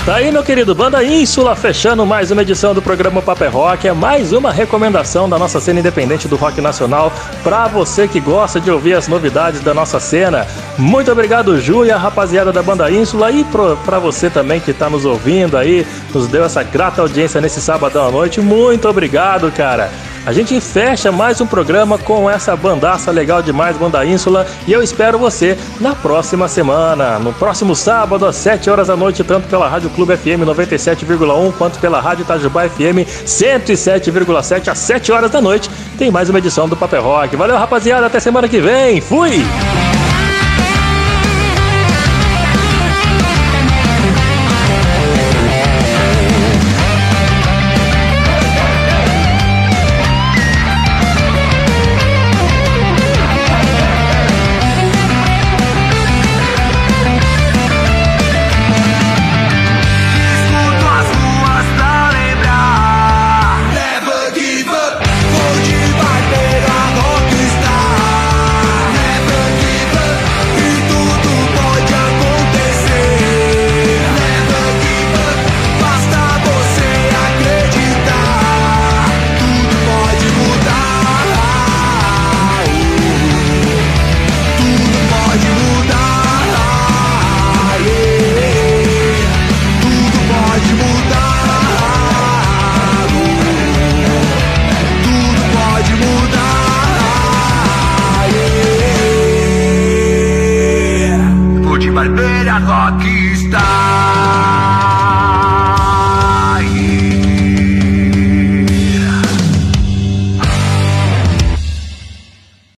Tá 0.03 0.15
aí, 0.15 0.31
meu 0.31 0.41
querido 0.41 0.73
Banda 0.73 1.03
Ínsula, 1.03 1.55
fechando 1.55 2.03
mais 2.07 2.31
uma 2.31 2.41
edição 2.41 2.73
do 2.73 2.81
programa 2.81 3.21
Paper 3.21 3.51
Rock. 3.51 3.87
É 3.87 3.93
mais 3.93 4.33
uma 4.33 4.51
recomendação 4.51 5.29
da 5.29 5.37
nossa 5.37 5.59
cena 5.59 5.79
independente 5.79 6.27
do 6.27 6.35
rock 6.35 6.59
nacional 6.59 7.13
para 7.43 7.67
você 7.67 8.07
que 8.07 8.19
gosta 8.19 8.59
de 8.59 8.71
ouvir 8.71 8.95
as 8.95 9.07
novidades 9.07 9.61
da 9.61 9.75
nossa 9.75 9.99
cena. 9.99 10.47
Muito 10.75 11.11
obrigado, 11.11 11.61
Ju 11.61 11.85
e 11.85 11.91
a 11.91 11.97
rapaziada 11.97 12.51
da 12.51 12.63
Banda 12.63 12.89
Ínsula 12.89 13.31
e 13.31 13.45
para 13.85 13.99
você 13.99 14.27
também 14.27 14.59
que 14.59 14.73
tá 14.73 14.89
nos 14.89 15.05
ouvindo 15.05 15.55
aí, 15.55 15.85
nos 16.11 16.25
deu 16.27 16.43
essa 16.43 16.63
grata 16.63 17.03
audiência 17.03 17.39
nesse 17.39 17.61
sábado 17.61 17.99
à 17.99 18.09
noite. 18.09 18.41
Muito 18.41 18.89
obrigado, 18.89 19.51
cara. 19.51 19.91
A 20.23 20.31
gente 20.31 20.59
fecha 20.61 21.11
mais 21.11 21.41
um 21.41 21.47
programa 21.47 21.97
com 21.97 22.29
essa 22.29 22.55
bandaça 22.55 23.09
legal 23.09 23.41
demais, 23.41 23.75
Banda 23.75 24.05
Ínsula, 24.05 24.45
e 24.67 24.71
eu 24.71 24.83
espero 24.83 25.17
você 25.17 25.57
na 25.79 25.95
próxima 25.95 26.47
semana, 26.47 27.17
no 27.17 27.33
próximo 27.33 27.75
sábado, 27.75 28.27
às 28.27 28.35
7 28.35 28.69
horas 28.69 28.87
da 28.87 28.95
noite, 28.95 29.23
tanto 29.23 29.47
pela 29.47 29.67
Rádio 29.67 29.89
Clube 29.89 30.15
FM 30.15 30.45
97,1 30.45 31.53
quanto 31.57 31.79
pela 31.79 31.99
Rádio 31.99 32.21
Itajubá 32.21 32.69
FM 32.69 33.01
107,7 33.25 34.67
às 34.67 34.77
7 34.77 35.11
horas 35.11 35.31
da 35.31 35.41
noite. 35.41 35.71
Tem 35.97 36.11
mais 36.11 36.29
uma 36.29 36.37
edição 36.37 36.69
do 36.69 36.77
Paper 36.77 37.01
Rock. 37.01 37.35
Valeu, 37.35 37.57
rapaziada, 37.57 38.05
até 38.05 38.19
semana 38.19 38.47
que 38.47 38.59
vem. 38.59 39.01
Fui! 39.01 39.43